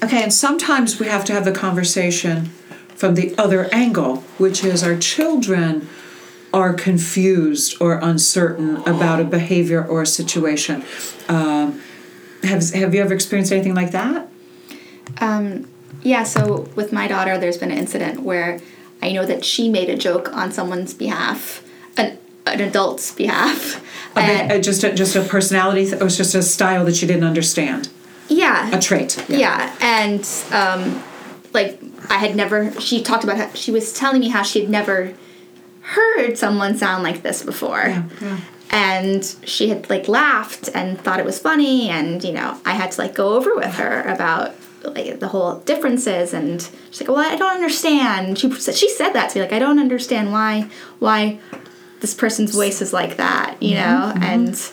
Okay, 0.03 0.23
and 0.23 0.33
sometimes 0.33 0.99
we 0.99 1.07
have 1.07 1.25
to 1.25 1.33
have 1.33 1.43
the 1.43 1.51
conversation 1.51 2.45
from 2.95 3.15
the 3.15 3.35
other 3.37 3.69
angle, 3.73 4.17
which 4.37 4.63
is 4.63 4.83
our 4.83 4.97
children 4.97 5.87
are 6.53 6.73
confused 6.73 7.75
or 7.81 7.99
uncertain 8.01 8.77
about 8.87 9.19
a 9.19 9.23
behavior 9.23 9.85
or 9.85 10.01
a 10.01 10.07
situation. 10.07 10.83
Um, 11.27 11.81
have, 12.43 12.69
have 12.71 12.95
you 12.95 13.01
ever 13.01 13.13
experienced 13.13 13.51
anything 13.51 13.75
like 13.75 13.91
that? 13.91 14.29
Um, 15.21 15.67
yeah, 16.03 16.23
so 16.23 16.69
with 16.75 16.93
my 16.93 17.07
daughter, 17.07 17.37
there's 17.37 17.57
been 17.57 17.71
an 17.71 17.77
incident 17.77 18.21
where 18.21 18.59
I 19.01 19.11
know 19.11 19.25
that 19.25 19.43
she 19.43 19.69
made 19.69 19.89
a 19.89 19.97
joke 19.97 20.31
on 20.33 20.51
someone's 20.51 20.93
behalf, 20.93 21.63
an, 21.97 22.17
an 22.45 22.61
adult's 22.61 23.11
behalf. 23.11 23.83
And- 24.15 24.51
uh, 24.51 24.59
just 24.59 24.83
a, 24.83 24.93
just 24.93 25.15
a 25.15 25.21
personality, 25.21 25.85
th- 25.85 26.01
it 26.01 26.03
was 26.03 26.17
just 26.17 26.33
a 26.33 26.41
style 26.41 26.85
that 26.85 26.95
she 26.95 27.05
didn't 27.05 27.23
understand, 27.23 27.89
yeah. 28.29 28.75
a 28.75 28.79
trait. 28.79 29.23
Yeah, 29.29 29.75
and 29.79 30.27
um, 30.51 31.03
like 31.53 31.79
I 32.09 32.17
had 32.17 32.35
never. 32.35 32.71
She 32.79 33.03
talked 33.03 33.23
about 33.23 33.37
how 33.37 33.53
she 33.53 33.71
was 33.71 33.93
telling 33.93 34.19
me 34.19 34.29
how 34.29 34.41
she 34.41 34.61
had 34.61 34.69
never 34.69 35.13
heard 35.81 36.37
someone 36.37 36.77
sound 36.77 37.03
like 37.03 37.21
this 37.21 37.43
before. 37.43 37.83
Yeah, 37.87 38.03
yeah. 38.21 38.39
And 38.71 39.35
she 39.43 39.69
had 39.69 39.89
like 39.89 40.07
laughed 40.07 40.69
and 40.73 40.99
thought 40.99 41.19
it 41.19 41.25
was 41.25 41.39
funny, 41.39 41.89
and 41.89 42.23
you 42.23 42.33
know 42.33 42.59
I 42.65 42.73
had 42.73 42.91
to 42.93 43.01
like 43.01 43.13
go 43.13 43.35
over 43.35 43.55
with 43.55 43.75
her 43.75 44.01
about 44.01 44.55
like 44.95 45.19
the 45.19 45.27
whole 45.27 45.59
differences, 45.59 46.33
and 46.33 46.61
she's 46.91 47.01
like, 47.01 47.09
"Well, 47.09 47.19
I 47.19 47.35
don't 47.35 47.53
understand." 47.53 48.37
She 48.39 48.51
said 48.51 48.75
she 48.75 48.89
said 48.89 49.13
that 49.13 49.29
to 49.31 49.39
me, 49.39 49.45
like, 49.45 49.53
"I 49.53 49.59
don't 49.59 49.79
understand 49.79 50.31
why 50.31 50.69
why 50.99 51.39
this 52.01 52.13
person's 52.13 52.53
voice 52.53 52.81
is 52.81 52.93
like 52.93 53.17
that," 53.17 53.61
you 53.61 53.75
mm-hmm, 53.75 53.83
know, 53.83 54.13
mm-hmm. 54.13 54.23
and. 54.23 54.71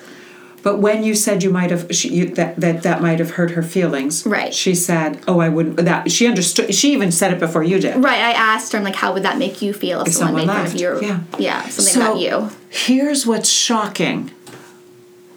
But 0.63 0.79
when 0.79 1.05
you 1.05 1.15
said 1.15 1.43
you 1.43 1.51
might 1.51 1.71
have 1.71 1.89
she, 1.91 2.09
you, 2.09 2.35
that 2.37 2.57
that 2.57 2.85
that 2.85 3.03
might 3.03 3.19
have 3.19 3.33
hurt 3.33 3.51
her 3.51 3.63
feelings, 3.63 4.25
Right. 4.25 4.55
She 4.55 4.75
said, 4.75 5.21
"Oh, 5.29 5.39
I 5.39 5.51
wouldn't." 5.51 5.77
That 5.77 6.11
she 6.11 6.27
understood. 6.27 6.75
She 6.75 6.95
even 6.95 7.13
said 7.13 7.35
it 7.35 7.39
before 7.39 7.63
you 7.63 7.79
did. 7.79 8.03
Right, 8.03 8.19
I 8.19 8.33
asked 8.33 8.73
her, 8.73 8.79
I'm 8.79 8.85
like, 8.85 8.95
how 8.95 9.13
would 9.13 9.25
that 9.25 9.37
make 9.37 9.61
you 9.61 9.75
feel 9.75 10.01
if, 10.01 10.09
If 10.09 10.15
someone, 10.15 10.47
someone 10.47 10.47
made 10.47 10.53
fun 10.55 10.65
of 10.65 10.73
laughed, 10.73 10.81
your, 10.81 11.39
yeah. 11.39 11.69
something 11.69 11.71
So 11.71 12.01
about 12.01 12.19
you? 12.19 12.51
here's 12.71 13.27
what's 13.27 13.51
shocking 13.51 14.31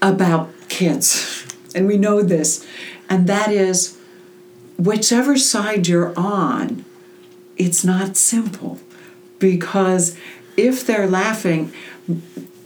about 0.01 0.49
kids, 0.69 1.45
and 1.75 1.87
we 1.87 1.97
know 1.97 2.21
this, 2.21 2.65
and 3.09 3.27
that 3.27 3.51
is, 3.51 3.96
whichever 4.77 5.37
side 5.37 5.87
you're 5.87 6.17
on, 6.17 6.85
it's 7.57 7.83
not 7.83 8.15
simple, 8.15 8.79
because 9.39 10.15
if 10.55 10.85
they're 10.85 11.07
laughing 11.07 11.73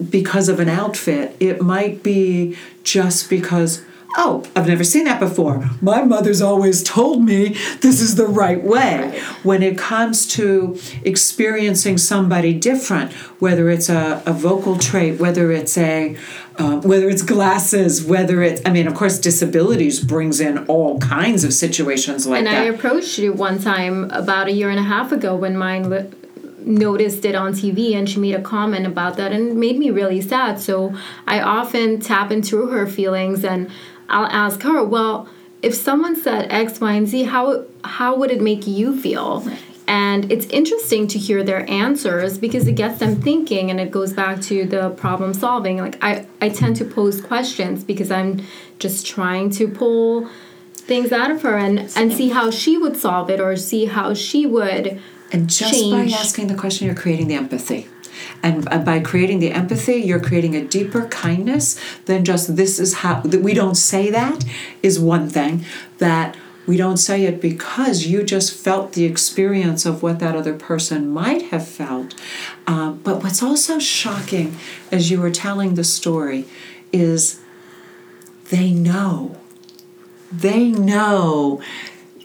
because 0.09 0.49
of 0.49 0.59
an 0.59 0.69
outfit, 0.69 1.35
it 1.39 1.61
might 1.61 2.03
be 2.03 2.57
just 2.83 3.29
because, 3.29 3.83
oh, 4.17 4.43
I've 4.55 4.67
never 4.67 4.83
seen 4.83 5.05
that 5.05 5.19
before. 5.19 5.69
My 5.81 6.03
mother's 6.03 6.41
always 6.41 6.83
told 6.83 7.23
me 7.23 7.49
this 7.81 8.01
is 8.01 8.15
the 8.15 8.27
right 8.27 8.61
way. 8.63 9.19
When 9.43 9.63
it 9.63 9.77
comes 9.77 10.27
to 10.33 10.79
experiencing 11.03 11.97
somebody 11.97 12.53
different, 12.53 13.13
whether 13.39 13.69
it's 13.69 13.89
a, 13.89 14.21
a 14.25 14.33
vocal 14.33 14.77
trait, 14.77 15.19
whether 15.19 15.51
it's 15.51 15.77
a 15.77 16.17
uh, 16.57 16.79
whether 16.81 17.09
it's 17.09 17.23
glasses, 17.23 18.03
whether 18.03 18.43
it's 18.43 18.61
I 18.65 18.71
mean, 18.71 18.87
of 18.87 18.93
course, 18.93 19.17
disabilities 19.19 19.99
brings 19.99 20.39
in 20.39 20.65
all 20.65 20.99
kinds 20.99 21.43
of 21.43 21.53
situations 21.53 22.27
like 22.27 22.39
And 22.39 22.47
that. 22.47 22.61
I 22.61 22.65
approached 22.65 23.17
you 23.17 23.33
one 23.33 23.59
time 23.59 24.11
about 24.11 24.47
a 24.47 24.51
year 24.51 24.69
and 24.69 24.79
a 24.79 24.83
half 24.83 25.11
ago 25.11 25.35
when 25.35 25.57
mine 25.57 25.89
li- 25.89 26.09
noticed 26.65 27.25
it 27.25 27.35
on 27.35 27.53
TV 27.53 27.95
and 27.95 28.09
she 28.09 28.19
made 28.19 28.35
a 28.35 28.41
comment 28.41 28.85
about 28.85 29.17
that 29.17 29.31
and 29.31 29.49
it 29.49 29.55
made 29.55 29.77
me 29.77 29.89
really 29.89 30.21
sad. 30.21 30.59
So 30.59 30.95
I 31.27 31.41
often 31.41 31.99
tap 31.99 32.31
into 32.31 32.67
her 32.67 32.85
feelings 32.85 33.43
and 33.43 33.69
I'll 34.11 34.27
ask 34.27 34.61
her, 34.61 34.83
well, 34.83 35.27
if 35.61 35.73
someone 35.73 36.15
said 36.15 36.51
X, 36.51 36.79
Y, 36.79 36.93
and 36.93 37.07
Z, 37.07 37.23
how 37.23 37.65
how 37.83 38.15
would 38.15 38.31
it 38.31 38.41
make 38.41 38.67
you 38.67 38.99
feel? 38.99 39.45
And 39.87 40.31
it's 40.31 40.45
interesting 40.45 41.07
to 41.07 41.19
hear 41.19 41.43
their 41.43 41.69
answers 41.69 42.37
because 42.37 42.65
it 42.65 42.73
gets 42.73 42.99
them 42.99 43.21
thinking 43.21 43.69
and 43.69 43.79
it 43.79 43.91
goes 43.91 44.13
back 44.13 44.39
to 44.43 44.65
the 44.65 44.91
problem 44.91 45.33
solving. 45.33 45.79
Like 45.79 46.01
I, 46.01 46.25
I 46.39 46.49
tend 46.49 46.77
to 46.77 46.85
pose 46.85 47.19
questions 47.19 47.83
because 47.83 48.09
I'm 48.09 48.41
just 48.79 49.05
trying 49.05 49.49
to 49.51 49.67
pull 49.67 50.29
things 50.73 51.11
out 51.11 51.29
of 51.29 51.41
her 51.41 51.57
and, 51.57 51.91
and 51.95 52.13
see 52.13 52.29
how 52.29 52.51
she 52.51 52.77
would 52.77 52.95
solve 52.95 53.29
it 53.29 53.41
or 53.41 53.57
see 53.57 53.85
how 53.85 54.13
she 54.13 54.45
would 54.45 55.01
And 55.31 55.49
just 55.49 55.73
change. 55.73 56.11
by 56.11 56.17
asking 56.17 56.47
the 56.47 56.55
question, 56.55 56.85
you're 56.85 56.95
creating 56.95 57.27
the 57.27 57.35
empathy. 57.35 57.87
And 58.43 58.65
by 58.65 58.99
creating 58.99 59.39
the 59.39 59.51
empathy, 59.51 59.95
you're 59.95 60.19
creating 60.19 60.55
a 60.55 60.65
deeper 60.65 61.07
kindness 61.07 61.79
than 62.05 62.25
just 62.25 62.55
this 62.55 62.79
is 62.79 62.95
how 62.95 63.21
that 63.21 63.41
we 63.41 63.53
don't 63.53 63.75
say 63.75 64.09
that 64.11 64.43
is 64.81 64.99
one 64.99 65.29
thing. 65.29 65.65
That 65.99 66.35
we 66.67 66.77
don't 66.77 66.97
say 66.97 67.25
it 67.25 67.41
because 67.41 68.05
you 68.05 68.23
just 68.23 68.53
felt 68.53 68.93
the 68.93 69.05
experience 69.05 69.85
of 69.85 70.03
what 70.03 70.19
that 70.19 70.35
other 70.35 70.53
person 70.53 71.09
might 71.09 71.43
have 71.47 71.67
felt. 71.67 72.13
Um, 72.67 72.99
but 73.03 73.23
what's 73.23 73.41
also 73.41 73.79
shocking 73.79 74.57
as 74.91 75.09
you 75.09 75.19
were 75.19 75.31
telling 75.31 75.75
the 75.75 75.83
story 75.83 76.45
is 76.91 77.41
they 78.49 78.71
know 78.71 79.37
they 80.31 80.69
know 80.69 81.61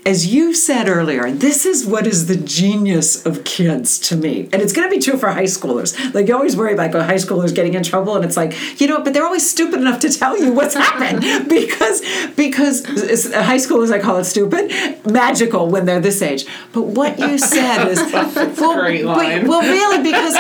as 0.07 0.33
you 0.33 0.55
said 0.55 0.89
earlier 0.89 1.31
this 1.33 1.67
is 1.67 1.85
what 1.85 2.07
is 2.07 2.27
the 2.27 2.37
genius 2.37 3.27
of 3.27 3.43
kids 3.45 3.99
to 3.99 4.17
me. 4.17 4.49
And 4.53 4.63
it's 4.63 4.73
going 4.73 4.89
to 4.89 4.95
be 4.97 5.03
true 5.03 5.19
for 5.19 5.29
high 5.31 5.45
schoolers. 5.45 6.15
Like 6.15 6.29
you 6.29 6.35
always 6.35 6.57
worry 6.57 6.75
about 6.75 6.93
high 6.93 7.17
schoolers 7.17 7.53
getting 7.55 7.75
in 7.75 7.83
trouble 7.83 8.15
and 8.15 8.25
it's 8.25 8.37
like 8.37 8.81
you 8.81 8.87
know 8.87 9.03
but 9.03 9.13
they're 9.13 9.27
always 9.27 9.49
stupid 9.49 9.81
enough 9.81 10.01
to 10.01 10.09
tell 10.11 10.39
you 10.39 10.53
what's 10.53 10.75
happened. 10.87 11.49
Because 11.49 12.01
because 12.37 12.87
high 13.35 13.57
schoolers 13.59 13.93
i 13.93 13.99
call 13.99 14.17
it 14.19 14.25
stupid 14.25 14.71
magical 15.05 15.69
when 15.69 15.85
they're 15.87 16.01
this 16.01 16.23
age. 16.23 16.47
But 16.73 16.83
what 16.83 17.19
you 17.19 17.37
said 17.37 17.89
is 17.89 17.99
well, 18.13 18.81
great 18.81 19.05
but- 19.05 19.45
well 19.49 19.63
really 19.63 20.03
because 20.03 20.35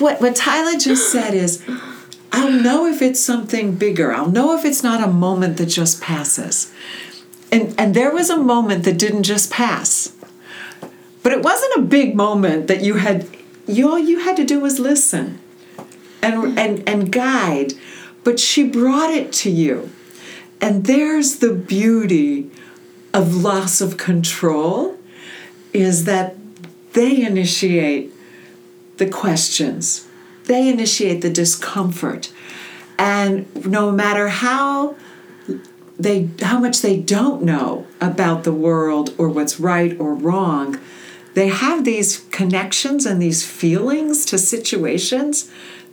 what 0.00 0.20
what 0.20 0.36
tyler 0.36 0.78
just 0.78 1.10
said 1.10 1.34
is 1.34 1.62
I'll 2.34 2.50
know 2.50 2.86
if 2.86 3.02
it's 3.02 3.20
something 3.20 3.74
bigger. 3.74 4.10
I'll 4.10 4.30
know 4.30 4.56
if 4.56 4.64
it's 4.64 4.82
not 4.82 5.04
a 5.04 5.12
moment 5.12 5.58
that 5.58 5.66
just 5.66 6.00
passes. 6.00 6.72
And 7.52 7.74
and 7.78 7.94
there 7.94 8.12
was 8.12 8.30
a 8.30 8.38
moment 8.38 8.84
that 8.84 8.98
didn't 8.98 9.24
just 9.24 9.50
pass. 9.50 10.14
But 11.22 11.32
it 11.32 11.42
wasn't 11.42 11.76
a 11.76 11.82
big 11.82 12.16
moment 12.16 12.66
that 12.66 12.82
you 12.82 12.94
had 12.94 13.28
you 13.66 13.90
all 13.90 13.98
you 13.98 14.20
had 14.20 14.36
to 14.36 14.44
do 14.44 14.58
was 14.58 14.80
listen 14.80 15.38
and 16.22 16.58
and 16.58 16.88
and 16.88 17.12
guide. 17.12 17.74
But 18.24 18.40
she 18.40 18.68
brought 18.68 19.10
it 19.10 19.32
to 19.44 19.50
you. 19.50 19.90
And 20.60 20.86
there's 20.86 21.40
the 21.40 21.52
beauty 21.52 22.50
of 23.12 23.34
loss 23.34 23.80
of 23.80 23.96
control 23.96 24.96
is 25.72 26.04
that 26.04 26.36
they 26.92 27.24
initiate 27.24 28.12
the 28.98 29.08
questions. 29.08 30.06
They 30.44 30.68
initiate 30.68 31.20
the 31.20 31.30
discomfort. 31.30 32.32
And 32.98 33.66
no 33.66 33.90
matter 33.90 34.28
how 34.28 34.96
they 36.02 36.30
how 36.40 36.58
much 36.58 36.82
they 36.82 36.98
don't 36.98 37.42
know 37.42 37.86
about 38.00 38.44
the 38.44 38.52
world 38.52 39.14
or 39.18 39.28
what's 39.28 39.60
right 39.60 39.98
or 39.98 40.14
wrong, 40.14 40.78
they 41.34 41.48
have 41.48 41.84
these 41.84 42.20
connections 42.30 43.06
and 43.06 43.20
these 43.20 43.46
feelings 43.46 44.24
to 44.26 44.38
situations 44.38 45.50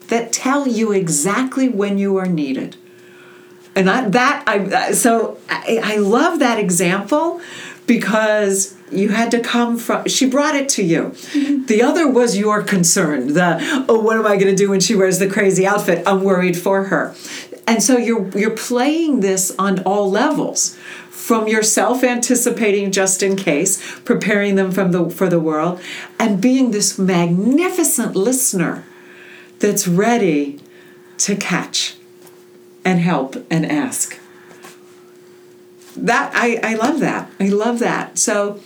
that 0.07 0.33
tell 0.33 0.67
you 0.67 0.91
exactly 0.91 1.69
when 1.69 1.97
you 1.97 2.17
are 2.17 2.25
needed. 2.25 2.75
And 3.75 3.89
I, 3.89 4.09
that 4.09 4.43
I 4.47 4.91
so 4.91 5.37
I, 5.49 5.79
I 5.83 5.97
love 5.97 6.39
that 6.39 6.59
example 6.59 7.39
because 7.85 8.75
you 8.91 9.09
had 9.09 9.31
to 9.31 9.39
come 9.39 9.77
from 9.77 10.07
she 10.07 10.27
brought 10.27 10.55
it 10.55 10.67
to 10.69 10.83
you. 10.83 11.03
Mm-hmm. 11.03 11.65
The 11.65 11.81
other 11.83 12.07
was 12.09 12.37
your 12.37 12.63
concern 12.63 13.33
the 13.33 13.85
oh 13.87 13.99
what 13.99 14.17
am 14.17 14.25
i 14.25 14.35
going 14.35 14.53
to 14.53 14.55
do 14.55 14.69
when 14.69 14.79
she 14.79 14.95
wears 14.95 15.19
the 15.19 15.29
crazy 15.29 15.65
outfit? 15.65 16.03
I'm 16.05 16.23
worried 16.23 16.57
for 16.57 16.85
her 16.85 17.15
and 17.69 17.83
so 17.83 17.97
you're 17.97 18.27
you're 18.37 18.57
playing 18.57 19.19
this 19.19 19.55
on 19.59 19.79
all 19.83 20.09
levels 20.09 20.75
from 21.09 21.47
yourself 21.47 22.03
anticipating 22.03 22.91
just 22.91 23.21
in 23.21 23.35
case 23.35 23.99
preparing 23.99 24.55
them 24.55 24.71
from 24.71 24.91
the 24.91 25.07
for 25.11 25.29
the 25.29 25.39
world 25.39 25.79
and 26.17 26.41
being 26.41 26.71
this 26.71 26.97
magnificent 26.97 28.15
listener 28.15 28.83
that's 29.59 29.87
ready 29.87 30.59
to 31.19 31.35
catch 31.35 31.95
and 32.83 32.99
help 32.99 33.35
and 33.51 33.65
ask. 33.65 34.17
That 35.95 36.31
I, 36.33 36.59
I 36.63 36.73
love 36.73 36.99
that. 37.01 37.29
I 37.39 37.49
love 37.49 37.77
that. 37.79 38.17
So 38.17 38.59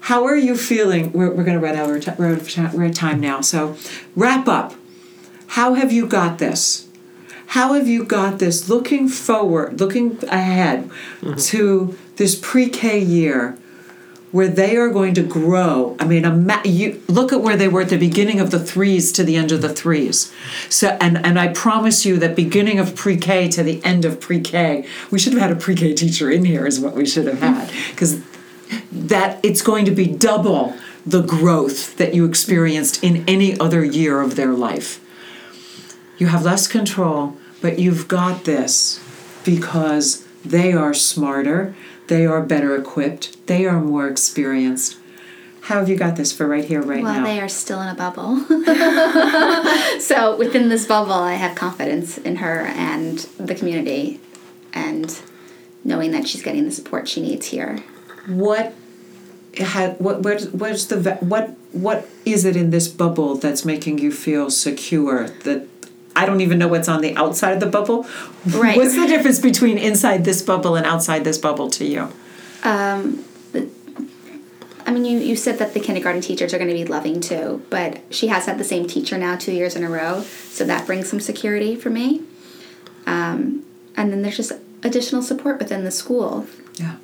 how 0.00 0.26
are 0.26 0.36
you 0.36 0.54
feeling? 0.54 1.12
We're, 1.12 1.30
we're 1.30 1.44
going 1.44 1.58
to 1.58 1.64
run 1.64 1.76
out 1.76 1.88
of 1.88 2.04
ti- 2.04 2.12
we're 2.18 2.34
out 2.34 2.76
of 2.76 2.94
time 2.94 3.20
now. 3.20 3.40
So 3.40 3.76
wrap 4.14 4.48
up. 4.48 4.74
How 5.46 5.74
have 5.74 5.92
you 5.92 6.06
got 6.06 6.38
this 6.38 6.89
how 7.50 7.72
have 7.72 7.88
you 7.88 8.04
got 8.04 8.38
this 8.38 8.68
looking 8.68 9.08
forward 9.08 9.80
looking 9.80 10.18
ahead 10.28 10.88
mm-hmm. 11.20 11.34
to 11.34 11.96
this 12.16 12.38
pre-k 12.40 12.98
year 12.98 13.56
where 14.32 14.48
they 14.48 14.76
are 14.76 14.90
going 14.90 15.14
to 15.14 15.22
grow. 15.22 15.96
I 15.98 16.04
mean, 16.04 16.24
ima- 16.24 16.62
you 16.64 17.02
look 17.08 17.32
at 17.32 17.40
where 17.40 17.56
they 17.56 17.66
were 17.66 17.80
at 17.80 17.88
the 17.88 17.98
beginning 17.98 18.38
of 18.38 18.50
the 18.50 18.60
threes 18.60 19.10
to 19.12 19.24
the 19.24 19.36
end 19.36 19.50
of 19.50 19.60
the 19.60 19.68
threes. 19.68 20.32
So, 20.68 20.96
and 21.00 21.24
and 21.26 21.38
I 21.38 21.48
promise 21.48 22.06
you 22.06 22.16
that 22.18 22.36
beginning 22.36 22.78
of 22.78 22.94
pre-K 22.94 23.48
to 23.50 23.62
the 23.62 23.82
end 23.84 24.04
of 24.04 24.20
pre-K, 24.20 24.86
we 25.10 25.18
should 25.18 25.32
have 25.32 25.42
had 25.42 25.50
a 25.50 25.56
pre-K 25.56 25.94
teacher 25.94 26.30
in 26.30 26.44
here. 26.44 26.66
Is 26.66 26.78
what 26.78 26.94
we 26.94 27.06
should 27.06 27.26
have 27.26 27.40
had 27.40 27.72
because 27.90 28.22
that 28.92 29.40
it's 29.42 29.62
going 29.62 29.84
to 29.84 29.90
be 29.90 30.06
double 30.06 30.74
the 31.04 31.22
growth 31.22 31.96
that 31.96 32.14
you 32.14 32.24
experienced 32.24 33.02
in 33.02 33.24
any 33.26 33.58
other 33.58 33.84
year 33.84 34.20
of 34.20 34.36
their 34.36 34.52
life. 34.52 35.00
You 36.18 36.28
have 36.28 36.44
less 36.44 36.68
control, 36.68 37.36
but 37.60 37.78
you've 37.78 38.08
got 38.08 38.44
this 38.44 39.00
because 39.44 40.26
they 40.44 40.72
are 40.72 40.94
smarter, 40.94 41.74
they 42.08 42.26
are 42.26 42.42
better 42.42 42.74
equipped, 42.76 43.46
they 43.46 43.66
are 43.66 43.80
more 43.80 44.08
experienced. 44.08 44.96
How 45.62 45.78
have 45.78 45.88
you 45.88 45.96
got 45.96 46.16
this 46.16 46.32
for 46.32 46.46
right 46.48 46.64
here, 46.64 46.80
right 46.82 47.02
Well, 47.02 47.12
now? 47.14 47.22
Well, 47.22 47.34
they 47.34 47.40
are 47.40 47.48
still 47.48 47.80
in 47.82 47.88
a 47.88 47.94
bubble. 47.94 48.38
so 50.00 50.36
within 50.36 50.68
this 50.68 50.86
bubble, 50.86 51.12
I 51.12 51.34
have 51.34 51.54
confidence 51.54 52.18
in 52.18 52.36
her 52.36 52.60
and 52.66 53.18
the 53.38 53.54
community, 53.54 54.20
and 54.72 55.20
knowing 55.84 56.10
that 56.12 56.26
she's 56.26 56.42
getting 56.42 56.64
the 56.64 56.70
support 56.72 57.08
she 57.08 57.20
needs 57.20 57.46
here. 57.46 57.82
what 58.26 58.74
had 59.58 59.98
what 59.98 60.20
what 60.22 60.42
what's 60.52 60.86
the 60.86 61.14
what 61.20 61.50
what 61.72 62.08
is 62.24 62.44
it 62.44 62.54
in 62.56 62.70
this 62.70 62.86
bubble 62.88 63.34
that's 63.34 63.64
making 63.64 63.98
you 63.98 64.12
feel 64.12 64.48
secure 64.50 65.28
that 65.44 65.66
I 66.16 66.26
don't 66.26 66.40
even 66.40 66.58
know 66.58 66.68
what's 66.68 66.88
on 66.88 67.00
the 67.00 67.16
outside 67.16 67.52
of 67.52 67.60
the 67.60 67.66
bubble. 67.66 68.06
Right. 68.46 68.76
What's 68.76 68.94
the 68.94 69.06
difference 69.06 69.38
between 69.38 69.78
inside 69.78 70.24
this 70.24 70.42
bubble 70.42 70.76
and 70.76 70.84
outside 70.84 71.24
this 71.24 71.38
bubble 71.38 71.70
to 71.70 71.84
you? 71.84 72.12
Um, 72.62 73.24
I 74.86 74.92
mean, 74.92 75.04
you, 75.04 75.18
you 75.18 75.36
said 75.36 75.58
that 75.58 75.72
the 75.72 75.78
kindergarten 75.78 76.20
teachers 76.20 76.52
are 76.52 76.58
going 76.58 76.68
to 76.68 76.74
be 76.74 76.84
loving 76.84 77.20
too, 77.20 77.64
but 77.70 78.00
she 78.10 78.26
has 78.26 78.46
had 78.46 78.58
the 78.58 78.64
same 78.64 78.88
teacher 78.88 79.16
now 79.16 79.36
two 79.36 79.52
years 79.52 79.76
in 79.76 79.84
a 79.84 79.88
row, 79.88 80.22
so 80.22 80.64
that 80.64 80.84
brings 80.84 81.08
some 81.08 81.20
security 81.20 81.76
for 81.76 81.90
me. 81.90 82.22
Um, 83.06 83.64
and 83.96 84.12
then 84.12 84.22
there's 84.22 84.36
just 84.36 84.52
additional 84.82 85.22
support 85.22 85.58
within 85.58 85.84
the 85.84 85.90
school. 85.90 86.46
Yeah. 86.74 86.96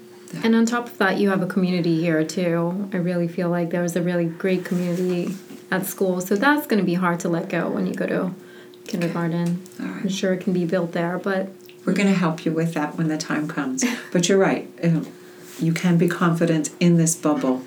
And 0.43 0.57
on 0.57 0.67
top 0.67 0.87
of 0.87 0.99
that, 0.99 1.19
you 1.19 1.31
have 1.31 1.43
a 1.43 1.47
community 1.47 2.01
here 2.01 2.25
too. 2.25 2.91
I 2.93 2.97
really 2.97 3.29
feel 3.29 3.49
like 3.49 3.71
there's 3.71 3.95
a 3.95 4.03
really 4.03 4.25
great 4.25 4.65
community 4.65 5.37
at 5.71 5.87
school. 5.87 6.21
So 6.21 6.35
that's 6.35 6.67
going 6.67 6.81
to 6.81 6.87
be 6.87 6.95
hard 6.95 7.21
to 7.21 7.29
let 7.29 7.49
go 7.49 7.69
when 7.69 7.87
you 7.87 7.95
go 7.95 8.07
to 8.07 8.35
kindergarten. 8.87 9.63
All 9.81 9.87
right. 9.87 10.03
I'm 10.03 10.09
sure 10.09 10.33
it 10.35 10.41
can 10.41 10.53
be 10.53 10.65
built 10.65 10.93
there, 10.93 11.19
but 11.19 11.49
We're 11.85 11.93
going 11.95 12.09
to 12.09 12.15
help 12.19 12.45
you 12.45 12.53
with 12.53 12.75
that 12.75 12.97
when 12.97 13.09
the 13.09 13.19
time 13.19 13.49
comes. 13.49 13.85
But 14.13 14.29
you're 14.29 14.39
right. 14.39 14.69
uh, 14.83 15.01
You 15.61 15.73
can 15.73 15.99
be 15.99 16.09
confident 16.09 16.71
in 16.81 16.97
this 16.97 17.15
bubble 17.15 17.63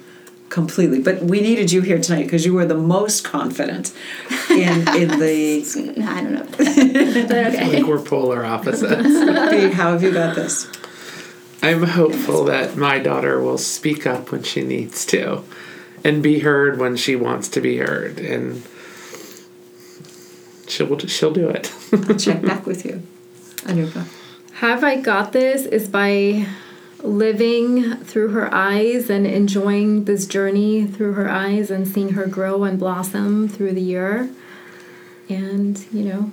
completely. 0.49 0.99
But 0.99 1.21
we 1.23 1.41
needed 1.41 1.71
you 1.71 1.81
here 1.81 1.99
tonight 1.99 2.23
because 2.23 2.45
you 2.45 2.53
were 2.53 2.65
the 2.65 2.75
most 2.95 3.23
confident 3.23 3.93
in 4.49 4.87
in 5.01 5.19
the. 5.19 5.63
I 6.07 6.21
don't 6.21 6.33
know. 6.33 6.41
About 6.41 6.57
that. 6.57 7.25
but 7.27 7.37
I 7.37 7.47
okay. 7.49 7.69
think 7.71 7.87
we're 7.87 8.01
polar 8.01 8.43
opposites. 8.45 9.03
B, 9.51 9.69
how 9.71 9.91
have 9.93 10.01
you 10.03 10.11
got 10.11 10.35
this? 10.35 10.67
I'm 11.61 11.83
hopeful 11.83 12.45
that 12.45 12.77
my 12.77 12.99
daughter 12.99 13.41
will 13.41 13.57
speak 13.57 14.07
up 14.07 14.31
when 14.31 14.43
she 14.43 14.61
needs 14.63 15.05
to 15.07 15.43
and 16.05 16.23
be 16.23 16.39
heard 16.39 16.79
when 16.79 16.95
she 16.95 17.15
wants 17.17 17.49
to 17.49 17.59
be 17.61 17.77
heard 17.77 18.17
and 18.17 18.63
she'll 20.69 20.97
she'll 20.99 21.33
do 21.33 21.49
it. 21.49 21.73
I'll 21.93 22.15
check 22.15 22.41
back 22.41 22.65
with 22.65 22.85
you. 22.85 23.01
Anupa. 23.63 24.07
Have 24.55 24.83
I 24.83 24.97
got 24.97 25.31
this 25.31 25.65
is 25.65 25.87
by 25.87 26.45
living 27.03 27.95
through 27.97 28.29
her 28.29 28.53
eyes 28.53 29.09
and 29.09 29.25
enjoying 29.25 30.05
this 30.05 30.25
journey 30.25 30.85
through 30.85 31.13
her 31.13 31.29
eyes 31.29 31.71
and 31.71 31.87
seeing 31.87 32.09
her 32.09 32.27
grow 32.27 32.63
and 32.63 32.77
blossom 32.77 33.47
through 33.47 33.71
the 33.73 33.81
year. 33.81 34.29
And, 35.29 35.85
you 35.93 36.03
know, 36.03 36.31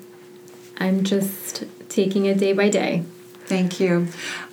I'm 0.79 1.05
just 1.05 1.65
taking 1.89 2.27
it 2.27 2.39
day 2.39 2.53
by 2.53 2.69
day. 2.69 3.05
Thank 3.45 3.79
you. 3.79 4.09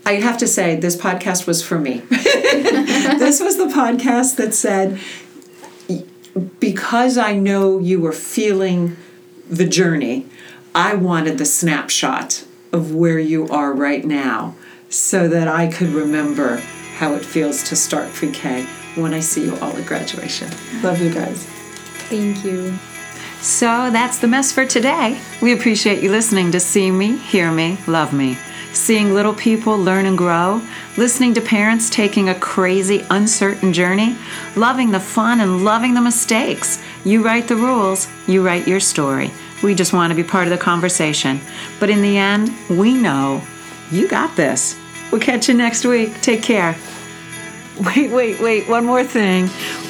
I 0.06 0.14
have 0.14 0.38
to 0.40 0.48
say, 0.48 0.76
this 0.76 0.96
podcast 0.96 1.48
was 1.48 1.64
for 1.64 1.80
me. 1.80 2.00
this 2.10 3.42
was 3.42 3.58
the 3.58 3.66
podcast 3.66 4.36
that 4.36 4.54
said, 4.54 5.00
because 6.60 7.18
I 7.18 7.34
know 7.34 7.80
you 7.80 8.00
were 8.00 8.12
feeling 8.12 8.98
the 9.50 9.68
journey, 9.68 10.28
I 10.76 10.96
wanted 10.96 11.38
the 11.38 11.46
snapshot 11.46 12.46
of 12.72 12.94
where 12.94 13.20
you 13.20 13.48
are 13.50 13.74
right 13.74 14.04
now 14.04 14.56
so 14.90 15.28
that 15.28 15.48
I 15.48 15.68
could 15.68 15.90
remember 15.90 16.58
how 16.98 17.14
it 17.14 17.26
feels 17.26 17.64
to 17.64 17.76
start 17.76 18.12
pre 18.14 18.32
K 18.32 18.66
when 18.96 19.14
I 19.14 19.20
see 19.20 19.46
you 19.46 19.58
all 19.58 19.76
at 19.76 19.86
graduation. 19.86 20.50
Love 20.82 21.02
you 21.02 21.14
guys. 21.14 21.46
Thank 22.10 22.44
you. 22.46 22.78
So 23.42 23.90
that's 23.92 24.20
the 24.20 24.28
mess 24.28 24.52
for 24.52 24.66
today. 24.66 25.20
We 25.42 25.54
appreciate 25.54 26.02
you 26.02 26.10
listening 26.10 26.52
to 26.52 26.60
See 26.60 26.92
Me, 26.92 27.18
Hear 27.18 27.52
Me, 27.52 27.78
Love 27.88 28.14
Me. 28.14 28.38
Seeing 28.74 29.14
little 29.14 29.36
people 29.36 29.78
learn 29.78 30.08
and 30.08 30.18
grow, 30.18 30.60
listening 30.98 31.36
to 31.36 31.42
parents 31.42 31.92
taking 31.92 32.30
a 32.30 32.36
crazy, 32.36 33.06
uncertain 33.12 33.72
journey, 33.72 34.18
loving 34.56 34.90
the 34.90 35.00
fun 35.00 35.40
and 35.40 35.64
loving 35.64 35.94
the 35.94 36.02
mistakes. 36.02 36.82
You 37.06 37.24
write 37.24 37.48
the 37.48 37.56
rules, 37.56 38.08
you 38.28 38.44
write 38.44 38.68
your 38.68 38.80
story. 38.80 39.32
We 39.62 39.76
just 39.76 39.94
want 39.94 40.10
to 40.10 40.16
be 40.16 40.24
part 40.24 40.46
of 40.46 40.50
the 40.50 40.58
conversation. 40.58 41.40
But 41.80 41.92
in 41.92 42.02
the 42.02 42.18
end, 42.18 42.52
we 42.68 42.96
know 42.96 43.44
you 43.92 44.08
got 44.08 44.36
this. 44.36 44.76
We'll 45.12 45.22
catch 45.22 45.48
you 45.48 45.54
next 45.54 45.86
week. 45.86 46.20
Take 46.22 46.42
care. 46.42 46.76
Wait, 47.80 48.12
wait, 48.12 48.40
wait, 48.40 48.70
one 48.70 48.86
more 48.86 49.04
thing. 49.04 49.46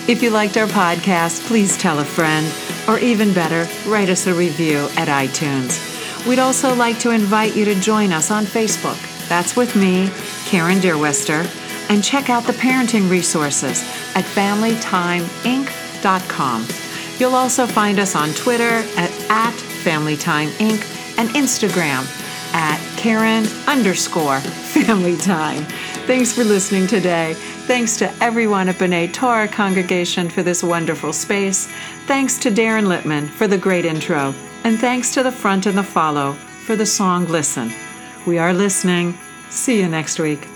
If 0.08 0.24
you 0.24 0.30
liked 0.30 0.56
our 0.56 0.68
podcast, 0.68 1.46
please 1.48 1.78
tell 1.78 2.00
a 2.00 2.06
friend, 2.06 2.50
or 2.88 2.98
even 2.98 3.34
better, 3.34 3.68
write 3.90 4.08
us 4.08 4.26
a 4.26 4.34
review 4.34 4.88
at 4.96 5.10
iTunes. 5.10 5.93
We'd 6.28 6.40
also 6.40 6.74
like 6.74 6.98
to 7.00 7.12
invite 7.12 7.56
you 7.56 7.66
to 7.66 7.76
join 7.76 8.14
us 8.14 8.32
on 8.32 8.46
Facebook. 8.46 8.98
That's 9.28 9.56
with 9.56 9.76
me, 9.76 10.10
Karen 10.46 10.78
Deerwester, 10.78 11.46
and 11.90 12.04
check 12.04 12.30
out 12.30 12.44
the 12.44 12.54
parenting 12.54 13.10
resources 13.10 13.82
at 14.16 14.24
FamilyTimeInc.com. 14.24 16.68
You'll 17.20 17.36
also 17.36 17.68
find 17.68 18.00
us 18.00 18.16
on 18.16 18.34
Twitter 18.34 18.84
at, 18.98 19.12
at 19.30 19.54
FamilyTimeInc 19.84 21.18
and 21.18 21.30
Instagram 21.30 22.06
at 22.54 22.80
Karen 22.98 23.46
underscore 23.68 24.40
Family 24.40 25.18
Time. 25.18 25.64
Thanks 26.06 26.32
for 26.32 26.44
listening 26.44 26.88
today. 26.88 27.34
Thanks 27.66 27.98
to 27.98 28.12
everyone 28.22 28.70
at 28.70 28.76
B'nai 28.76 29.14
Torah 29.14 29.48
congregation 29.48 30.30
for 30.30 30.44
this 30.44 30.64
wonderful 30.64 31.14
space. 31.14 31.68
Thanks 32.08 32.38
to 32.40 32.50
Darren 32.50 32.86
Littman 32.86 33.28
for 33.28 33.48
the 33.48 33.58
great 33.58 33.86
intro. 33.86 34.34
And 34.64 34.80
thanks 34.80 35.14
to 35.14 35.24
the 35.24 35.32
front 35.32 35.66
and 35.66 35.78
the 35.78 35.84
follow 35.84 36.34
for 36.66 36.76
the 36.76 36.86
song 36.86 37.28
Listen. 37.28 37.72
We 38.26 38.38
are 38.38 38.54
listening. 38.54 39.18
See 39.50 39.80
you 39.80 39.90
next 39.90 40.20
week. 40.20 40.48